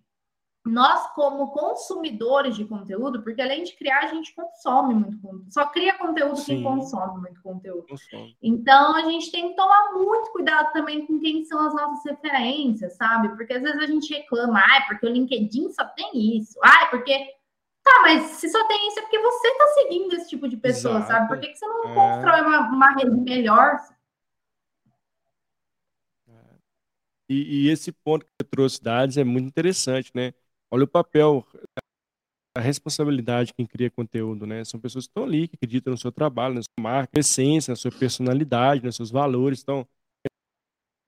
Nós, 0.64 1.08
como 1.14 1.52
consumidores 1.52 2.56
de 2.56 2.66
conteúdo, 2.66 3.24
porque 3.24 3.42
além 3.42 3.64
de 3.64 3.76
criar, 3.76 4.04
a 4.04 4.08
gente 4.08 4.34
consome 4.36 4.94
muito 4.94 5.20
conteúdo. 5.20 5.52
Só 5.52 5.66
cria 5.66 5.98
conteúdo 5.98 6.38
Sim. 6.38 6.46
quem 6.46 6.64
consome 6.64 7.20
muito 7.20 7.42
conteúdo. 7.42 7.88
Consome. 7.88 8.38
Então, 8.42 8.96
a 8.96 9.02
gente 9.02 9.32
tem 9.32 9.50
que 9.50 9.56
tomar 9.56 9.94
muito 9.94 10.32
cuidado 10.32 10.72
também 10.72 11.06
com 11.08 11.20
quem 11.20 11.44
são 11.46 11.66
as 11.66 11.74
nossas 11.74 12.06
referências, 12.06 12.96
sabe? 12.96 13.30
Porque 13.30 13.54
às 13.54 13.62
vezes 13.62 13.82
a 13.82 13.88
gente 13.88 14.14
reclama, 14.14 14.62
ai, 14.64 14.86
porque 14.88 15.08
o 15.08 15.10
LinkedIn 15.10 15.72
só 15.72 15.84
tem 15.86 16.38
isso. 16.38 16.60
Ai, 16.64 16.90
porque 16.92 17.34
Tá, 17.84 18.02
mas 18.04 18.24
se 18.34 18.48
só 18.48 18.64
tem 18.68 18.88
isso 18.88 19.00
é 19.00 19.02
porque 19.02 19.18
você 19.18 19.48
está 19.48 19.68
seguindo 19.70 20.14
esse 20.14 20.30
tipo 20.30 20.48
de 20.48 20.56
pessoa, 20.56 20.98
Exato. 20.98 21.12
sabe? 21.12 21.28
Por 21.28 21.40
que, 21.40 21.48
que 21.48 21.58
você 21.58 21.66
não 21.66 21.90
é... 21.90 21.96
constrói 21.96 22.42
uma, 22.42 22.60
uma 22.70 22.92
rede 22.92 23.10
melhor? 23.10 23.80
E, 27.28 27.66
e, 27.66 27.70
esse 27.70 27.94
ponto 27.94 28.26
que 28.26 28.32
você 28.40 28.50
trouxe 28.50 28.84
dados 28.84 29.18
é 29.18 29.24
muito 29.24 29.48
interessante, 29.48 30.12
né? 30.14 30.34
Olha 30.72 30.86
o 30.86 30.88
papel, 30.88 31.46
a 32.56 32.62
responsabilidade 32.62 33.48
de 33.48 33.54
quem 33.54 33.66
cria 33.66 33.90
conteúdo, 33.92 34.46
né? 34.46 34.64
São 34.64 34.80
pessoas 34.80 35.06
que 35.06 35.10
estão 35.10 35.24
ali, 35.24 35.48
que 35.48 35.56
acreditam 35.56 35.92
no 35.92 35.98
seu 35.98 36.12
trabalho, 36.12 36.56
na 36.56 36.62
sua 36.62 36.82
marca, 36.82 37.12
na 37.14 37.20
essência, 37.20 37.72
na 37.72 37.76
sua 37.76 37.92
personalidade, 37.92 38.84
nos 38.84 38.96
seus 38.96 39.12
valores. 39.12 39.62
Então, 39.62 39.88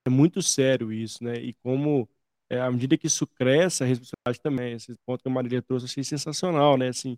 é 0.05 0.09
muito 0.09 0.41
sério 0.41 0.91
isso, 0.91 1.23
né? 1.23 1.35
E 1.37 1.53
como 1.55 2.09
é, 2.49 2.59
à 2.61 2.69
medida 2.71 2.97
que 2.97 3.07
isso 3.07 3.25
cresce, 3.25 3.83
a 3.83 3.87
responsabilidade 3.87 4.41
também. 4.41 4.73
Esse 4.73 4.95
ponto 5.05 5.21
que 5.23 5.29
a 5.29 5.31
Marília 5.31 5.61
trouxe, 5.61 5.85
achei 5.85 6.03
sensacional, 6.03 6.77
né? 6.77 6.89
Assim, 6.89 7.17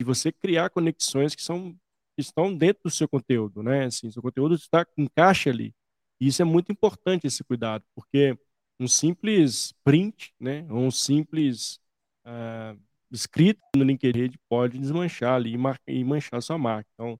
de 0.00 0.04
você 0.04 0.32
criar 0.32 0.70
conexões 0.70 1.34
que 1.34 1.42
são 1.42 1.76
estão 2.16 2.56
dentro 2.56 2.84
do 2.84 2.90
seu 2.90 3.08
conteúdo, 3.08 3.62
né? 3.62 3.86
Assim, 3.86 4.10
seu 4.10 4.22
conteúdo 4.22 4.54
está 4.54 4.86
encaixa 4.96 5.50
ali. 5.50 5.74
E 6.20 6.28
isso 6.28 6.40
é 6.42 6.44
muito 6.44 6.70
importante 6.70 7.26
esse 7.26 7.42
cuidado, 7.42 7.84
porque 7.94 8.38
um 8.78 8.88
simples 8.88 9.72
print, 9.84 10.34
né, 10.38 10.66
um 10.70 10.90
simples 10.90 11.80
uh, 12.26 12.78
escrito 13.10 13.60
no 13.76 13.84
LinkedIn 13.84 14.32
pode 14.48 14.78
desmanchar 14.78 15.34
ali 15.34 15.56
e, 15.86 16.04
manchar 16.04 16.42
sua 16.42 16.58
marca. 16.58 16.88
Então, 16.94 17.18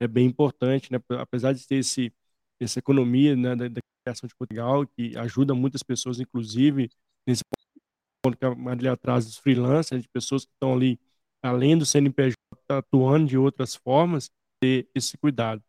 é 0.00 0.08
bem 0.08 0.26
importante, 0.26 0.90
né? 0.90 0.98
Apesar 1.18 1.52
de 1.52 1.66
ter 1.66 1.76
esse 1.76 2.12
essa 2.60 2.78
economia 2.78 3.34
né, 3.34 3.56
da, 3.56 3.68
da 3.68 3.80
criação 4.04 4.28
de 4.28 4.34
Portugal, 4.34 4.86
que 4.86 5.16
ajuda 5.16 5.54
muitas 5.54 5.82
pessoas, 5.82 6.20
inclusive, 6.20 6.90
nesse 7.26 7.42
ponto 8.22 8.36
que 8.36 8.44
a 8.44 8.54
Marília 8.54 8.96
traz 8.96 9.24
dos 9.24 9.38
freelancers, 9.38 10.02
de 10.02 10.08
pessoas 10.08 10.44
que 10.44 10.52
estão 10.52 10.74
ali, 10.74 11.00
além 11.42 11.76
do 11.78 11.86
CNPJ, 11.86 12.34
atuando 12.68 13.26
de 13.26 13.38
outras 13.38 13.74
formas, 13.74 14.30
ter 14.60 14.88
esse 14.94 15.16
cuidado. 15.16 15.62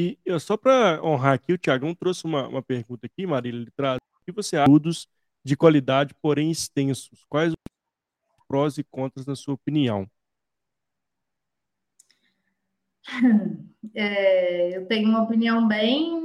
E 0.00 0.18
eu, 0.24 0.40
só 0.40 0.56
para 0.56 0.98
honrar 1.04 1.34
aqui, 1.34 1.52
o 1.52 1.58
Tiagão 1.58 1.94
trouxe 1.94 2.24
uma, 2.24 2.48
uma 2.48 2.62
pergunta 2.62 3.04
aqui, 3.06 3.26
Marília, 3.26 3.60
ele 3.60 3.70
traz, 3.70 3.98
o 3.98 4.24
que 4.24 4.32
você 4.32 4.56
acha 4.56 4.70
de 5.44 5.54
qualidade, 5.54 6.14
porém 6.22 6.50
extensos? 6.50 7.22
Quais 7.28 7.52
os 7.52 8.46
prós 8.48 8.78
e 8.78 8.84
contras 8.84 9.26
na 9.26 9.36
sua 9.36 9.54
opinião? 9.54 10.08
É, 13.94 14.76
eu 14.76 14.86
tenho 14.86 15.08
uma 15.08 15.22
opinião 15.22 15.66
bem 15.66 16.20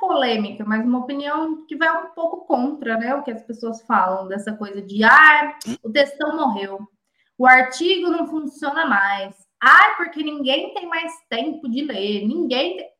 polêmica, 0.00 0.64
mas 0.64 0.84
uma 0.84 1.00
opinião 1.00 1.66
que 1.66 1.76
vai 1.76 2.04
um 2.04 2.10
pouco 2.10 2.46
contra 2.46 2.96
né, 2.96 3.14
o 3.14 3.22
que 3.22 3.30
as 3.30 3.42
pessoas 3.42 3.82
falam, 3.82 4.26
dessa 4.26 4.56
coisa 4.56 4.80
de 4.80 5.04
ah, 5.04 5.58
o 5.82 5.90
textão 5.90 6.34
morreu, 6.36 6.88
o 7.36 7.46
artigo 7.46 8.08
não 8.08 8.26
funciona 8.26 8.86
mais, 8.86 9.36
ah, 9.60 9.94
porque 9.96 10.22
ninguém 10.22 10.72
tem 10.72 10.86
mais 10.86 11.12
tempo 11.28 11.68
de 11.68 11.82
ler, 11.82 12.26
ninguém. 12.26 12.78
Tem... 12.78 12.90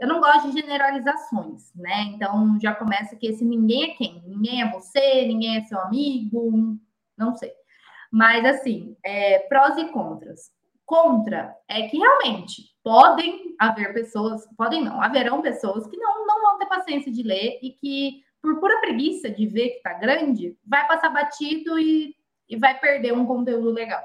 Eu 0.00 0.08
não 0.08 0.20
gosto 0.20 0.50
de 0.50 0.60
generalizações, 0.60 1.72
né? 1.74 2.02
Então 2.14 2.58
já 2.60 2.74
começa 2.74 3.16
que 3.16 3.28
esse 3.28 3.44
ninguém 3.44 3.84
é 3.84 3.94
quem? 3.94 4.22
Ninguém 4.26 4.62
é 4.62 4.70
você, 4.70 5.26
ninguém 5.26 5.56
é 5.56 5.64
seu 5.64 5.80
amigo, 5.80 6.76
não 7.16 7.34
sei. 7.34 7.52
Mas 8.10 8.44
assim, 8.44 8.96
é, 9.04 9.40
prós 9.48 9.78
e 9.78 9.88
contras. 9.88 10.54
Contra 10.84 11.52
é 11.68 11.88
que 11.88 11.98
realmente 11.98 12.62
podem 12.82 13.56
haver 13.58 13.92
pessoas, 13.92 14.46
podem 14.56 14.84
não, 14.84 15.02
haverão 15.02 15.42
pessoas 15.42 15.86
que 15.86 15.96
não, 15.96 16.26
não 16.26 16.42
vão 16.42 16.58
ter 16.58 16.66
paciência 16.66 17.10
de 17.10 17.22
ler 17.24 17.58
e 17.60 17.72
que, 17.72 18.22
por 18.40 18.60
pura 18.60 18.80
preguiça 18.80 19.28
de 19.28 19.46
ver 19.46 19.70
que 19.70 19.76
está 19.78 19.94
grande, 19.94 20.56
vai 20.64 20.86
passar 20.86 21.10
batido 21.10 21.76
e, 21.78 22.14
e 22.48 22.56
vai 22.56 22.78
perder 22.78 23.12
um 23.12 23.26
conteúdo 23.26 23.70
legal. 23.72 24.02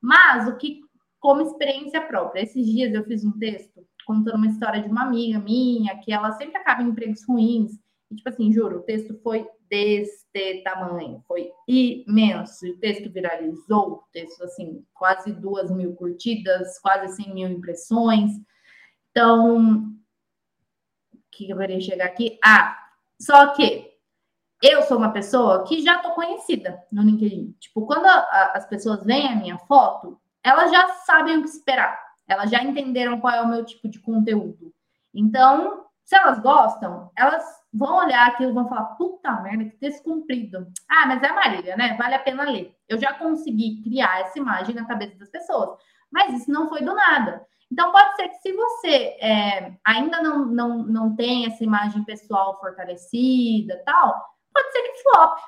Mas 0.00 0.46
o 0.48 0.56
que, 0.58 0.80
como 1.20 1.42
experiência 1.42 2.00
própria, 2.00 2.42
esses 2.42 2.66
dias 2.66 2.94
eu 2.94 3.04
fiz 3.04 3.24
um 3.24 3.38
texto 3.38 3.86
contando 4.06 4.36
uma 4.36 4.46
história 4.46 4.82
de 4.82 4.88
uma 4.88 5.02
amiga 5.02 5.38
minha, 5.38 5.98
que 5.98 6.12
ela 6.12 6.32
sempre 6.32 6.56
acaba 6.56 6.82
em 6.82 6.88
empregos 6.88 7.26
ruins. 7.28 7.78
E, 8.10 8.16
tipo 8.16 8.28
assim, 8.28 8.50
juro, 8.50 8.78
o 8.78 8.82
texto 8.82 9.20
foi 9.22 9.46
deste 9.68 10.62
tamanho, 10.62 11.22
foi 11.28 11.52
imenso. 11.66 12.66
O 12.66 12.78
texto 12.78 13.10
viralizou, 13.10 13.92
o 13.92 14.04
texto, 14.10 14.42
assim, 14.44 14.82
quase 14.94 15.30
duas 15.32 15.70
mil 15.70 15.94
curtidas, 15.94 16.78
quase 16.78 17.22
100 17.22 17.34
mil 17.34 17.48
impressões. 17.50 18.32
Então, 19.10 19.92
o 21.12 21.18
que 21.30 21.50
eu 21.50 21.58
queria 21.58 21.80
chegar 21.80 22.06
aqui? 22.06 22.38
Ah, 22.42 22.78
só 23.20 23.52
que 23.52 23.92
eu 24.62 24.82
sou 24.84 24.96
uma 24.96 25.12
pessoa 25.12 25.64
que 25.64 25.82
já 25.82 25.98
tô 25.98 26.12
conhecida 26.12 26.82
no 26.90 27.02
LinkedIn. 27.02 27.54
Tipo, 27.60 27.86
quando 27.86 28.06
a, 28.06 28.14
a, 28.14 28.52
as 28.54 28.66
pessoas 28.66 29.04
veem 29.04 29.28
a 29.28 29.36
minha 29.36 29.58
foto, 29.58 30.18
elas 30.44 30.70
já 30.70 30.88
sabem 31.04 31.38
o 31.38 31.42
que 31.42 31.48
esperar. 31.48 31.98
Elas 32.26 32.50
já 32.50 32.62
entenderam 32.62 33.20
qual 33.20 33.34
é 33.34 33.42
o 33.42 33.48
meu 33.48 33.64
tipo 33.64 33.88
de 33.88 33.98
conteúdo. 34.00 34.72
Então, 35.14 35.84
se 36.04 36.16
elas 36.16 36.38
gostam, 36.38 37.10
elas 37.16 37.44
vão 37.72 37.98
olhar 37.98 38.26
aquilo 38.28 38.50
e 38.50 38.54
vão 38.54 38.68
falar: 38.68 38.84
puta 38.96 39.32
merda, 39.40 39.64
que 39.64 39.76
texto. 39.76 40.08
Ah, 40.88 41.06
mas 41.06 41.22
é 41.22 41.32
Marília, 41.32 41.76
né? 41.76 41.96
Vale 41.96 42.14
a 42.14 42.18
pena 42.18 42.44
ler. 42.44 42.74
Eu 42.88 42.98
já 42.98 43.14
consegui 43.14 43.82
criar 43.82 44.20
essa 44.20 44.38
imagem 44.38 44.74
na 44.74 44.86
cabeça 44.86 45.16
das 45.18 45.28
pessoas. 45.28 45.78
Mas 46.10 46.34
isso 46.34 46.50
não 46.50 46.68
foi 46.68 46.82
do 46.82 46.94
nada. 46.94 47.46
Então, 47.70 47.92
pode 47.92 48.16
ser 48.16 48.28
que 48.28 48.36
se 48.36 48.52
você 48.52 49.18
é, 49.20 49.72
ainda 49.84 50.22
não, 50.22 50.46
não, 50.46 50.78
não 50.78 51.16
tem 51.16 51.46
essa 51.46 51.62
imagem 51.62 52.02
pessoal 52.04 52.58
fortalecida 52.58 53.82
tal, 53.84 54.14
pode 54.52 54.72
ser 54.72 54.82
que 54.82 55.02
flop. 55.02 55.38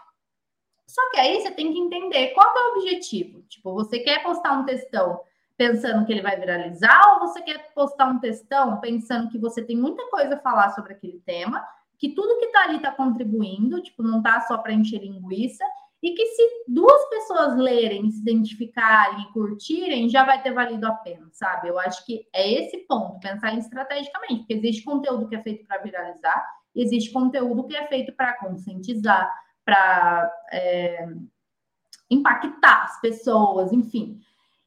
Só 0.90 1.10
que 1.10 1.20
aí 1.20 1.40
você 1.40 1.52
tem 1.52 1.72
que 1.72 1.78
entender 1.78 2.28
qual 2.28 2.46
é 2.46 2.60
o 2.60 2.78
objetivo. 2.78 3.42
Tipo, 3.42 3.72
você 3.72 4.00
quer 4.00 4.22
postar 4.22 4.58
um 4.58 4.64
textão 4.64 5.20
pensando 5.56 6.04
que 6.04 6.12
ele 6.12 6.22
vai 6.22 6.36
viralizar 6.38 7.12
ou 7.12 7.28
você 7.28 7.40
quer 7.42 7.72
postar 7.72 8.06
um 8.06 8.18
textão 8.18 8.80
pensando 8.80 9.30
que 9.30 9.38
você 9.38 9.62
tem 9.62 9.76
muita 9.76 10.08
coisa 10.10 10.34
a 10.34 10.40
falar 10.40 10.70
sobre 10.70 10.94
aquele 10.94 11.20
tema, 11.24 11.64
que 11.96 12.08
tudo 12.08 12.38
que 12.40 12.48
tá 12.48 12.64
ali 12.64 12.76
está 12.76 12.90
contribuindo, 12.90 13.80
tipo, 13.80 14.02
não 14.02 14.20
tá 14.20 14.40
só 14.40 14.58
para 14.58 14.72
encher 14.72 15.00
linguiça 15.00 15.64
e 16.02 16.12
que 16.12 16.26
se 16.26 16.64
duas 16.66 17.08
pessoas 17.10 17.56
lerem, 17.56 18.10
se 18.10 18.20
identificarem 18.22 19.20
e 19.20 19.32
curtirem, 19.32 20.08
já 20.08 20.24
vai 20.24 20.42
ter 20.42 20.52
valido 20.52 20.86
a 20.86 20.92
pena, 20.92 21.28
sabe? 21.30 21.68
Eu 21.68 21.78
acho 21.78 22.04
que 22.06 22.26
é 22.32 22.52
esse 22.52 22.78
ponto, 22.78 23.20
pensar 23.20 23.54
estrategicamente, 23.56 24.40
porque 24.40 24.54
existe 24.54 24.82
conteúdo 24.82 25.28
que 25.28 25.36
é 25.36 25.42
feito 25.42 25.64
para 25.66 25.82
viralizar, 25.82 26.44
existe 26.74 27.12
conteúdo 27.12 27.66
que 27.66 27.76
é 27.76 27.86
feito 27.86 28.12
para 28.12 28.32
conscientizar, 28.38 29.30
para 29.70 30.32
é, 30.50 31.08
impactar 32.10 32.86
as 32.86 33.00
pessoas, 33.00 33.72
enfim. 33.72 34.20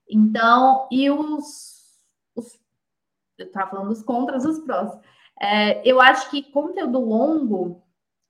Então, 0.09 0.87
e 0.89 1.11
os, 1.11 1.99
os 2.33 2.57
eu 3.37 3.47
estava 3.47 3.71
falando 3.71 3.89
dos 3.89 4.01
contras, 4.01 4.45
os 4.45 4.59
prós. 4.59 4.97
É, 5.41 5.85
eu 5.85 5.99
acho 5.99 6.29
que 6.29 6.51
conteúdo 6.51 7.01
longo, 7.01 7.83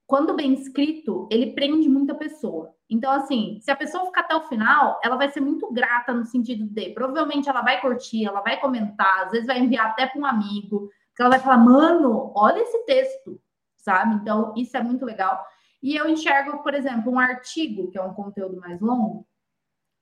quando 0.08 0.36
bem 0.36 0.54
escrito, 0.54 1.28
ele 1.32 1.52
prende 1.54 1.88
muita 1.88 2.16
pessoa. 2.16 2.74
Então, 2.90 3.12
assim, 3.12 3.60
se 3.62 3.70
a 3.70 3.76
pessoa 3.76 4.08
ficar 4.08 4.22
até 4.22 4.36
o 4.36 4.48
final, 4.48 5.00
ela 5.04 5.16
vai 5.16 5.30
ser 5.30 5.42
muito 5.42 5.72
grata 5.72 6.12
no 6.12 6.26
sentido 6.26 6.66
de, 6.66 6.90
provavelmente 6.90 7.48
ela 7.48 7.62
vai 7.62 7.80
curtir, 7.82 8.26
ela 8.26 8.42
vai 8.42 8.60
comentar, 8.60 9.26
às 9.26 9.32
vezes 9.32 9.46
vai 9.46 9.60
enviar 9.60 9.92
até 9.92 10.08
para 10.08 10.20
um 10.20 10.26
amigo, 10.26 10.90
que 11.16 11.22
ela 11.22 11.30
vai 11.30 11.40
falar, 11.40 11.58
mano, 11.58 12.32
olha 12.36 12.62
esse 12.62 12.84
texto, 12.86 13.40
sabe? 13.78 14.16
Então, 14.16 14.56
isso 14.58 14.76
é 14.76 14.82
muito 14.82 15.06
legal. 15.06 15.40
E 15.84 15.96
eu 15.96 16.10
enxergo, 16.10 16.64
por 16.64 16.74
exemplo, 16.74 17.12
um 17.12 17.20
artigo, 17.20 17.92
que 17.92 17.98
é 17.98 18.02
um 18.02 18.14
conteúdo 18.14 18.60
mais 18.60 18.80
longo, 18.80 19.28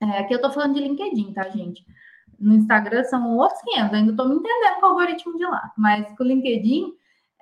é, 0.01 0.19
aqui 0.19 0.34
eu 0.34 0.38
estou 0.38 0.51
falando 0.51 0.75
de 0.75 0.82
LinkedIn, 0.82 1.34
tá, 1.34 1.49
gente? 1.49 1.84
No 2.39 2.53
Instagram 2.53 3.03
são 3.03 3.36
outros 3.36 3.61
500, 3.61 3.93
ainda 3.93 4.11
estou 4.11 4.29
me 4.29 4.36
entendendo 4.36 4.79
com 4.79 4.86
o 4.86 4.89
algoritmo 4.89 5.38
de 5.38 5.43
lá, 5.43 5.73
mas 5.75 6.07
com 6.15 6.23
o 6.23 6.27
LinkedIn 6.27 6.93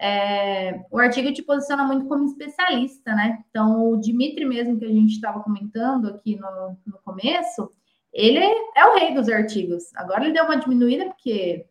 é, 0.01 0.85
o 0.89 0.97
artigo 0.97 1.33
te 1.33 1.43
posiciona 1.43 1.83
muito 1.83 2.07
como 2.07 2.23
especialista, 2.23 3.13
né? 3.13 3.43
Então, 3.49 3.91
o 3.91 3.99
Dimitri 3.99 4.45
mesmo 4.45 4.79
que 4.79 4.85
a 4.85 4.89
gente 4.89 5.11
estava 5.11 5.41
comentando 5.41 6.07
aqui 6.07 6.37
no, 6.37 6.77
no 6.87 6.97
começo, 7.03 7.69
ele 8.13 8.39
é 8.39 8.85
o 8.85 8.95
rei 8.97 9.13
dos 9.13 9.27
artigos. 9.27 9.93
Agora 9.95 10.23
ele 10.23 10.33
deu 10.33 10.45
uma 10.45 10.55
diminuída 10.55 11.05
porque 11.07 11.65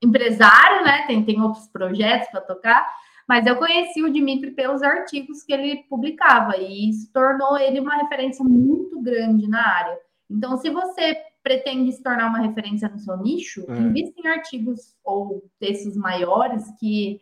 empresário, 0.00 0.84
né? 0.84 1.06
Tem, 1.08 1.24
tem 1.24 1.40
outros 1.40 1.66
projetos 1.66 2.28
para 2.28 2.40
tocar, 2.40 2.88
mas 3.28 3.46
eu 3.46 3.56
conheci 3.56 4.02
o 4.02 4.12
Dimitri 4.12 4.50
pelos 4.50 4.82
artigos 4.82 5.42
que 5.42 5.52
ele 5.52 5.84
publicava 5.88 6.56
e 6.56 6.90
isso 6.90 7.10
tornou 7.12 7.58
ele 7.58 7.80
uma 7.80 7.96
referência 7.96 8.44
muito 8.44 9.00
grande 9.00 9.48
na 9.48 9.66
área. 9.66 9.98
Então, 10.30 10.56
se 10.56 10.70
você 10.70 11.16
pretende 11.42 11.92
se 11.92 12.02
tornar 12.02 12.28
uma 12.28 12.40
referência 12.40 12.88
no 12.88 12.98
seu 12.98 13.16
nicho, 13.18 13.64
é. 13.68 13.78
invista 13.78 14.20
em 14.20 14.26
artigos 14.26 14.94
ou 15.04 15.44
textos 15.58 15.96
maiores 15.96 16.64
que 16.78 17.20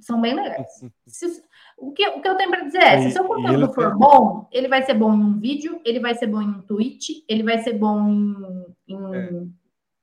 são 0.00 0.20
bem 0.20 0.34
legais. 0.34 0.68
Se, 1.06 1.42
o, 1.76 1.92
que, 1.92 2.06
o 2.08 2.20
que 2.20 2.28
eu 2.28 2.36
tenho 2.36 2.50
para 2.50 2.64
dizer 2.64 2.82
é: 2.82 3.02
se 3.02 3.08
o 3.08 3.12
seu 3.12 3.24
conteúdo 3.24 3.72
for 3.72 3.96
bom, 3.96 4.48
ele 4.50 4.68
vai 4.68 4.82
ser 4.82 4.94
bom 4.94 5.14
em 5.14 5.22
um 5.22 5.38
vídeo, 5.38 5.80
ele 5.84 6.00
vai 6.00 6.14
ser 6.14 6.26
bom 6.26 6.40
em 6.40 6.48
um 6.48 6.62
tweet, 6.62 7.24
ele 7.28 7.42
vai 7.42 7.58
ser 7.58 7.74
bom 7.74 8.08
em, 8.08 8.94
em, 8.94 9.14
é. 9.14 9.42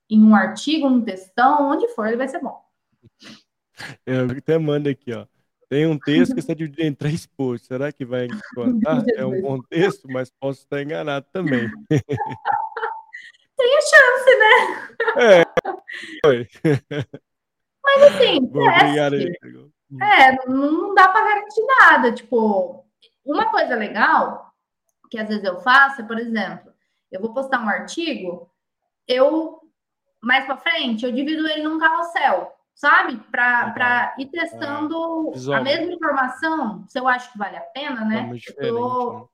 em 0.09 0.23
um 0.23 0.35
artigo, 0.35 0.87
um 0.87 1.01
textão, 1.01 1.71
onde 1.71 1.87
for, 1.89 2.07
ele 2.07 2.17
vai 2.17 2.27
ser 2.27 2.39
bom. 2.39 2.66
Eu 4.05 4.31
até 4.31 4.57
mando 4.57 4.89
aqui, 4.89 5.13
ó. 5.13 5.25
Tem 5.69 5.85
um 5.85 5.99
texto 5.99 6.33
que 6.33 6.39
está 6.39 6.53
dividido 6.53 6.83
em 6.83 6.93
três 6.93 7.25
posts. 7.25 7.67
Será 7.67 7.91
que 7.91 8.05
vai 8.05 8.27
contar? 8.55 9.03
É 9.15 9.25
um 9.25 9.41
bom 9.41 9.61
texto, 9.69 10.07
mas 10.09 10.29
posso 10.29 10.61
estar 10.61 10.81
enganado 10.81 11.25
também. 11.31 11.69
Tem 13.57 13.77
a 13.77 13.81
chance, 13.81 14.37
né? 14.37 14.55
É. 15.17 15.43
Foi. 16.23 16.47
Mas 17.83 18.03
assim, 18.03 18.39
Bom, 18.47 18.61
obrigado 18.61 19.15
aí. 19.15 19.33
É, 20.01 20.47
não 20.47 20.93
dá 20.93 21.07
para 21.07 21.25
garantir 21.25 21.65
nada. 21.79 22.11
Tipo, 22.13 22.85
uma 23.25 23.49
coisa 23.49 23.75
legal 23.75 24.53
que 25.09 25.17
às 25.17 25.27
vezes 25.27 25.43
eu 25.43 25.59
faço 25.61 26.01
é, 26.01 26.05
por 26.05 26.19
exemplo, 26.19 26.71
eu 27.11 27.21
vou 27.21 27.33
postar 27.33 27.61
um 27.61 27.69
artigo, 27.69 28.49
eu 29.07 29.61
mais 30.21 30.45
para 30.45 30.57
frente 30.57 31.05
eu 31.05 31.11
divido 31.11 31.47
ele 31.47 31.63
num 31.63 31.79
carrossel, 31.79 32.56
sabe? 32.77 33.17
Para 33.31 34.15
ir 34.19 34.27
testando 34.27 35.33
é. 35.51 35.55
a 35.55 35.61
mesma 35.61 35.91
informação, 35.91 36.85
se 36.87 36.97
eu 36.99 37.07
acho 37.07 37.31
que 37.31 37.37
vale 37.37 37.57
a 37.57 37.61
pena, 37.61 38.05
né? 38.05 38.31
Tô... 38.59 39.13
né? 39.13 39.25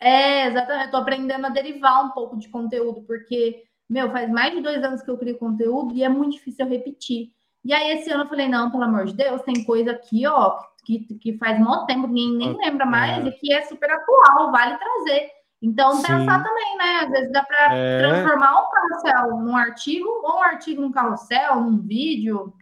É, 0.00 0.46
exatamente. 0.48 0.86
Eu 0.86 0.90
tô 0.90 0.96
aprendendo 0.96 1.46
a 1.46 1.50
derivar 1.50 2.04
um 2.04 2.10
pouco 2.10 2.38
de 2.38 2.48
conteúdo, 2.48 3.02
porque, 3.02 3.64
meu, 3.88 4.10
faz 4.10 4.28
mais 4.30 4.54
de 4.54 4.62
dois 4.62 4.82
anos 4.82 5.02
que 5.02 5.10
eu 5.10 5.18
crio 5.18 5.38
conteúdo 5.38 5.94
e 5.94 6.02
é 6.02 6.08
muito 6.08 6.32
difícil 6.32 6.64
eu 6.64 6.70
repetir. 6.70 7.30
E 7.62 7.72
aí, 7.72 7.92
esse 7.92 8.10
ano 8.10 8.24
eu 8.24 8.28
falei, 8.28 8.48
não, 8.48 8.70
pelo 8.70 8.84
amor 8.84 9.04
de 9.04 9.14
Deus, 9.14 9.42
tem 9.42 9.62
coisa 9.64 9.92
aqui, 9.92 10.26
ó, 10.26 10.58
que, 10.84 11.00
que 11.18 11.36
faz 11.36 11.58
muito 11.58 11.86
tempo, 11.86 12.06
ninguém 12.06 12.36
nem 12.36 12.50
ah, 12.50 12.66
lembra 12.66 12.86
mais, 12.86 13.24
é. 13.24 13.28
e 13.28 13.32
que 13.32 13.52
é 13.52 13.62
super 13.62 13.90
atual, 13.90 14.50
vale 14.50 14.78
trazer. 14.78 15.30
Então, 15.64 15.94
Sim. 15.94 16.02
pensar 16.02 16.44
também, 16.44 16.76
né? 16.76 17.00
Às 17.04 17.10
vezes 17.10 17.32
dá 17.32 17.42
para 17.42 17.74
é. 17.74 17.96
transformar 17.96 18.60
um 18.60 18.70
carrossel 18.70 19.38
num 19.38 19.56
artigo, 19.56 20.06
ou 20.06 20.36
um 20.36 20.42
artigo 20.42 20.82
num 20.82 20.92
carrossel, 20.92 21.58
num 21.62 21.80
vídeo. 21.80 22.54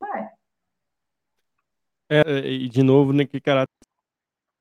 Vai. 0.00 0.28
É, 2.08 2.40
e 2.48 2.68
de 2.68 2.82
novo, 2.82 3.12
né, 3.12 3.24
que 3.24 3.40
caráter 3.40 3.70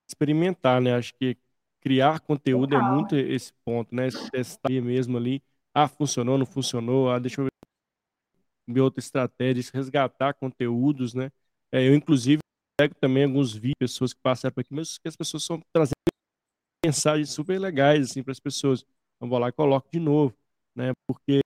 experimentar, 0.07 0.79
né? 0.79 0.93
Acho 0.93 1.15
que 1.15 1.35
criar 1.81 2.19
conteúdo 2.19 2.75
é 2.75 2.79
muito 2.79 3.15
esse 3.15 3.51
ponto, 3.65 3.95
né? 3.95 4.09
Testar 4.31 4.69
mesmo 4.69 5.17
ali. 5.17 5.41
Ah, 5.73 5.87
funcionou, 5.87 6.37
não 6.37 6.45
funcionou. 6.45 7.09
Ah, 7.09 7.17
deixa 7.17 7.41
eu 7.41 7.47
ver 8.69 8.81
outra 8.81 8.99
estratégia, 8.99 9.63
resgatar 9.73 10.35
conteúdos, 10.35 11.15
né? 11.15 11.31
É, 11.71 11.87
eu, 11.87 11.95
inclusive, 11.95 12.39
pego 12.79 12.93
também 13.01 13.23
alguns 13.23 13.51
vídeos, 13.55 13.77
pessoas 13.79 14.13
que 14.13 14.21
passaram 14.21 14.53
por 14.53 14.61
aqui, 14.61 14.75
mas 14.75 14.99
que 14.99 15.07
as 15.07 15.15
pessoas 15.15 15.41
estão 15.41 15.59
trazendo 15.73 15.95
mensagens 16.85 17.29
super 17.29 17.59
legais, 17.59 18.11
assim, 18.11 18.23
para 18.23 18.31
as 18.31 18.39
pessoas. 18.39 18.85
Então, 19.15 19.29
vou 19.29 19.37
lá 19.37 19.49
e 19.49 19.51
coloco 19.51 19.87
de 19.91 19.99
novo, 19.99 20.33
né? 20.75 20.93
Porque 21.07 21.41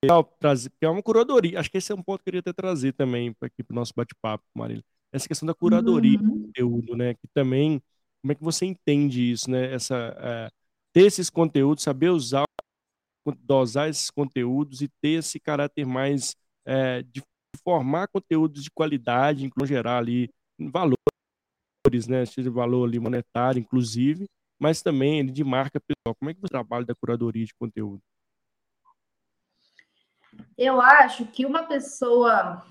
é 0.82 0.90
uma 0.90 1.02
curadoria. 1.02 1.60
Acho 1.60 1.70
que 1.70 1.78
esse 1.78 1.92
é 1.92 1.96
um 1.96 2.04
ponto 2.04 2.20
que 2.20 2.30
eu 2.30 2.34
queria 2.34 2.44
ter 2.44 2.54
trazer 2.54 2.94
também 2.94 3.36
aqui 3.42 3.64
para 3.64 3.74
o 3.74 3.76
nosso 3.76 3.94
bate-papo, 3.96 4.44
Marília. 4.56 4.84
Essa 5.12 5.28
questão 5.28 5.46
da 5.46 5.54
curadoria 5.54 6.20
uhum. 6.20 6.40
do 6.40 6.46
conteúdo, 6.48 6.96
né? 6.96 7.14
Que 7.14 7.28
também 7.34 7.82
como 8.22 8.32
é 8.32 8.36
que 8.36 8.44
você 8.44 8.66
entende 8.66 9.32
isso, 9.32 9.50
né? 9.50 9.74
Essa, 9.74 10.16
é, 10.18 10.50
ter 10.94 11.08
esses 11.08 11.30
conteúdos, 11.30 11.84
saber 11.84 12.10
usar, 12.10 12.46
dosar 13.40 13.90
esses 13.90 14.10
conteúdos 14.10 14.82
e 14.82 14.88
ter 15.02 15.20
esse 15.20 15.40
caráter 15.40 15.86
mais 15.86 16.36
é, 16.66 17.04
de 17.04 17.22
formar 17.64 18.08
conteúdos 18.08 18.64
de 18.64 18.72
qualidade, 18.72 19.46
inclusive 19.46 19.76
gerar 19.76 19.98
ali 19.98 20.30
valores, 20.58 22.08
né? 22.08 22.26
Seja 22.26 22.50
valor 22.50 22.88
ali 22.88 23.00
monetário, 23.00 23.60
inclusive, 23.60 24.26
mas 24.64 24.82
também 24.82 25.26
de 25.26 25.43
marca 25.43 25.78
pessoal. 25.78 26.16
Como 26.16 26.32
é 26.32 26.34
que 26.34 26.39
você 26.39 26.47
trabalha 26.47 26.86
da 26.86 26.95
curadoria 26.95 27.45
de 27.45 27.53
conteúdo? 27.53 28.01
Eu 30.57 30.80
acho 30.80 31.26
que 31.26 31.45
uma 31.45 31.64
pessoa 31.64 32.64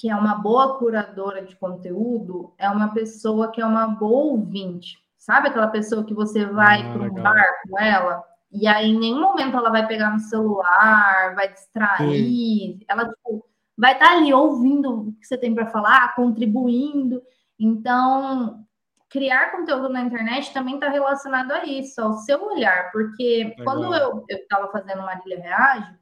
que 0.00 0.10
é 0.10 0.16
uma 0.16 0.34
boa 0.34 0.76
curadora 0.80 1.44
de 1.44 1.54
conteúdo 1.54 2.52
é 2.58 2.68
uma 2.68 2.92
pessoa 2.92 3.52
que 3.52 3.60
é 3.60 3.64
uma 3.64 3.86
boa 3.86 4.32
ouvinte. 4.32 4.98
Sabe 5.16 5.46
aquela 5.46 5.68
pessoa 5.68 6.04
que 6.04 6.12
você 6.12 6.44
vai 6.44 6.82
ah, 6.82 6.92
para 6.92 7.02
um 7.04 7.14
bar 7.14 7.46
com 7.68 7.78
ela 7.78 8.24
e 8.50 8.66
aí 8.66 8.90
em 8.90 8.98
nenhum 8.98 9.20
momento 9.20 9.56
ela 9.56 9.70
vai 9.70 9.86
pegar 9.86 10.10
no 10.10 10.18
celular, 10.18 11.36
vai 11.36 11.52
distrair, 11.52 12.18
Sim. 12.18 12.80
ela 12.88 13.08
tipo, 13.08 13.46
vai 13.78 13.92
estar 13.92 14.06
tá 14.06 14.16
ali 14.16 14.34
ouvindo 14.34 14.92
o 14.92 15.12
que 15.12 15.24
você 15.24 15.38
tem 15.38 15.54
para 15.54 15.70
falar, 15.70 16.16
contribuindo. 16.16 17.22
Então, 17.58 18.66
criar 19.08 19.52
conteúdo 19.52 19.88
na 19.88 20.02
internet 20.02 20.52
também 20.52 20.74
está 20.74 20.88
relacionado 20.88 21.52
a 21.52 21.64
isso, 21.64 22.00
ao 22.00 22.14
seu 22.14 22.44
olhar, 22.44 22.90
porque 22.92 23.54
Legal. 23.56 23.64
quando 23.64 23.94
eu 23.94 24.24
estava 24.28 24.70
fazendo 24.70 25.02
Marília 25.02 25.40
Reage, 25.40 25.96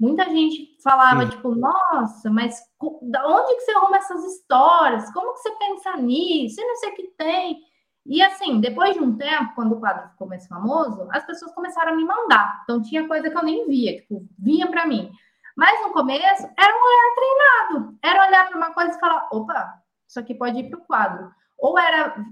Muita 0.00 0.24
gente 0.30 0.78
falava, 0.82 1.24
hum. 1.24 1.28
tipo, 1.28 1.54
nossa, 1.54 2.30
mas 2.30 2.58
da 3.02 3.28
onde 3.28 3.54
que 3.54 3.60
você 3.60 3.72
arruma 3.72 3.98
essas 3.98 4.24
histórias? 4.24 5.12
Como 5.12 5.34
que 5.34 5.40
você 5.40 5.50
pensa 5.58 5.94
nisso? 5.98 6.58
Eu 6.58 6.68
não 6.68 6.76
sei 6.76 6.88
o 6.88 6.94
que 6.94 7.08
tem. 7.18 7.60
E 8.06 8.22
assim, 8.22 8.60
depois 8.60 8.94
de 8.94 9.00
um 9.00 9.14
tempo, 9.14 9.54
quando 9.54 9.72
o 9.72 9.78
quadro 9.78 10.08
ficou 10.08 10.26
mais 10.26 10.46
famoso, 10.46 11.06
as 11.12 11.26
pessoas 11.26 11.52
começaram 11.52 11.92
a 11.92 11.96
me 11.96 12.04
mandar. 12.06 12.62
Então 12.62 12.80
tinha 12.80 13.06
coisa 13.06 13.28
que 13.28 13.36
eu 13.36 13.42
nem 13.42 13.68
via, 13.68 13.98
tipo, 13.98 14.26
vinha 14.38 14.66
para 14.68 14.86
mim. 14.86 15.12
Mas 15.54 15.82
no 15.82 15.92
começo 15.92 16.48
era 16.58 16.74
um 16.74 16.82
olhar 16.82 17.14
treinado. 17.14 17.98
Era 18.02 18.26
olhar 18.26 18.48
para 18.48 18.56
uma 18.56 18.72
coisa 18.72 18.96
e 18.96 19.00
falar: 19.00 19.28
opa, 19.30 19.82
isso 20.08 20.18
aqui 20.18 20.34
pode 20.34 20.60
ir 20.60 20.70
para 20.70 20.78
o 20.78 20.84
quadro. 20.86 21.30
Ou 21.58 21.78
era, 21.78 22.24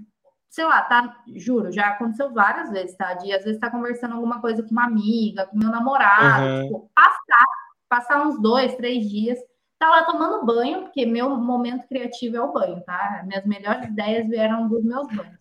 sei 0.49 0.65
lá, 0.65 0.81
tá? 0.81 1.21
Juro, 1.35 1.71
já 1.71 1.89
aconteceu 1.89 2.33
várias 2.33 2.71
vezes, 2.71 2.95
tá? 2.97 3.13
De 3.13 3.31
às 3.31 3.43
vezes 3.43 3.59
tá 3.59 3.69
conversando 3.69 4.15
alguma 4.15 4.41
coisa 4.41 4.63
com 4.63 4.71
uma 4.71 4.85
amiga, 4.85 5.45
com 5.45 5.57
meu 5.57 5.69
namorado, 5.69 6.45
uhum. 6.45 6.63
tipo, 6.63 6.91
passar, 6.95 7.45
passar 7.87 8.27
uns 8.27 8.41
dois, 8.41 8.75
três 8.75 9.07
dias, 9.07 9.37
tá 9.77 9.89
lá 9.89 10.03
tomando 10.03 10.45
banho, 10.45 10.83
porque 10.83 11.05
meu 11.05 11.29
momento 11.29 11.87
criativo 11.87 12.35
é 12.35 12.41
o 12.41 12.51
banho, 12.51 12.81
tá? 12.83 13.21
Minhas 13.25 13.45
melhores 13.45 13.85
ideias 13.89 14.27
vieram 14.27 14.67
dos 14.67 14.83
meus 14.83 15.07
banhos. 15.07 15.39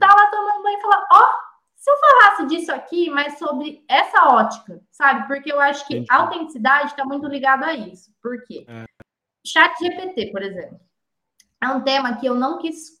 Tá 0.00 0.08
lá 0.08 0.30
tomando 0.30 0.62
banho 0.62 0.78
e 0.78 0.82
falar, 0.82 1.06
ó, 1.12 1.20
oh, 1.20 1.46
se 1.76 1.90
eu 1.90 1.96
falasse 1.98 2.46
disso 2.46 2.72
aqui, 2.72 3.08
mas 3.10 3.38
sobre 3.38 3.84
essa 3.88 4.24
ótica, 4.28 4.80
sabe? 4.90 5.28
Porque 5.28 5.52
eu 5.52 5.60
acho 5.60 5.86
que 5.86 5.94
Entendi. 5.94 6.10
a 6.10 6.16
autenticidade 6.22 6.90
está 6.90 7.04
muito 7.04 7.28
ligada 7.28 7.66
a 7.66 7.74
isso. 7.74 8.10
Por 8.20 8.42
quê? 8.44 8.66
É. 8.68 8.84
Chat 9.46 9.78
GPT, 9.78 10.32
por 10.32 10.42
exemplo, 10.42 10.80
é 11.62 11.68
um 11.68 11.80
tema 11.82 12.16
que 12.16 12.26
eu 12.26 12.34
não 12.34 12.58
quis 12.58 12.95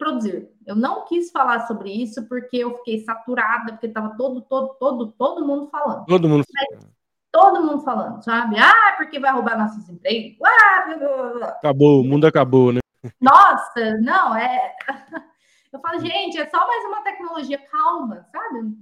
produzir. 0.00 0.48
Eu 0.66 0.74
não 0.74 1.04
quis 1.04 1.30
falar 1.30 1.66
sobre 1.66 1.92
isso 1.92 2.26
porque 2.26 2.56
eu 2.56 2.78
fiquei 2.78 3.00
saturada, 3.04 3.72
porque 3.72 3.86
estava 3.86 4.16
todo, 4.16 4.40
todo, 4.40 4.74
todo, 4.80 5.12
todo 5.12 5.46
mundo 5.46 5.68
falando. 5.68 6.06
Todo 6.06 6.26
mundo 6.26 6.44
falando. 6.44 6.90
Todo 7.30 7.62
mundo 7.62 7.84
falando, 7.84 8.24
sabe? 8.24 8.56
Ah, 8.58 8.94
porque 8.96 9.20
vai 9.20 9.30
roubar 9.30 9.58
nossos 9.58 9.88
empregos. 9.88 10.38
Ah, 10.42 10.86
blá, 10.86 10.96
blá, 10.96 11.32
blá. 11.34 11.48
Acabou, 11.48 12.00
o 12.00 12.04
mundo 12.04 12.26
acabou, 12.26 12.72
né? 12.72 12.80
Nossa, 13.20 13.98
não, 14.00 14.34
é. 14.34 14.74
Eu 15.72 15.78
falo, 15.78 16.00
gente, 16.00 16.36
é 16.36 16.50
só 16.50 16.66
mais 16.66 16.84
uma 16.86 17.02
tecnologia, 17.02 17.58
calma, 17.70 18.26
sabe? 18.32 18.74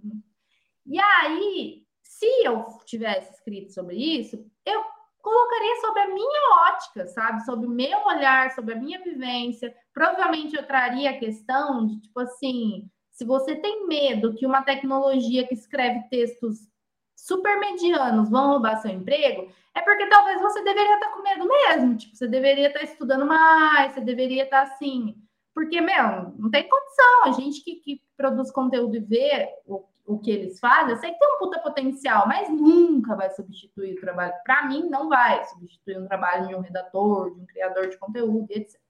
E 0.86 0.98
aí, 0.98 1.82
se 2.02 2.26
eu 2.42 2.64
tivesse 2.86 3.34
escrito 3.34 3.74
sobre 3.74 3.94
isso, 3.94 4.42
eu 4.64 4.82
colocaria 5.20 5.76
sobre 5.80 6.00
a 6.00 6.08
minha 6.08 6.68
ótica, 6.68 7.06
sabe? 7.08 7.44
Sobre 7.44 7.66
o 7.66 7.70
meu 7.70 7.98
olhar, 8.06 8.50
sobre 8.52 8.74
a 8.74 8.76
minha 8.76 9.02
vivência. 9.02 9.74
Provavelmente 9.92 10.56
eu 10.56 10.66
traria 10.66 11.10
a 11.10 11.18
questão 11.18 11.86
de, 11.86 12.00
tipo 12.00 12.20
assim, 12.20 12.90
se 13.10 13.24
você 13.24 13.56
tem 13.56 13.86
medo 13.86 14.34
que 14.34 14.46
uma 14.46 14.62
tecnologia 14.62 15.46
que 15.46 15.54
escreve 15.54 16.08
textos 16.08 16.68
super 17.16 17.58
medianos 17.58 18.30
vão 18.30 18.52
roubar 18.52 18.80
seu 18.80 18.90
emprego, 18.90 19.50
é 19.74 19.82
porque 19.82 20.06
talvez 20.06 20.40
você 20.40 20.62
deveria 20.62 20.94
estar 20.94 21.10
com 21.10 21.22
medo 21.22 21.46
mesmo. 21.46 21.96
Tipo, 21.96 22.16
você 22.16 22.28
deveria 22.28 22.68
estar 22.68 22.82
estudando 22.82 23.26
mais, 23.26 23.92
você 23.92 24.00
deveria 24.00 24.44
estar 24.44 24.62
assim 24.62 25.16
porque, 25.58 25.80
meu, 25.80 26.34
não 26.38 26.48
tem 26.52 26.68
condição. 26.68 27.24
A 27.24 27.32
gente 27.32 27.64
que, 27.64 27.74
que 27.80 28.00
produz 28.16 28.48
conteúdo 28.48 28.94
e 28.94 29.00
vê 29.00 29.48
o, 29.66 29.87
o 30.08 30.18
que 30.18 30.30
eles 30.30 30.58
fazem, 30.58 30.92
eu 30.92 30.96
sei 30.96 31.12
que 31.12 31.18
tem 31.18 31.28
um 31.34 31.38
puta 31.38 31.60
potencial, 31.60 32.26
mas 32.26 32.48
nunca 32.48 33.14
vai 33.14 33.28
substituir 33.30 33.92
o 33.92 34.00
trabalho. 34.00 34.32
Para 34.42 34.66
mim, 34.66 34.88
não 34.88 35.06
vai 35.06 35.44
substituir 35.44 35.98
um 35.98 36.06
trabalho 36.06 36.48
de 36.48 36.54
um 36.54 36.60
redator, 36.60 37.34
de 37.34 37.38
um 37.38 37.44
criador 37.44 37.88
de 37.90 37.98
conteúdo, 37.98 38.46
etc. 38.48 38.80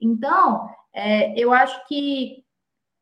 Então, 0.00 0.66
é, 0.94 1.38
eu 1.38 1.52
acho 1.52 1.86
que 1.86 2.42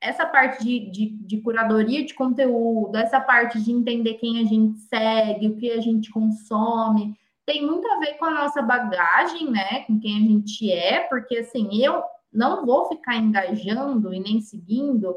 essa 0.00 0.26
parte 0.26 0.64
de, 0.64 0.90
de, 0.90 1.10
de, 1.24 1.40
curadoria 1.40 2.04
de 2.04 2.14
conteúdo, 2.14 2.96
essa 2.96 3.20
parte 3.20 3.62
de 3.62 3.70
entender 3.70 4.14
quem 4.14 4.40
a 4.40 4.44
gente 4.44 4.80
segue, 4.80 5.46
o 5.46 5.56
que 5.56 5.70
a 5.70 5.80
gente 5.80 6.10
consome, 6.10 7.14
tem 7.46 7.64
muito 7.64 7.86
a 7.86 8.00
ver 8.00 8.14
com 8.14 8.24
a 8.24 8.42
nossa 8.42 8.60
bagagem, 8.60 9.48
né? 9.52 9.84
Com 9.86 10.00
quem 10.00 10.16
a 10.16 10.20
gente 10.20 10.72
é, 10.72 11.00
porque 11.02 11.38
assim, 11.38 11.80
eu 11.80 12.02
não 12.32 12.66
vou 12.66 12.86
ficar 12.88 13.16
engajando 13.16 14.12
e 14.12 14.18
nem 14.18 14.40
seguindo 14.40 15.16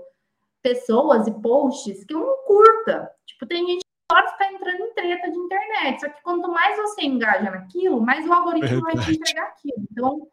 pessoas 0.62 1.28
e 1.28 1.32
posts 1.42 2.04
que 2.04 2.14
eu 2.14 2.20
não 2.20 2.46
curta. 2.46 3.12
Tipo, 3.26 3.46
tem 3.46 3.66
gente 3.66 3.80
que 3.80 4.08
pode 4.08 4.32
ficar 4.32 4.54
entrando 4.54 4.82
em 4.82 4.94
treta 4.94 5.32
de 5.32 5.38
internet. 5.38 6.02
Só 6.02 6.10
que 6.10 6.22
quanto 6.22 6.52
mais 6.52 6.78
você 6.78 7.04
engaja 7.04 7.50
naquilo, 7.50 8.02
mais 8.02 8.28
o 8.28 8.34
algoritmo 8.34 8.90
é 8.90 8.96
vai 8.96 9.06
te 9.06 9.12
entregar 9.12 9.48
aquilo. 9.48 9.88
Então, 9.92 10.28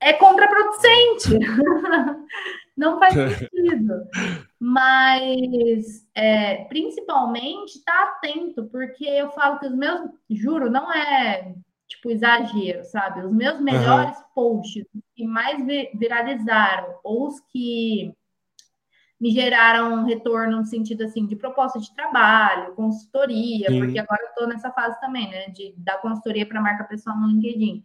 é 0.00 0.12
contraproducente. 0.12 1.38
não 2.76 2.98
faz 2.98 3.14
sentido. 3.38 4.06
Mas, 4.58 6.06
é, 6.14 6.64
principalmente, 6.64 7.82
tá 7.84 8.02
atento, 8.04 8.64
porque 8.66 9.04
eu 9.04 9.30
falo 9.30 9.58
que 9.58 9.66
os 9.66 9.74
meus, 9.74 10.10
juro, 10.30 10.70
não 10.70 10.92
é 10.92 11.54
tipo, 11.88 12.10
exagero, 12.10 12.84
sabe? 12.84 13.24
Os 13.24 13.32
meus 13.32 13.60
melhores 13.60 14.16
uhum. 14.18 14.24
posts, 14.34 14.84
os 14.94 15.02
que 15.14 15.24
mais 15.24 15.64
viralizaram, 15.94 16.98
ou 17.02 17.28
os 17.28 17.40
que 17.52 18.12
me 19.20 19.30
geraram 19.30 19.94
um 19.94 20.04
retorno 20.04 20.58
no 20.58 20.64
sentido 20.64 21.04
assim 21.04 21.26
de 21.26 21.36
proposta 21.36 21.78
de 21.78 21.94
trabalho, 21.94 22.74
consultoria, 22.74 23.68
Sim. 23.68 23.80
porque 23.80 23.98
agora 23.98 24.22
eu 24.22 24.28
estou 24.28 24.46
nessa 24.46 24.70
fase 24.70 25.00
também, 25.00 25.30
né? 25.30 25.48
De 25.48 25.74
dar 25.78 26.00
consultoria 26.00 26.46
para 26.46 26.60
marca 26.60 26.84
pessoal 26.84 27.16
no 27.16 27.28
LinkedIn. 27.28 27.84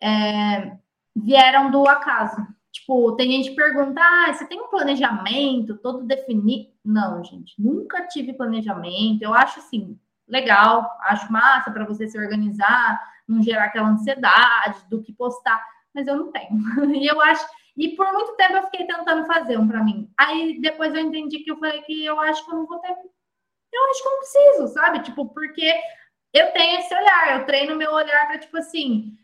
É, 0.00 0.76
vieram 1.16 1.70
do 1.70 1.88
acaso. 1.88 2.46
Tipo, 2.70 3.12
tem 3.16 3.30
gente 3.32 3.50
que 3.50 3.56
pergunta: 3.56 4.00
ah, 4.00 4.32
você 4.32 4.46
tem 4.46 4.60
um 4.60 4.68
planejamento 4.68 5.76
todo 5.78 6.04
definido? 6.04 6.70
Não, 6.84 7.24
gente, 7.24 7.54
nunca 7.60 8.06
tive 8.06 8.32
planejamento. 8.34 9.22
Eu 9.22 9.34
acho 9.34 9.58
assim, 9.60 9.98
legal, 10.26 10.88
acho 11.02 11.32
massa 11.32 11.70
para 11.70 11.86
você 11.86 12.06
se 12.06 12.18
organizar, 12.18 13.00
não 13.26 13.42
gerar 13.42 13.64
aquela 13.64 13.88
ansiedade 13.88 14.80
do 14.88 15.02
que 15.02 15.12
postar, 15.12 15.64
mas 15.94 16.06
eu 16.06 16.16
não 16.16 16.30
tenho. 16.30 16.58
E 16.94 17.06
eu 17.06 17.20
acho, 17.20 17.44
e 17.78 17.96
por 17.96 18.12
muito 18.12 18.34
tempo 18.36 18.56
eu 18.56 18.64
fiquei 18.64 18.86
tentando 18.86 19.26
fazer 19.26 19.58
um 19.58 19.68
para 19.68 19.82
mim. 19.82 20.12
Aí 20.18 20.60
depois 20.60 20.94
eu 20.94 21.00
entendi 21.00 21.40
que 21.40 21.50
eu 21.50 21.58
falei 21.58 21.80
que 21.82 22.04
eu 22.04 22.20
acho 22.20 22.44
que 22.44 22.50
eu 22.50 22.56
não 22.56 22.66
vou 22.66 22.78
ter. 22.80 22.90
Eu 22.90 23.90
acho 23.90 24.02
que 24.02 24.08
eu 24.08 24.12
não 24.12 24.18
preciso, 24.18 24.68
sabe? 24.68 25.02
Tipo, 25.02 25.28
porque 25.32 25.74
eu 26.34 26.52
tenho 26.52 26.80
esse 26.80 26.94
olhar, 26.94 27.38
eu 27.38 27.46
treino 27.46 27.76
meu 27.76 27.92
olhar 27.92 28.26
para 28.26 28.38
tipo 28.38 28.56
assim, 28.58 29.16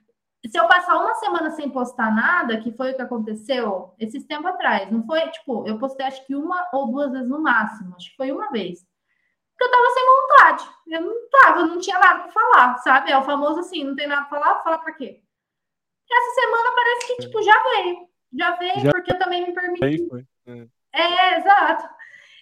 se 0.46 0.58
eu 0.58 0.68
passar 0.68 0.96
uma 0.96 1.14
semana 1.16 1.50
sem 1.50 1.68
postar 1.70 2.14
nada, 2.14 2.60
que 2.60 2.72
foi 2.72 2.92
o 2.92 2.96
que 2.96 3.02
aconteceu 3.02 3.94
esses 3.98 4.24
tempos 4.26 4.46
atrás, 4.46 4.90
não 4.90 5.04
foi, 5.04 5.20
tipo, 5.30 5.66
eu 5.66 5.78
postei 5.78 6.06
acho 6.06 6.24
que 6.26 6.34
uma 6.34 6.68
ou 6.72 6.90
duas 6.90 7.12
vezes 7.12 7.28
no 7.28 7.42
máximo, 7.42 7.94
acho 7.96 8.10
que 8.10 8.16
foi 8.16 8.30
uma 8.32 8.50
vez 8.50 8.84
porque 9.54 9.64
eu 9.64 9.70
tava 9.70 9.90
sem 9.90 10.06
vontade. 10.06 10.76
Eu 10.88 11.00
não 11.00 11.28
tava, 11.30 11.60
eu 11.60 11.66
não 11.68 11.78
tinha 11.78 11.98
nada 11.98 12.24
para 12.24 12.32
falar, 12.32 12.78
sabe? 12.78 13.10
É 13.10 13.18
o 13.18 13.22
famoso 13.22 13.60
assim, 13.60 13.84
não 13.84 13.94
tem 13.94 14.06
nada 14.06 14.26
para 14.26 14.40
falar, 14.40 14.62
falar 14.62 14.78
para 14.78 14.94
quê? 14.94 15.22
Essa 16.10 16.40
semana 16.40 16.74
parece 16.74 17.06
que, 17.06 17.22
tipo, 17.22 17.42
já 17.42 17.62
veio. 17.62 18.13
Já 18.36 18.56
veio, 18.56 18.80
já 18.80 18.90
porque 18.90 19.12
eu 19.12 19.18
também 19.18 19.46
me 19.46 19.52
permiti. 19.52 20.08
É. 20.46 20.66
é, 20.92 21.38
exato. 21.38 21.88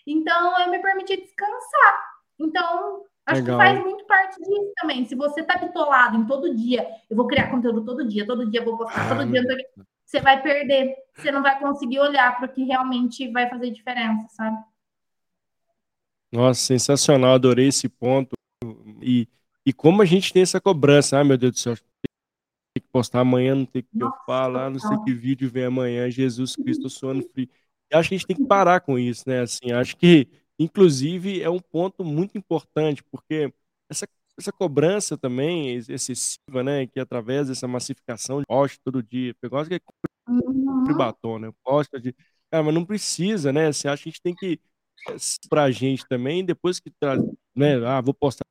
Então, 0.06 0.60
eu 0.60 0.70
me 0.70 0.78
permiti 0.80 1.16
descansar. 1.16 2.12
Então, 2.38 3.04
acho 3.26 3.40
Legal. 3.40 3.58
que 3.58 3.64
faz 3.64 3.80
muito 3.80 4.04
parte 4.06 4.38
disso 4.38 4.72
também. 4.76 5.04
Se 5.04 5.14
você 5.14 5.42
tá 5.42 5.58
bitolado 5.58 6.16
em 6.16 6.26
todo 6.26 6.54
dia, 6.54 6.86
eu 7.08 7.16
vou 7.16 7.26
criar 7.26 7.50
conteúdo 7.50 7.84
todo 7.84 8.08
dia, 8.08 8.26
todo 8.26 8.50
dia 8.50 8.60
eu 8.60 8.64
vou 8.64 8.78
postar, 8.78 9.08
todo 9.08 9.20
ah, 9.20 9.24
dia, 9.24 9.42
você 10.04 10.20
vai 10.20 10.42
perder. 10.42 10.94
Você 11.14 11.30
não 11.30 11.42
vai 11.42 11.58
conseguir 11.58 12.00
olhar 12.00 12.36
para 12.36 12.46
o 12.46 12.52
que 12.52 12.64
realmente 12.64 13.30
vai 13.30 13.48
fazer 13.48 13.70
diferença, 13.70 14.26
sabe? 14.30 14.56
Nossa, 16.32 16.60
sensacional, 16.60 17.34
adorei 17.34 17.68
esse 17.68 17.88
ponto. 17.88 18.32
E, 19.00 19.28
e 19.64 19.72
como 19.72 20.00
a 20.02 20.04
gente 20.04 20.32
tem 20.32 20.42
essa 20.42 20.60
cobrança, 20.60 21.18
ah, 21.18 21.24
meu 21.24 21.36
Deus 21.36 21.52
do 21.52 21.58
céu, 21.58 21.76
postar 22.92 23.20
amanhã, 23.20 23.54
não 23.54 23.64
tem 23.64 23.82
que 23.82 23.88
eu 23.98 24.10
falar, 24.26 24.70
não 24.70 24.78
sei 24.78 24.96
que 25.04 25.12
vídeo 25.12 25.50
vem 25.50 25.64
amanhã, 25.64 26.10
Jesus 26.10 26.54
Cristo, 26.54 26.88
frio. 26.90 27.48
Eu 27.90 27.98
acho 27.98 28.08
que 28.08 28.14
a 28.14 28.18
gente 28.18 28.26
tem 28.26 28.36
que 28.36 28.46
parar 28.46 28.80
com 28.80 28.98
isso, 28.98 29.24
né? 29.26 29.40
Assim, 29.40 29.72
acho 29.72 29.96
que, 29.96 30.28
inclusive, 30.58 31.42
é 31.42 31.50
um 31.50 31.58
ponto 31.58 32.04
muito 32.04 32.38
importante, 32.38 33.02
porque 33.10 33.52
essa, 33.90 34.06
essa 34.38 34.52
cobrança 34.52 35.16
também 35.16 35.74
excessiva, 35.76 36.62
né? 36.62 36.86
Que 36.86 37.00
através 37.00 37.48
dessa 37.48 37.66
massificação 37.66 38.40
de 38.40 38.46
post 38.46 38.78
todo 38.84 39.02
dia, 39.02 39.34
pegou 39.40 39.64
que 39.64 39.74
é 39.74 39.80
uhum. 40.28 40.96
batom, 40.96 41.38
né? 41.38 41.50
Posta 41.64 42.00
de. 42.00 42.14
Cara, 42.50 42.62
mas 42.64 42.74
não 42.74 42.84
precisa, 42.84 43.52
né? 43.52 43.68
Assim, 43.68 43.88
acho 43.88 44.02
que 44.02 44.08
a 44.08 44.12
gente 44.12 44.22
tem 44.22 44.34
que 44.34 44.60
para 45.48 45.64
a 45.64 45.70
gente 45.70 46.06
também, 46.08 46.44
depois 46.44 46.78
que 46.78 46.90
traz, 46.90 47.20
né, 47.54 47.84
ah, 47.86 48.00
vou 48.00 48.14
postar 48.14 48.44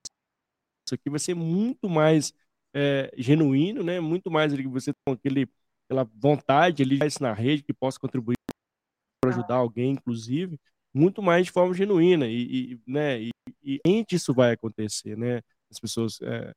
isso 0.85 0.95
aqui, 0.95 1.09
vai 1.09 1.19
ser 1.19 1.33
muito 1.33 1.89
mais 1.89 2.33
é, 2.73 3.11
genuíno, 3.17 3.83
né? 3.83 3.99
Muito 3.99 4.31
mais 4.31 4.53
ali 4.53 4.63
que 4.63 4.69
você 4.69 4.93
com 5.05 5.13
aquele, 5.13 5.47
aquela 5.85 6.03
vontade 6.15 6.83
ali 6.83 6.99
na 7.21 7.33
rede 7.33 7.63
que 7.63 7.73
possa 7.73 7.99
contribuir 7.99 8.35
para 9.21 9.31
ajudar 9.31 9.55
alguém, 9.55 9.91
inclusive, 9.93 10.59
muito 10.93 11.21
mais 11.21 11.45
de 11.45 11.51
forma 11.51 11.73
genuína 11.73 12.27
e, 12.27 12.73
e 12.73 12.81
né? 12.87 13.21
E, 13.21 13.31
e 13.63 14.05
isso 14.11 14.33
vai 14.33 14.53
acontecer, 14.53 15.17
né? 15.17 15.41
As 15.71 15.79
pessoas 15.79 16.19
é, 16.21 16.53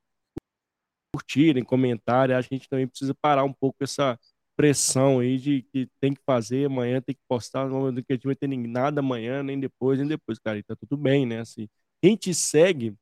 curtirem, 1.13 1.65
comentarem, 1.65 2.35
acho 2.35 2.49
que 2.49 2.55
a 2.55 2.59
gente 2.59 2.69
também 2.69 2.87
precisa 2.89 3.15
parar 3.15 3.45
um 3.45 3.53
pouco 3.53 3.83
essa 3.83 4.19
pressão 4.57 5.19
aí 5.21 5.39
de 5.39 5.63
que 5.73 5.89
tem 6.01 6.15
que 6.15 6.21
fazer 6.25 6.67
amanhã, 6.67 7.01
tem 7.01 7.15
que 7.15 7.21
postar, 7.29 7.69
não 7.69 7.93
vai 7.93 8.37
ter 8.37 8.49
nada 8.49 9.01
amanhã, 9.01 9.43
nem 9.43 9.59
depois, 9.59 9.99
nem 9.99 10.09
depois, 10.09 10.39
cara, 10.39 10.59
e 10.59 10.63
tá 10.63 10.77
tudo 10.77 10.97
bem, 10.97 11.27
né? 11.27 11.41
Assim, 11.41 11.69
quem 12.03 12.17
te 12.17 12.33
segue 12.35 12.95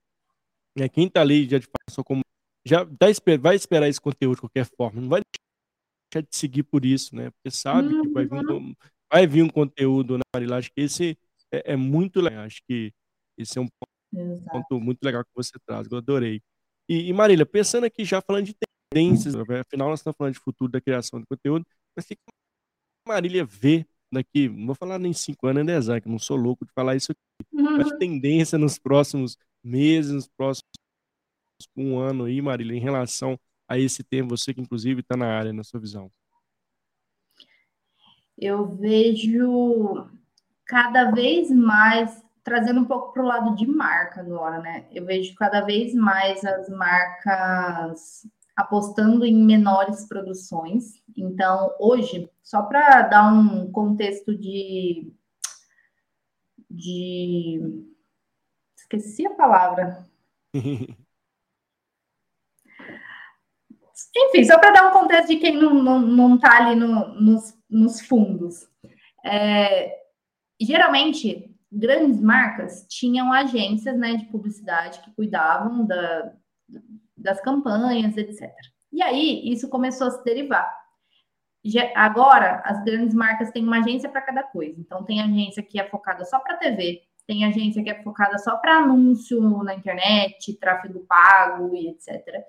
É, 0.79 0.89
quem 0.89 1.09
tá 1.11 1.21
ali 1.23 1.49
já 1.49 1.59
de 1.59 1.67
fato 1.67 2.05
como 2.05 2.23
já 2.65 2.87
tá, 2.87 3.07
vai 3.41 3.57
esperar 3.57 3.89
esse 3.89 4.01
conteúdo 4.01 4.37
de 4.37 4.41
qualquer 4.43 4.67
forma, 4.77 5.01
não 5.01 5.09
vai 5.09 5.21
deixar 6.13 6.27
de 6.29 6.37
seguir 6.37 6.63
por 6.63 6.85
isso, 6.85 7.15
né? 7.15 7.31
Porque 7.31 7.51
sabe 7.51 7.93
uhum. 7.95 8.03
que 8.03 8.09
vai 8.11 8.27
vir, 8.27 8.51
um, 8.51 8.55
uhum. 8.55 8.75
vai 9.13 9.27
vir 9.27 9.43
um 9.43 9.49
conteúdo, 9.49 10.17
né, 10.17 10.23
Marila? 10.35 10.59
Acho 10.59 10.71
que 10.73 10.81
esse 10.81 11.19
é, 11.53 11.73
é 11.73 11.77
muito 11.77 12.21
legal. 12.21 12.45
Acho 12.45 12.63
que 12.69 12.93
esse 13.37 13.59
é 13.59 13.61
um 13.61 13.67
ponto, 13.67 14.45
ponto 14.51 14.81
muito 14.81 15.03
legal 15.03 15.25
que 15.25 15.31
você 15.35 15.53
traz, 15.67 15.89
eu 15.91 15.99
adorei. 15.99 16.41
E, 16.89 17.09
e 17.09 17.13
Marília, 17.13 17.47
pensando 17.47 17.85
aqui 17.85 18.05
já 18.05 18.21
falando 18.21 18.47
de 18.47 18.55
tendências, 18.93 19.35
né, 19.35 19.43
afinal 19.61 19.89
nós 19.89 20.01
estamos 20.01 20.17
falando 20.17 20.35
de 20.35 20.41
futuro 20.41 20.71
da 20.71 20.81
criação 20.81 21.21
de 21.21 21.27
conteúdo, 21.27 21.65
mas 21.97 22.05
o 22.05 22.09
que 22.09 22.17
Marília 23.09 23.45
vê 23.45 23.87
daqui, 24.13 24.49
não 24.49 24.67
vou 24.67 24.75
falar 24.75 24.99
nem 24.99 25.13
cinco 25.13 25.47
anos, 25.47 25.57
nem 25.57 25.65
dez 25.65 25.89
anos, 25.89 26.03
que 26.03 26.09
não 26.09 26.19
sou 26.19 26.37
louco 26.37 26.67
de 26.67 26.73
falar 26.73 26.95
isso 26.95 27.13
aqui, 27.13 27.21
uhum. 27.53 27.79
mas 27.79 27.93
tendência 27.99 28.59
nos 28.59 28.79
próximos 28.79 29.39
meses, 29.65 30.13
nos 30.13 30.29
próximos 30.29 30.71
um 31.77 31.99
ano 31.99 32.25
aí, 32.25 32.41
Marília, 32.41 32.77
em 32.77 32.81
relação 32.81 33.39
a 33.69 33.79
esse 33.79 34.03
tema, 34.03 34.31
você 34.31 34.53
que 34.53 34.61
inclusive 34.61 35.01
está 35.01 35.17
na 35.17 35.27
área, 35.27 35.53
na 35.53 35.65
sua 35.65 35.81
visão? 35.81 36.11
Eu 38.39 38.67
vejo 38.67 40.09
cada 40.67 41.11
vez 41.11 41.51
mais, 41.51 42.23
trazendo 42.43 42.81
um 42.81 42.85
pouco 42.85 43.13
para 43.13 43.23
o 43.23 43.27
lado 43.27 43.55
de 43.55 43.67
marca 43.67 44.21
agora, 44.21 44.61
né? 44.61 44.87
Eu 44.91 45.05
vejo 45.05 45.35
cada 45.35 45.61
vez 45.61 45.95
mais 45.95 46.45
as 46.45 46.69
marcas 46.69 48.27
apostando 48.57 49.25
em 49.25 49.45
menores 49.45 50.07
produções. 50.07 51.03
Então, 51.17 51.75
hoje, 51.79 52.31
só 52.43 52.63
para 52.63 53.03
dar 53.03 53.33
um 53.33 53.71
contexto 53.71 54.37
de, 54.37 55.13
de. 56.71 57.85
Esqueci 58.77 59.27
a 59.27 59.35
palavra. 59.35 60.07
Enfim, 64.15 64.45
só 64.45 64.59
para 64.59 64.71
dar 64.71 64.89
um 64.89 64.93
contexto 64.93 65.29
de 65.29 65.37
quem 65.37 65.57
não, 65.57 65.75
não, 65.75 66.01
não 66.01 66.39
tá 66.39 66.59
ali 66.59 66.75
no, 66.75 67.09
nos, 67.21 67.55
nos 67.69 68.01
fundos. 68.01 68.69
É, 69.25 69.97
geralmente, 70.61 71.51
grandes 71.71 72.21
marcas 72.21 72.87
tinham 72.89 73.33
agências 73.33 73.97
né, 73.97 74.17
de 74.17 74.27
publicidade 74.27 75.01
que 75.01 75.15
cuidavam 75.15 75.87
da, 75.87 76.33
das 77.17 77.41
campanhas, 77.41 78.17
etc. 78.17 78.53
E 78.93 79.03
aí, 79.03 79.43
isso 79.51 79.69
começou 79.69 80.09
a 80.09 80.11
se 80.11 80.25
derivar. 80.25 80.83
Agora, 81.95 82.61
as 82.65 82.83
grandes 82.85 83.15
marcas 83.15 83.51
têm 83.51 83.65
uma 83.65 83.79
agência 83.79 84.09
para 84.09 84.21
cada 84.21 84.43
coisa. 84.43 84.79
Então, 84.79 85.05
tem 85.05 85.23
agência 85.23 85.63
que 85.63 85.81
é 85.81 85.89
focada 85.89 86.25
só 86.25 86.41
para 86.41 86.57
TV, 86.57 87.03
tem 87.27 87.45
agência 87.45 87.83
que 87.83 87.91
é 87.91 88.03
focada 88.03 88.37
só 88.39 88.57
para 88.57 88.79
anúncio 88.79 89.41
na 89.63 89.75
internet, 89.75 90.55
tráfego 90.59 91.07
pago 91.07 91.75
e 91.75 91.89
etc. 91.89 92.45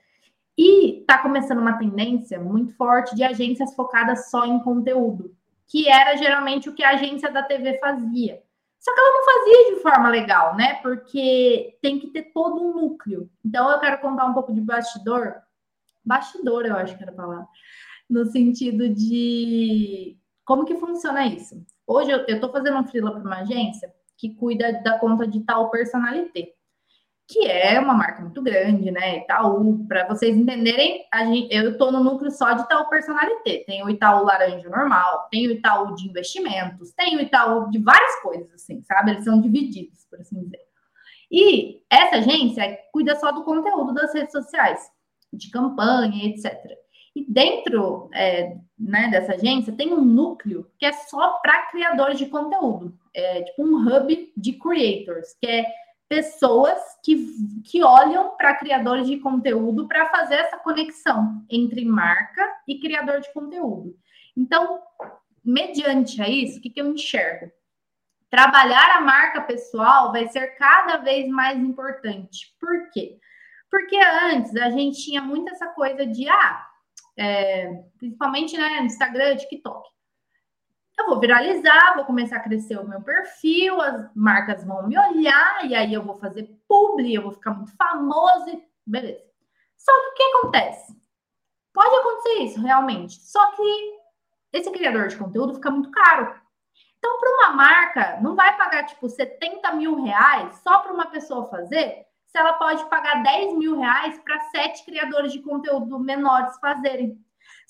E 0.58 1.00
está 1.00 1.18
começando 1.18 1.60
uma 1.60 1.78
tendência 1.78 2.40
muito 2.40 2.76
forte 2.76 3.16
de 3.16 3.24
agências 3.24 3.76
focadas 3.76 4.30
só 4.30 4.46
em 4.46 4.60
conteúdo, 4.60 5.36
que 5.68 5.90
era 5.90 6.16
geralmente 6.16 6.70
o 6.70 6.74
que 6.74 6.84
a 6.84 6.92
agência 6.92 7.32
da 7.32 7.42
TV 7.42 7.80
fazia. 7.80 8.42
Só 8.80 8.94
que 8.94 9.00
ela 9.00 9.14
não 9.14 9.26
fazia 9.26 9.76
de 9.76 9.82
forma 9.82 10.10
legal, 10.10 10.56
né? 10.56 10.76
Porque 10.76 11.78
tem 11.82 12.00
que 12.00 12.08
ter 12.08 12.34
todo 12.34 12.62
um 12.62 12.74
núcleo. 12.74 13.30
Então 13.44 13.72
eu 13.72 13.80
quero 13.80 14.00
contar 14.00 14.26
um 14.26 14.34
pouco 14.34 14.54
de 14.54 14.62
bastidor. 14.62 15.36
Bastidor, 16.06 16.66
eu 16.66 16.76
acho 16.76 16.96
que 16.98 17.02
era 17.02 17.12
a 17.12 17.16
palavra. 17.16 17.48
No 18.10 18.26
sentido 18.26 18.90
de 18.90 20.18
como 20.46 20.66
que 20.66 20.76
funciona 20.76 21.26
isso. 21.26 21.66
Hoje 21.88 22.12
eu 22.12 22.26
estou 22.26 22.52
fazendo 22.52 22.78
um 22.78 22.84
freela 22.84 23.12
para 23.12 23.22
uma 23.22 23.40
agência 23.40 23.94
que 24.18 24.36
cuida 24.36 24.74
da 24.84 25.00
conta 25.00 25.26
de 25.26 25.40
tal 25.42 25.70
personalité 25.70 26.54
que 27.28 27.48
é 27.48 27.80
uma 27.80 27.94
marca 27.94 28.22
muito 28.22 28.42
grande, 28.42 28.92
né? 28.92 29.20
Itaú, 29.20 29.86
para 29.88 30.08
vocês 30.08 30.36
entenderem, 30.36 31.06
gente, 31.26 31.56
eu 31.56 31.72
estou 31.72 31.92
no 31.92 32.04
núcleo 32.04 32.30
só 32.30 32.52
de 32.54 32.64
Itaú 32.64 32.90
Personalité. 32.90 33.64
Tem 33.66 33.84
o 33.84 33.90
Itaú 33.90 34.26
Laranja 34.26 34.70
Normal, 34.70 35.28
tem 35.32 35.48
o 35.48 35.52
Itaú 35.52 35.96
de 35.96 36.08
investimentos, 36.08 36.92
tem 36.94 37.16
o 37.16 37.22
Itaú 37.22 37.70
de 37.70 37.80
várias 37.80 38.22
coisas, 38.22 38.52
assim, 38.54 38.82
sabe? 38.84 39.12
Eles 39.12 39.24
são 39.24 39.40
divididos, 39.40 40.06
por 40.10 40.20
assim 40.20 40.42
dizer. 40.42 40.60
E 41.32 41.82
essa 41.90 42.18
agência 42.18 42.78
cuida 42.92 43.16
só 43.16 43.32
do 43.32 43.44
conteúdo 43.44 43.94
das 43.94 44.14
redes 44.14 44.32
sociais, 44.32 44.80
de 45.32 45.50
campanha, 45.50 46.28
etc. 46.28 46.54
E 47.16 47.26
dentro 47.32 48.10
é, 48.14 48.58
né, 48.78 49.08
dessa 49.10 49.34
agência 49.34 49.74
tem 49.74 49.94
um 49.94 50.02
núcleo 50.02 50.70
que 50.78 50.86
é 50.86 50.92
só 50.92 51.40
para 51.42 51.68
criadores 51.72 52.18
de 52.18 52.26
conteúdo, 52.26 52.96
é 53.16 53.44
tipo 53.44 53.64
um 53.64 53.78
hub 53.78 54.34
de 54.36 54.54
creators, 54.54 55.36
que 55.40 55.48
é 55.48 55.66
pessoas 56.14 56.80
que, 57.04 57.26
que 57.66 57.84
olham 57.84 58.38
para 58.38 58.54
criadores 58.54 59.08
de 59.08 59.18
conteúdo 59.18 59.88
para 59.88 60.10
fazer 60.10 60.36
essa 60.36 60.60
conexão 60.60 61.44
entre 61.50 61.84
marca 61.84 62.48
e 62.68 62.80
criador 62.80 63.20
de 63.20 63.34
conteúdo. 63.34 63.98
Então, 64.38 64.80
mediante 65.44 66.22
a 66.22 66.30
isso, 66.30 66.60
o 66.60 66.62
que, 66.62 66.70
que 66.70 66.80
eu 66.80 66.92
enxergo? 66.92 67.52
Trabalhar 68.30 68.98
a 68.98 69.02
marca 69.02 69.42
pessoal 69.42 70.12
vai 70.12 70.28
ser 70.28 70.56
cada 70.56 70.98
vez 70.98 71.28
mais 71.28 71.58
importante. 71.58 72.56
Por 72.60 72.92
quê? 72.92 73.18
Porque 73.72 73.98
antes 73.98 74.56
a 74.56 74.70
gente 74.70 75.04
tinha 75.04 75.22
muito 75.22 75.52
essa 75.52 75.66
coisa 75.70 76.06
de, 76.06 76.30
ah, 76.30 76.68
é, 77.18 77.74
principalmente 77.98 78.56
né, 78.56 78.84
Instagram, 78.84 79.36
TikTok 79.38 79.93
eu 80.98 81.08
vou 81.08 81.20
viralizar, 81.20 81.96
vou 81.96 82.06
começar 82.06 82.38
a 82.38 82.44
crescer 82.44 82.78
o 82.78 82.88
meu 82.88 83.02
perfil, 83.02 83.82
as 83.82 84.10
marcas 84.16 84.64
vão 84.64 84.88
me 84.88 84.98
olhar, 84.98 85.66
e 85.66 85.76
aí 85.76 85.94
eu 85.94 86.04
vou 86.04 86.16
fazer 86.16 86.50
publi, 86.68 87.14
eu 87.14 87.24
vou 87.24 87.32
ficar 87.32 87.52
muito 87.52 87.76
famoso, 87.76 88.50
e 88.50 88.64
beleza. 88.86 89.24
Só 89.78 89.92
que 89.92 90.08
o 90.08 90.14
que 90.14 90.24
acontece? 90.24 91.04
Pode 91.74 91.96
acontecer 91.96 92.44
isso, 92.44 92.62
realmente. 92.62 93.20
Só 93.20 93.52
que 93.52 93.98
esse 94.54 94.72
criador 94.72 95.08
de 95.08 95.18
conteúdo 95.18 95.56
fica 95.56 95.72
muito 95.72 95.90
caro. 95.92 96.36
Então, 96.98 97.20
para 97.20 97.30
uma 97.32 97.50
marca, 97.50 98.20
não 98.22 98.36
vai 98.36 98.56
pagar, 98.56 98.86
tipo, 98.86 99.10
70 99.10 99.74
mil 99.74 100.02
reais 100.04 100.56
só 100.64 100.80
para 100.80 100.94
uma 100.94 101.08
pessoa 101.08 101.50
fazer, 101.50 102.06
se 102.28 102.38
ela 102.38 102.54
pode 102.54 102.86
pagar 102.86 103.22
10 103.24 103.58
mil 103.58 103.78
reais 103.78 104.18
para 104.20 104.40
sete 104.52 104.86
criadores 104.86 105.34
de 105.34 105.42
conteúdo 105.42 106.00
menores 106.00 106.58
fazerem. 106.60 107.18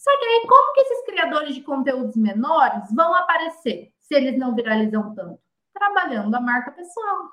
Só 0.04 0.20
que 0.20 0.26
aí, 0.26 0.42
como 0.46 0.74
que 0.74 0.82
esses 0.82 1.06
criadores 1.06 1.56
de 1.56 1.62
conteúdos 1.62 2.18
menores 2.18 2.94
vão 2.94 3.14
aparecer 3.14 3.94
se 4.02 4.14
eles 4.14 4.38
não 4.38 4.54
viralizam 4.54 5.16
tanto? 5.16 5.40
Trabalhando 5.74 6.36
a 6.36 6.42
marca 6.42 6.72
pessoal. 6.72 7.30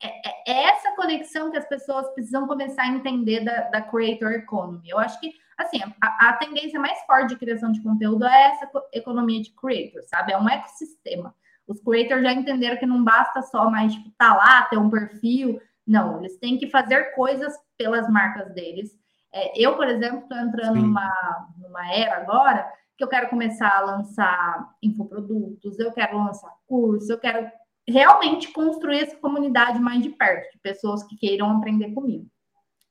É, 0.00 0.28
é, 0.28 0.42
é 0.46 0.64
essa 0.68 0.94
conexão 0.94 1.50
que 1.50 1.58
as 1.58 1.66
pessoas 1.66 2.08
precisam 2.14 2.46
começar 2.46 2.84
a 2.84 2.88
entender 2.88 3.40
da, 3.40 3.62
da 3.62 3.82
creator 3.82 4.30
economy. 4.30 4.88
Eu 4.88 5.00
acho 5.00 5.18
que, 5.18 5.32
assim, 5.58 5.80
a, 6.00 6.28
a 6.28 6.32
tendência 6.34 6.78
mais 6.78 7.00
forte 7.04 7.30
de 7.30 7.36
criação 7.36 7.72
de 7.72 7.82
conteúdo 7.82 8.24
é 8.24 8.42
essa 8.52 8.70
economia 8.92 9.42
de 9.42 9.50
creator, 9.50 10.04
sabe? 10.04 10.32
É 10.32 10.38
um 10.38 10.48
ecossistema. 10.48 11.34
Os 11.66 11.80
creators 11.80 12.22
já 12.22 12.32
entenderam 12.32 12.76
que 12.76 12.86
não 12.86 13.02
basta 13.02 13.42
só 13.42 13.68
mais, 13.68 13.92
tipo, 13.92 14.08
tá 14.16 14.36
lá, 14.36 14.62
ter 14.62 14.78
um 14.78 14.88
perfil. 14.88 15.60
Não, 15.84 16.20
eles 16.20 16.38
têm 16.38 16.58
que 16.58 16.70
fazer 16.70 17.12
coisas 17.16 17.52
pelas 17.76 18.08
marcas 18.08 18.54
deles 18.54 18.96
é, 19.34 19.52
eu, 19.60 19.74
por 19.76 19.88
exemplo, 19.88 20.20
estou 20.20 20.38
entrando 20.38 20.76
numa, 20.76 21.48
numa 21.58 21.92
era 21.92 22.18
agora 22.18 22.72
que 22.96 23.02
eu 23.02 23.08
quero 23.08 23.28
começar 23.28 23.78
a 23.78 23.80
lançar 23.80 24.76
infoprodutos, 24.80 25.76
eu 25.80 25.92
quero 25.92 26.16
lançar 26.16 26.54
curso, 26.68 27.10
eu 27.10 27.18
quero 27.18 27.50
realmente 27.86 28.52
construir 28.52 29.00
essa 29.00 29.16
comunidade 29.16 29.80
mais 29.80 30.00
de 30.00 30.10
perto, 30.10 30.52
de 30.52 30.58
pessoas 30.60 31.02
que 31.02 31.16
queiram 31.16 31.50
aprender 31.50 31.92
comigo. 31.92 32.26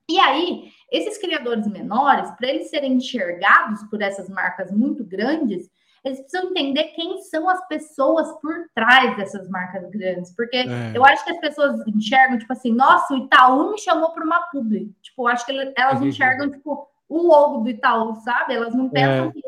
E 0.10 0.20
aí, 0.20 0.70
esses 0.92 1.18
criadores 1.18 1.66
menores, 1.66 2.30
para 2.32 2.50
eles 2.50 2.70
serem 2.70 2.96
enxergados 2.96 3.82
por 3.84 4.02
essas 4.02 4.28
marcas 4.28 4.70
muito 4.70 5.02
grandes, 5.06 5.70
eles 6.04 6.20
precisam 6.20 6.50
entender 6.50 6.84
quem 6.96 7.22
são 7.22 7.48
as 7.48 7.66
pessoas 7.68 8.30
por 8.42 8.54
trás 8.76 9.16
dessas 9.16 9.50
marcas 9.50 9.90
grandes. 9.90 10.36
Porque 10.36 10.58
é. 10.58 10.92
eu 10.94 11.04
acho 11.06 11.24
que 11.24 11.32
as 11.32 11.40
pessoas 11.40 11.88
enxergam, 11.88 12.38
tipo 12.38 12.52
assim, 12.52 12.74
nossa, 12.74 13.14
o 13.14 13.18
Itaú 13.18 13.72
me 13.72 13.80
chamou 13.80 14.12
para 14.12 14.26
uma 14.26 14.42
publi. 14.52 14.94
Tipo, 15.02 15.28
acho 15.28 15.46
que 15.46 15.74
elas 15.78 16.00
uhum. 16.02 16.08
enxergam, 16.08 16.52
tipo, 16.52 16.88
o 17.08 17.28
logo 17.28 17.62
do 17.62 17.70
Itaú, 17.70 18.16
sabe? 18.16 18.54
Elas 18.54 18.76
não 18.76 18.90
pensam 18.90 19.30
é. 19.30 19.32
que. 19.32 19.42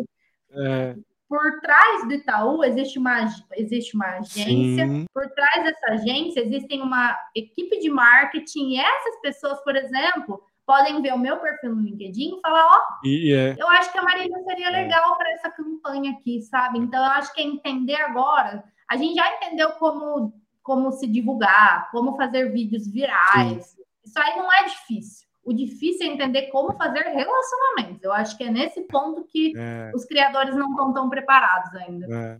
É. 0.57 0.95
Por 1.27 1.59
trás 1.59 2.07
do 2.07 2.13
Itaú 2.13 2.63
existe 2.63 2.99
uma, 2.99 3.25
existe 3.53 3.95
uma 3.95 4.19
agência, 4.19 4.87
Sim. 4.87 5.05
por 5.11 5.27
trás 5.31 5.63
dessa 5.63 5.93
agência 5.93 6.39
existem 6.39 6.81
uma 6.81 7.17
equipe 7.35 7.79
de 7.79 7.89
marketing, 7.89 8.69
e 8.69 8.79
essas 8.79 9.19
pessoas, 9.21 9.59
por 9.63 9.75
exemplo, 9.75 10.41
podem 10.65 11.01
ver 11.01 11.13
o 11.13 11.19
meu 11.19 11.37
perfil 11.37 11.75
no 11.75 11.81
LinkedIn 11.81 12.37
e 12.37 12.41
falar, 12.41 12.65
ó, 12.65 12.77
oh, 12.77 13.07
yeah. 13.07 13.55
eu 13.59 13.67
acho 13.69 13.91
que 13.91 13.97
a 13.97 14.03
Marília 14.03 14.43
seria 14.43 14.67
é. 14.67 14.83
legal 14.83 15.15
para 15.15 15.31
essa 15.33 15.49
campanha 15.51 16.11
aqui, 16.11 16.41
sabe? 16.41 16.79
Então, 16.79 17.03
eu 17.03 17.11
acho 17.11 17.33
que 17.33 17.41
é 17.41 17.43
entender 17.43 17.95
agora. 17.95 18.63
A 18.89 18.97
gente 18.97 19.15
já 19.15 19.35
entendeu 19.35 19.71
como, 19.73 20.33
como 20.63 20.91
se 20.91 21.07
divulgar, 21.07 21.89
como 21.91 22.17
fazer 22.17 22.51
vídeos 22.51 22.87
virais. 22.87 23.65
Sim. 23.65 23.81
Isso 24.03 24.19
aí 24.19 24.35
não 24.37 24.51
é 24.51 24.63
difícil. 24.65 25.27
O 25.43 25.53
difícil 25.53 26.07
é 26.07 26.13
entender 26.13 26.47
como 26.47 26.75
fazer 26.75 27.03
relacionamentos. 27.03 28.03
Eu 28.03 28.11
acho 28.11 28.35
que 28.35 28.43
é 28.43 28.49
nesse 28.49 28.81
ponto 28.81 29.23
que 29.25 29.53
é. 29.55 29.91
os 29.93 30.03
criadores 30.05 30.55
não 30.55 30.71
estão 30.71 30.91
tão 30.91 31.09
preparados 31.09 31.75
ainda. 31.75 32.07
É. 32.11 32.39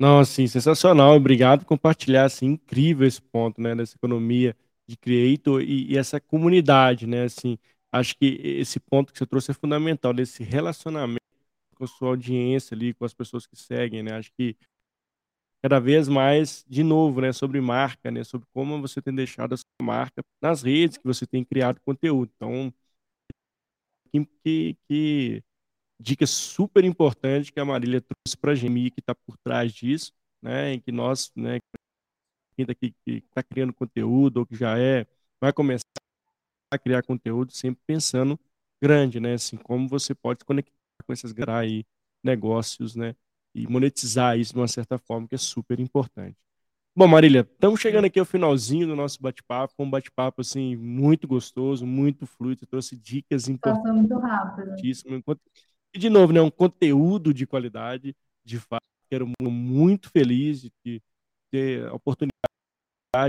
Não, 0.00 0.20
assim, 0.20 0.46
sensacional. 0.46 1.16
Obrigado 1.16 1.60
por 1.60 1.66
compartilhar, 1.66 2.24
assim, 2.24 2.46
incrível 2.46 3.06
esse 3.06 3.20
ponto, 3.20 3.60
né, 3.60 3.74
dessa 3.74 3.96
economia 3.96 4.56
de 4.88 4.96
creator 4.96 5.62
e, 5.62 5.92
e, 5.92 5.98
essa 5.98 6.20
comunidade, 6.20 7.06
né? 7.06 7.24
Assim, 7.24 7.58
acho 7.92 8.16
que 8.16 8.26
esse 8.42 8.80
ponto 8.80 9.12
que 9.12 9.18
você 9.18 9.26
trouxe 9.26 9.50
é 9.50 9.54
fundamental, 9.54 10.12
desse 10.14 10.42
relacionamento 10.42 11.20
com 11.76 11.84
a 11.84 11.86
sua 11.86 12.08
audiência 12.08 12.74
ali, 12.74 12.94
com 12.94 13.04
as 13.04 13.14
pessoas 13.14 13.46
que 13.46 13.56
seguem, 13.56 14.02
né? 14.02 14.14
Acho 14.16 14.32
que 14.36 14.56
cada 15.62 15.78
vez 15.80 16.08
mais, 16.08 16.64
de 16.68 16.82
novo, 16.82 17.20
né, 17.20 17.32
sobre 17.32 17.60
marca, 17.60 18.10
né, 18.10 18.22
sobre 18.24 18.46
como 18.54 18.80
você 18.80 19.02
tem 19.02 19.14
deixado 19.14 19.54
a 19.54 19.56
sua 19.56 19.66
marca 19.82 20.22
nas 20.40 20.62
redes 20.62 20.96
que 20.98 21.06
você 21.06 21.26
tem 21.26 21.44
criado 21.44 21.80
conteúdo. 21.80 22.30
Então, 22.36 22.72
que, 24.44 24.76
que 24.88 25.42
dica 26.00 26.26
super 26.26 26.84
importante 26.84 27.52
que 27.52 27.60
a 27.60 27.64
Marília 27.64 28.00
trouxe 28.00 28.36
para 28.36 28.52
a 28.52 28.54
gente, 28.54 28.90
que 28.90 29.00
está 29.00 29.14
por 29.14 29.36
trás 29.38 29.72
disso, 29.72 30.12
né, 30.42 30.74
em 30.74 30.80
que 30.80 30.92
nós, 30.92 31.30
né, 31.36 31.58
quem 32.58 32.64
está 32.64 32.72
aqui 32.72 32.92
que 33.04 33.24
está 33.28 33.40
criando 33.40 33.72
conteúdo 33.72 34.38
ou 34.38 34.46
que 34.46 34.56
já 34.56 34.76
é, 34.76 35.06
vai 35.40 35.52
começar 35.52 35.84
a 36.72 36.78
criar 36.78 37.02
conteúdo 37.04 37.52
sempre 37.52 37.80
pensando 37.86 38.38
grande, 38.82 39.20
né, 39.20 39.34
assim, 39.34 39.56
como 39.56 39.88
você 39.88 40.14
pode 40.14 40.40
se 40.40 40.44
conectar 40.44 40.72
com 41.06 41.12
esses 41.12 41.32
aí, 41.48 41.84
negócios, 42.22 42.96
né, 42.96 43.14
e 43.54 43.66
monetizar 43.66 44.38
isso 44.38 44.52
de 44.52 44.58
uma 44.58 44.68
certa 44.68 44.98
forma, 44.98 45.28
que 45.28 45.36
é 45.36 45.38
super 45.38 45.78
importante. 45.78 46.36
Bom, 46.96 47.06
Marília, 47.06 47.48
estamos 47.52 47.80
chegando 47.80 48.06
aqui 48.06 48.18
ao 48.18 48.24
finalzinho 48.24 48.88
do 48.88 48.96
nosso 48.96 49.22
bate-papo, 49.22 49.74
um 49.78 49.88
bate-papo 49.88 50.40
assim 50.40 50.74
muito 50.74 51.28
gostoso, 51.28 51.86
muito 51.86 52.26
fluido, 52.26 52.66
trouxe 52.66 52.96
dicas 52.96 53.48
importantes. 53.48 53.92
muito 53.92 54.18
rápido. 54.18 54.74
E 55.94 55.98
de 55.98 56.10
novo, 56.10 56.32
né, 56.32 56.40
um 56.40 56.50
conteúdo 56.50 57.32
de 57.32 57.46
qualidade, 57.46 58.16
de 58.44 58.58
fato, 58.58 58.82
quero 59.08 59.30
muito 59.40 60.10
feliz 60.10 60.68
de 60.84 61.00
ter 61.50 61.86
a 61.86 61.94
oportunidade 61.94 62.47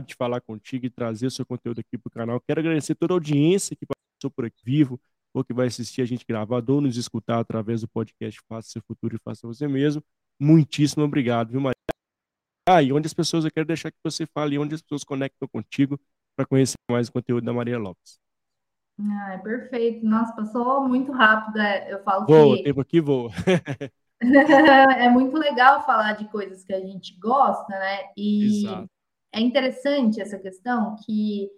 de 0.06 0.16
falar 0.16 0.42
contigo 0.42 0.86
e 0.86 0.90
trazer 0.90 1.28
o 1.28 1.32
seu 1.32 1.46
conteúdo 1.46 1.80
aqui 1.80 1.98
para 1.98 2.10
o 2.10 2.12
canal. 2.12 2.42
Quero 2.42 2.60
agradecer 2.60 2.96
toda 2.96 3.14
a 3.14 3.16
audiência 3.16 3.76
que 3.76 3.86
passou 3.86 4.30
por 4.30 4.46
aqui 4.46 4.62
vivo, 4.64 5.00
ou 5.34 5.44
que 5.44 5.54
vai 5.54 5.68
assistir 5.68 6.02
a 6.02 6.06
gente 6.06 6.26
gravado 6.28 6.76
ou 6.76 6.82
nos 6.82 6.98
escutar 6.98 7.40
através 7.40 7.82
do 7.82 7.88
podcast 7.88 8.42
Faça 8.48 8.70
Seu 8.70 8.82
Futuro 8.82 9.16
e 9.16 9.20
Faça 9.20 9.48
Você 9.48 9.68
Mesmo. 9.68 10.04
Muitíssimo 10.40 11.04
obrigado, 11.04 11.52
viu, 11.52 11.62
Maria? 11.62 11.76
Ah, 12.68 12.84
e 12.84 12.92
onde 12.92 13.08
as 13.08 13.14
pessoas, 13.14 13.46
eu 13.46 13.52
quero 13.52 13.66
deixar 13.66 13.92
que 13.92 13.98
você 14.04 14.26
fale 14.26 14.60
onde 14.60 14.76
as 14.76 14.82
pessoas 14.82 15.04
conectam 15.04 15.48
contigo 15.48 16.00
para 16.36 16.46
conhecer 16.46 16.76
mais 16.90 17.08
o 17.08 17.14
conteúdo 17.14 17.46
da 17.46 17.54
Maria 17.54 17.80
Lopes. 17.80 18.20
Ah, 19.00 19.34
é 19.34 19.38
perfeito. 19.38 20.06
Nossa, 20.06 20.36
passou 20.36 20.88
muito 20.88 21.12
rápido. 21.12 21.58
É, 21.58 21.92
eu 21.92 22.04
falo 22.04 22.28
voa, 22.28 22.58
que... 22.58 22.64
tempo 22.64 22.82
aqui 22.82 23.00
voa. 23.00 23.32
é 25.00 25.10
muito 25.10 25.38
legal 25.38 25.86
falar 25.86 26.14
de 26.14 26.28
coisas 26.30 26.64
que 26.64 26.74
a 26.74 26.82
gente 26.82 27.18
gosta, 27.18 27.68
né? 27.70 28.12
E 28.16 28.66
Exato. 28.66 28.90
É 29.32 29.40
interessante 29.40 30.22
essa 30.22 30.38
questão 30.38 30.96
que 31.06 31.50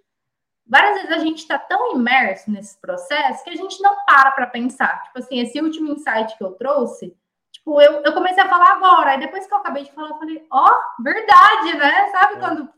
várias 0.65 1.01
vezes 1.01 1.11
a 1.11 1.19
gente 1.19 1.39
está 1.39 1.57
tão 1.57 1.95
imerso 1.95 2.51
nesse 2.51 2.79
processo 2.79 3.43
que 3.43 3.49
a 3.49 3.55
gente 3.55 3.81
não 3.81 4.05
para 4.05 4.31
para 4.31 4.47
pensar. 4.47 5.03
Tipo 5.03 5.19
assim, 5.19 5.39
esse 5.39 5.59
último 5.61 5.91
insight 5.91 6.37
que 6.37 6.43
eu 6.43 6.51
trouxe, 6.53 7.15
tipo, 7.51 7.81
eu, 7.81 8.01
eu 8.03 8.13
comecei 8.13 8.43
a 8.43 8.49
falar 8.49 8.73
agora, 8.73 9.11
aí 9.11 9.19
depois 9.19 9.45
que 9.45 9.53
eu 9.53 9.57
acabei 9.57 9.83
de 9.83 9.91
falar, 9.91 10.09
eu 10.09 10.17
falei, 10.17 10.45
ó, 10.51 10.65
oh, 10.65 11.03
verdade, 11.03 11.77
né? 11.77 12.09
Sabe 12.09 12.35
é, 12.35 12.39
quando 12.39 12.69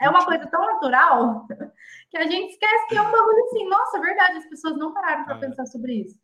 é 0.00 0.10
uma 0.10 0.24
coisa 0.24 0.46
tão 0.46 0.60
natural 0.60 1.46
que 2.10 2.18
a 2.18 2.26
gente 2.26 2.52
esquece 2.52 2.86
que 2.88 2.96
é 2.96 3.02
um 3.02 3.10
bagulho 3.10 3.44
assim, 3.46 3.68
nossa, 3.68 4.00
verdade, 4.00 4.38
as 4.38 4.46
pessoas 4.46 4.76
não 4.76 4.92
pararam 4.92 5.24
para 5.24 5.36
é. 5.36 5.40
pensar 5.40 5.66
sobre 5.66 5.94
isso. 5.94 6.18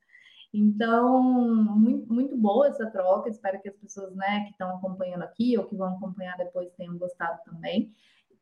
Então, 0.56 1.20
muito, 1.20 2.12
muito 2.12 2.36
boa 2.36 2.68
essa 2.68 2.86
troca. 2.86 3.28
Espero 3.28 3.60
que 3.60 3.68
as 3.68 3.76
pessoas 3.76 4.14
né, 4.14 4.44
que 4.44 4.52
estão 4.52 4.76
acompanhando 4.76 5.22
aqui 5.22 5.58
ou 5.58 5.64
que 5.64 5.74
vão 5.74 5.96
acompanhar 5.96 6.36
depois 6.36 6.72
tenham 6.76 6.96
gostado 6.96 7.40
também. 7.44 7.92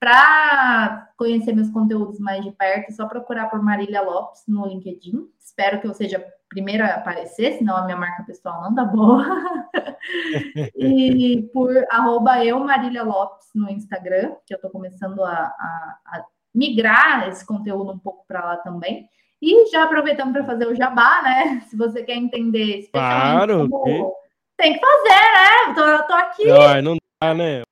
Para 0.03 1.11
conhecer 1.17 1.53
meus 1.53 1.71
conteúdos 1.71 2.19
mais 2.19 2.45
de 2.45 2.51
perto, 2.51 2.89
é 2.89 2.93
só 2.93 3.07
procurar 3.07 3.49
por 3.49 3.63
Marília 3.63 4.03
Lopes 4.03 4.43
no 4.49 4.67
LinkedIn. 4.67 5.29
Espero 5.39 5.81
que 5.81 5.87
eu 5.87 5.95
seja 5.95 6.19
a 6.19 6.49
primeira 6.49 6.87
a 6.87 6.97
aparecer, 6.97 7.53
senão 7.53 7.77
a 7.77 7.85
minha 7.85 7.97
marca 7.97 8.25
pessoal 8.25 8.63
não 8.63 8.75
dá 8.75 8.85
boa. 8.85 9.25
e 10.75 11.49
por 11.55 11.71
arroba 11.89 12.45
eu, 12.45 12.59
Marília 12.59 13.05
Lopes, 13.05 13.47
no 13.55 13.71
Instagram, 13.71 14.35
que 14.45 14.53
eu 14.53 14.57
estou 14.57 14.73
começando 14.73 15.23
a, 15.23 15.35
a, 15.35 15.99
a 16.07 16.25
migrar 16.53 17.29
esse 17.29 17.47
conteúdo 17.47 17.93
um 17.93 17.99
pouco 18.01 18.25
para 18.27 18.45
lá 18.45 18.57
também. 18.57 19.09
E 19.41 19.71
já 19.71 19.85
aproveitando 19.85 20.33
para 20.33 20.43
fazer 20.43 20.67
o 20.67 20.75
jabá, 20.75 21.23
né? 21.23 21.61
Se 21.71 21.77
você 21.77 22.03
quer 22.03 22.17
entender 22.17 22.81
especialmente 22.81 23.47
claro, 23.47 23.69
como... 23.71 24.17
tem 24.57 24.73
que 24.73 24.81
fazer, 24.81 25.07
né? 25.07 25.75
Tô, 25.77 26.07
tô 26.09 26.13
aqui. 26.15 26.47
Não, 26.49 26.83
não 26.83 26.97
dá, 27.23 27.35
né? 27.35 27.63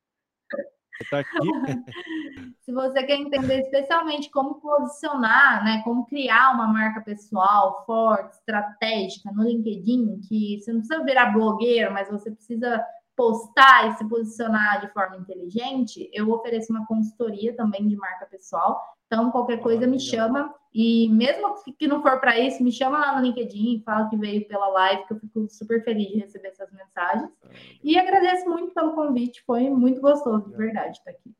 Tá. 1.08 1.24
Se 2.60 2.72
você 2.72 3.02
quer 3.02 3.16
entender 3.16 3.60
especialmente 3.60 4.30
como 4.30 4.60
posicionar, 4.60 5.64
né, 5.64 5.80
como 5.82 6.06
criar 6.06 6.54
uma 6.54 6.68
marca 6.68 7.00
pessoal 7.00 7.84
forte, 7.86 8.34
estratégica 8.34 9.32
no 9.32 9.42
LinkedIn, 9.42 10.20
que 10.28 10.60
você 10.60 10.72
não 10.72 10.80
precisa 10.80 11.04
virar 11.04 11.32
blogueiro, 11.32 11.92
mas 11.92 12.10
você 12.10 12.30
precisa 12.30 12.84
postar 13.16 13.88
e 13.88 13.96
se 13.96 14.08
posicionar 14.08 14.80
de 14.80 14.92
forma 14.92 15.16
inteligente, 15.16 16.08
eu 16.12 16.30
ofereço 16.30 16.72
uma 16.72 16.86
consultoria 16.86 17.54
também 17.54 17.86
de 17.86 17.96
marca 17.96 18.26
pessoal. 18.26 18.80
Então, 19.10 19.28
qualquer 19.32 19.58
coisa 19.58 19.88
me 19.88 19.98
chama. 19.98 20.54
E 20.72 21.08
mesmo 21.08 21.52
que 21.76 21.88
não 21.88 22.00
for 22.00 22.20
para 22.20 22.38
isso, 22.38 22.62
me 22.62 22.70
chama 22.70 22.96
lá 22.96 23.18
no 23.18 23.26
LinkedIn, 23.26 23.82
fala 23.84 24.08
que 24.08 24.16
veio 24.16 24.46
pela 24.46 24.68
live, 24.68 25.04
que 25.04 25.12
eu 25.14 25.18
fico 25.18 25.48
super 25.48 25.82
feliz 25.82 26.06
de 26.12 26.18
receber 26.18 26.46
essas 26.46 26.70
mensagens. 26.70 27.28
Ah, 27.42 27.48
e 27.82 27.98
agradeço 27.98 28.48
muito 28.48 28.72
pelo 28.72 28.92
convite, 28.92 29.42
foi 29.44 29.68
muito 29.68 30.00
gostoso, 30.00 30.48
de 30.48 30.56
verdade, 30.56 30.96
estar 30.96 31.10
aqui. 31.10 31.34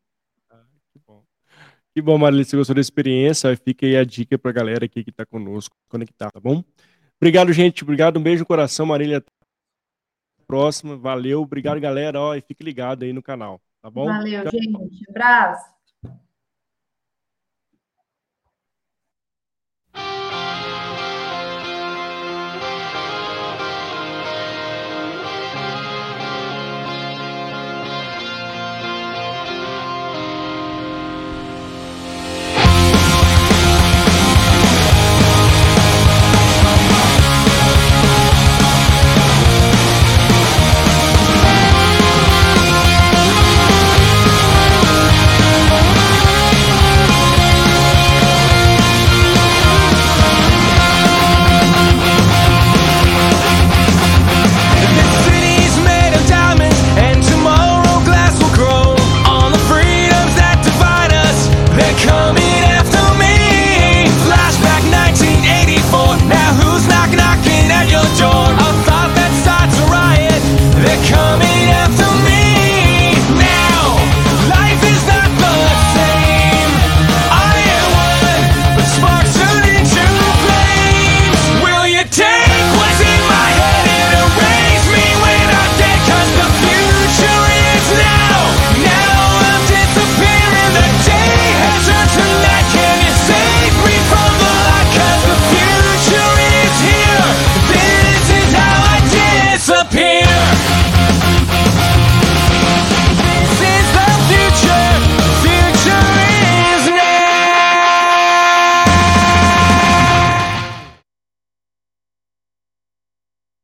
Ah, 0.51 0.65
que 0.93 0.99
bom. 1.07 1.23
Que 1.95 2.03
bom, 2.03 2.19
Marília, 2.19 2.45
você 2.45 2.57
gostou 2.57 2.75
da 2.75 2.81
experiência. 2.81 3.57
Fica 3.57 3.87
aí 3.87 3.97
a 3.97 4.03
dica 4.03 4.37
para 4.37 4.51
a 4.51 4.55
galera 4.55 4.87
aqui 4.87 5.05
que 5.05 5.11
está 5.11 5.25
conosco, 5.25 5.77
conectar, 5.89 6.29
tá 6.33 6.41
bom? 6.41 6.65
Obrigado, 7.21 7.53
gente. 7.53 7.85
Obrigado, 7.85 8.19
um 8.19 8.23
beijo 8.23 8.41
no 8.41 8.47
coração, 8.47 8.85
Marília 8.85 9.25
próxima. 10.45 10.97
Valeu, 10.97 11.43
obrigado, 11.43 11.79
galera. 11.79 12.21
Ó, 12.21 12.35
e 12.35 12.41
fique 12.41 12.65
ligado 12.65 13.05
aí 13.05 13.13
no 13.13 13.23
canal, 13.23 13.61
tá 13.81 13.89
bom? 13.89 14.07
Valeu, 14.07 14.43
gente. 14.51 15.09
Abraço. 15.09 15.80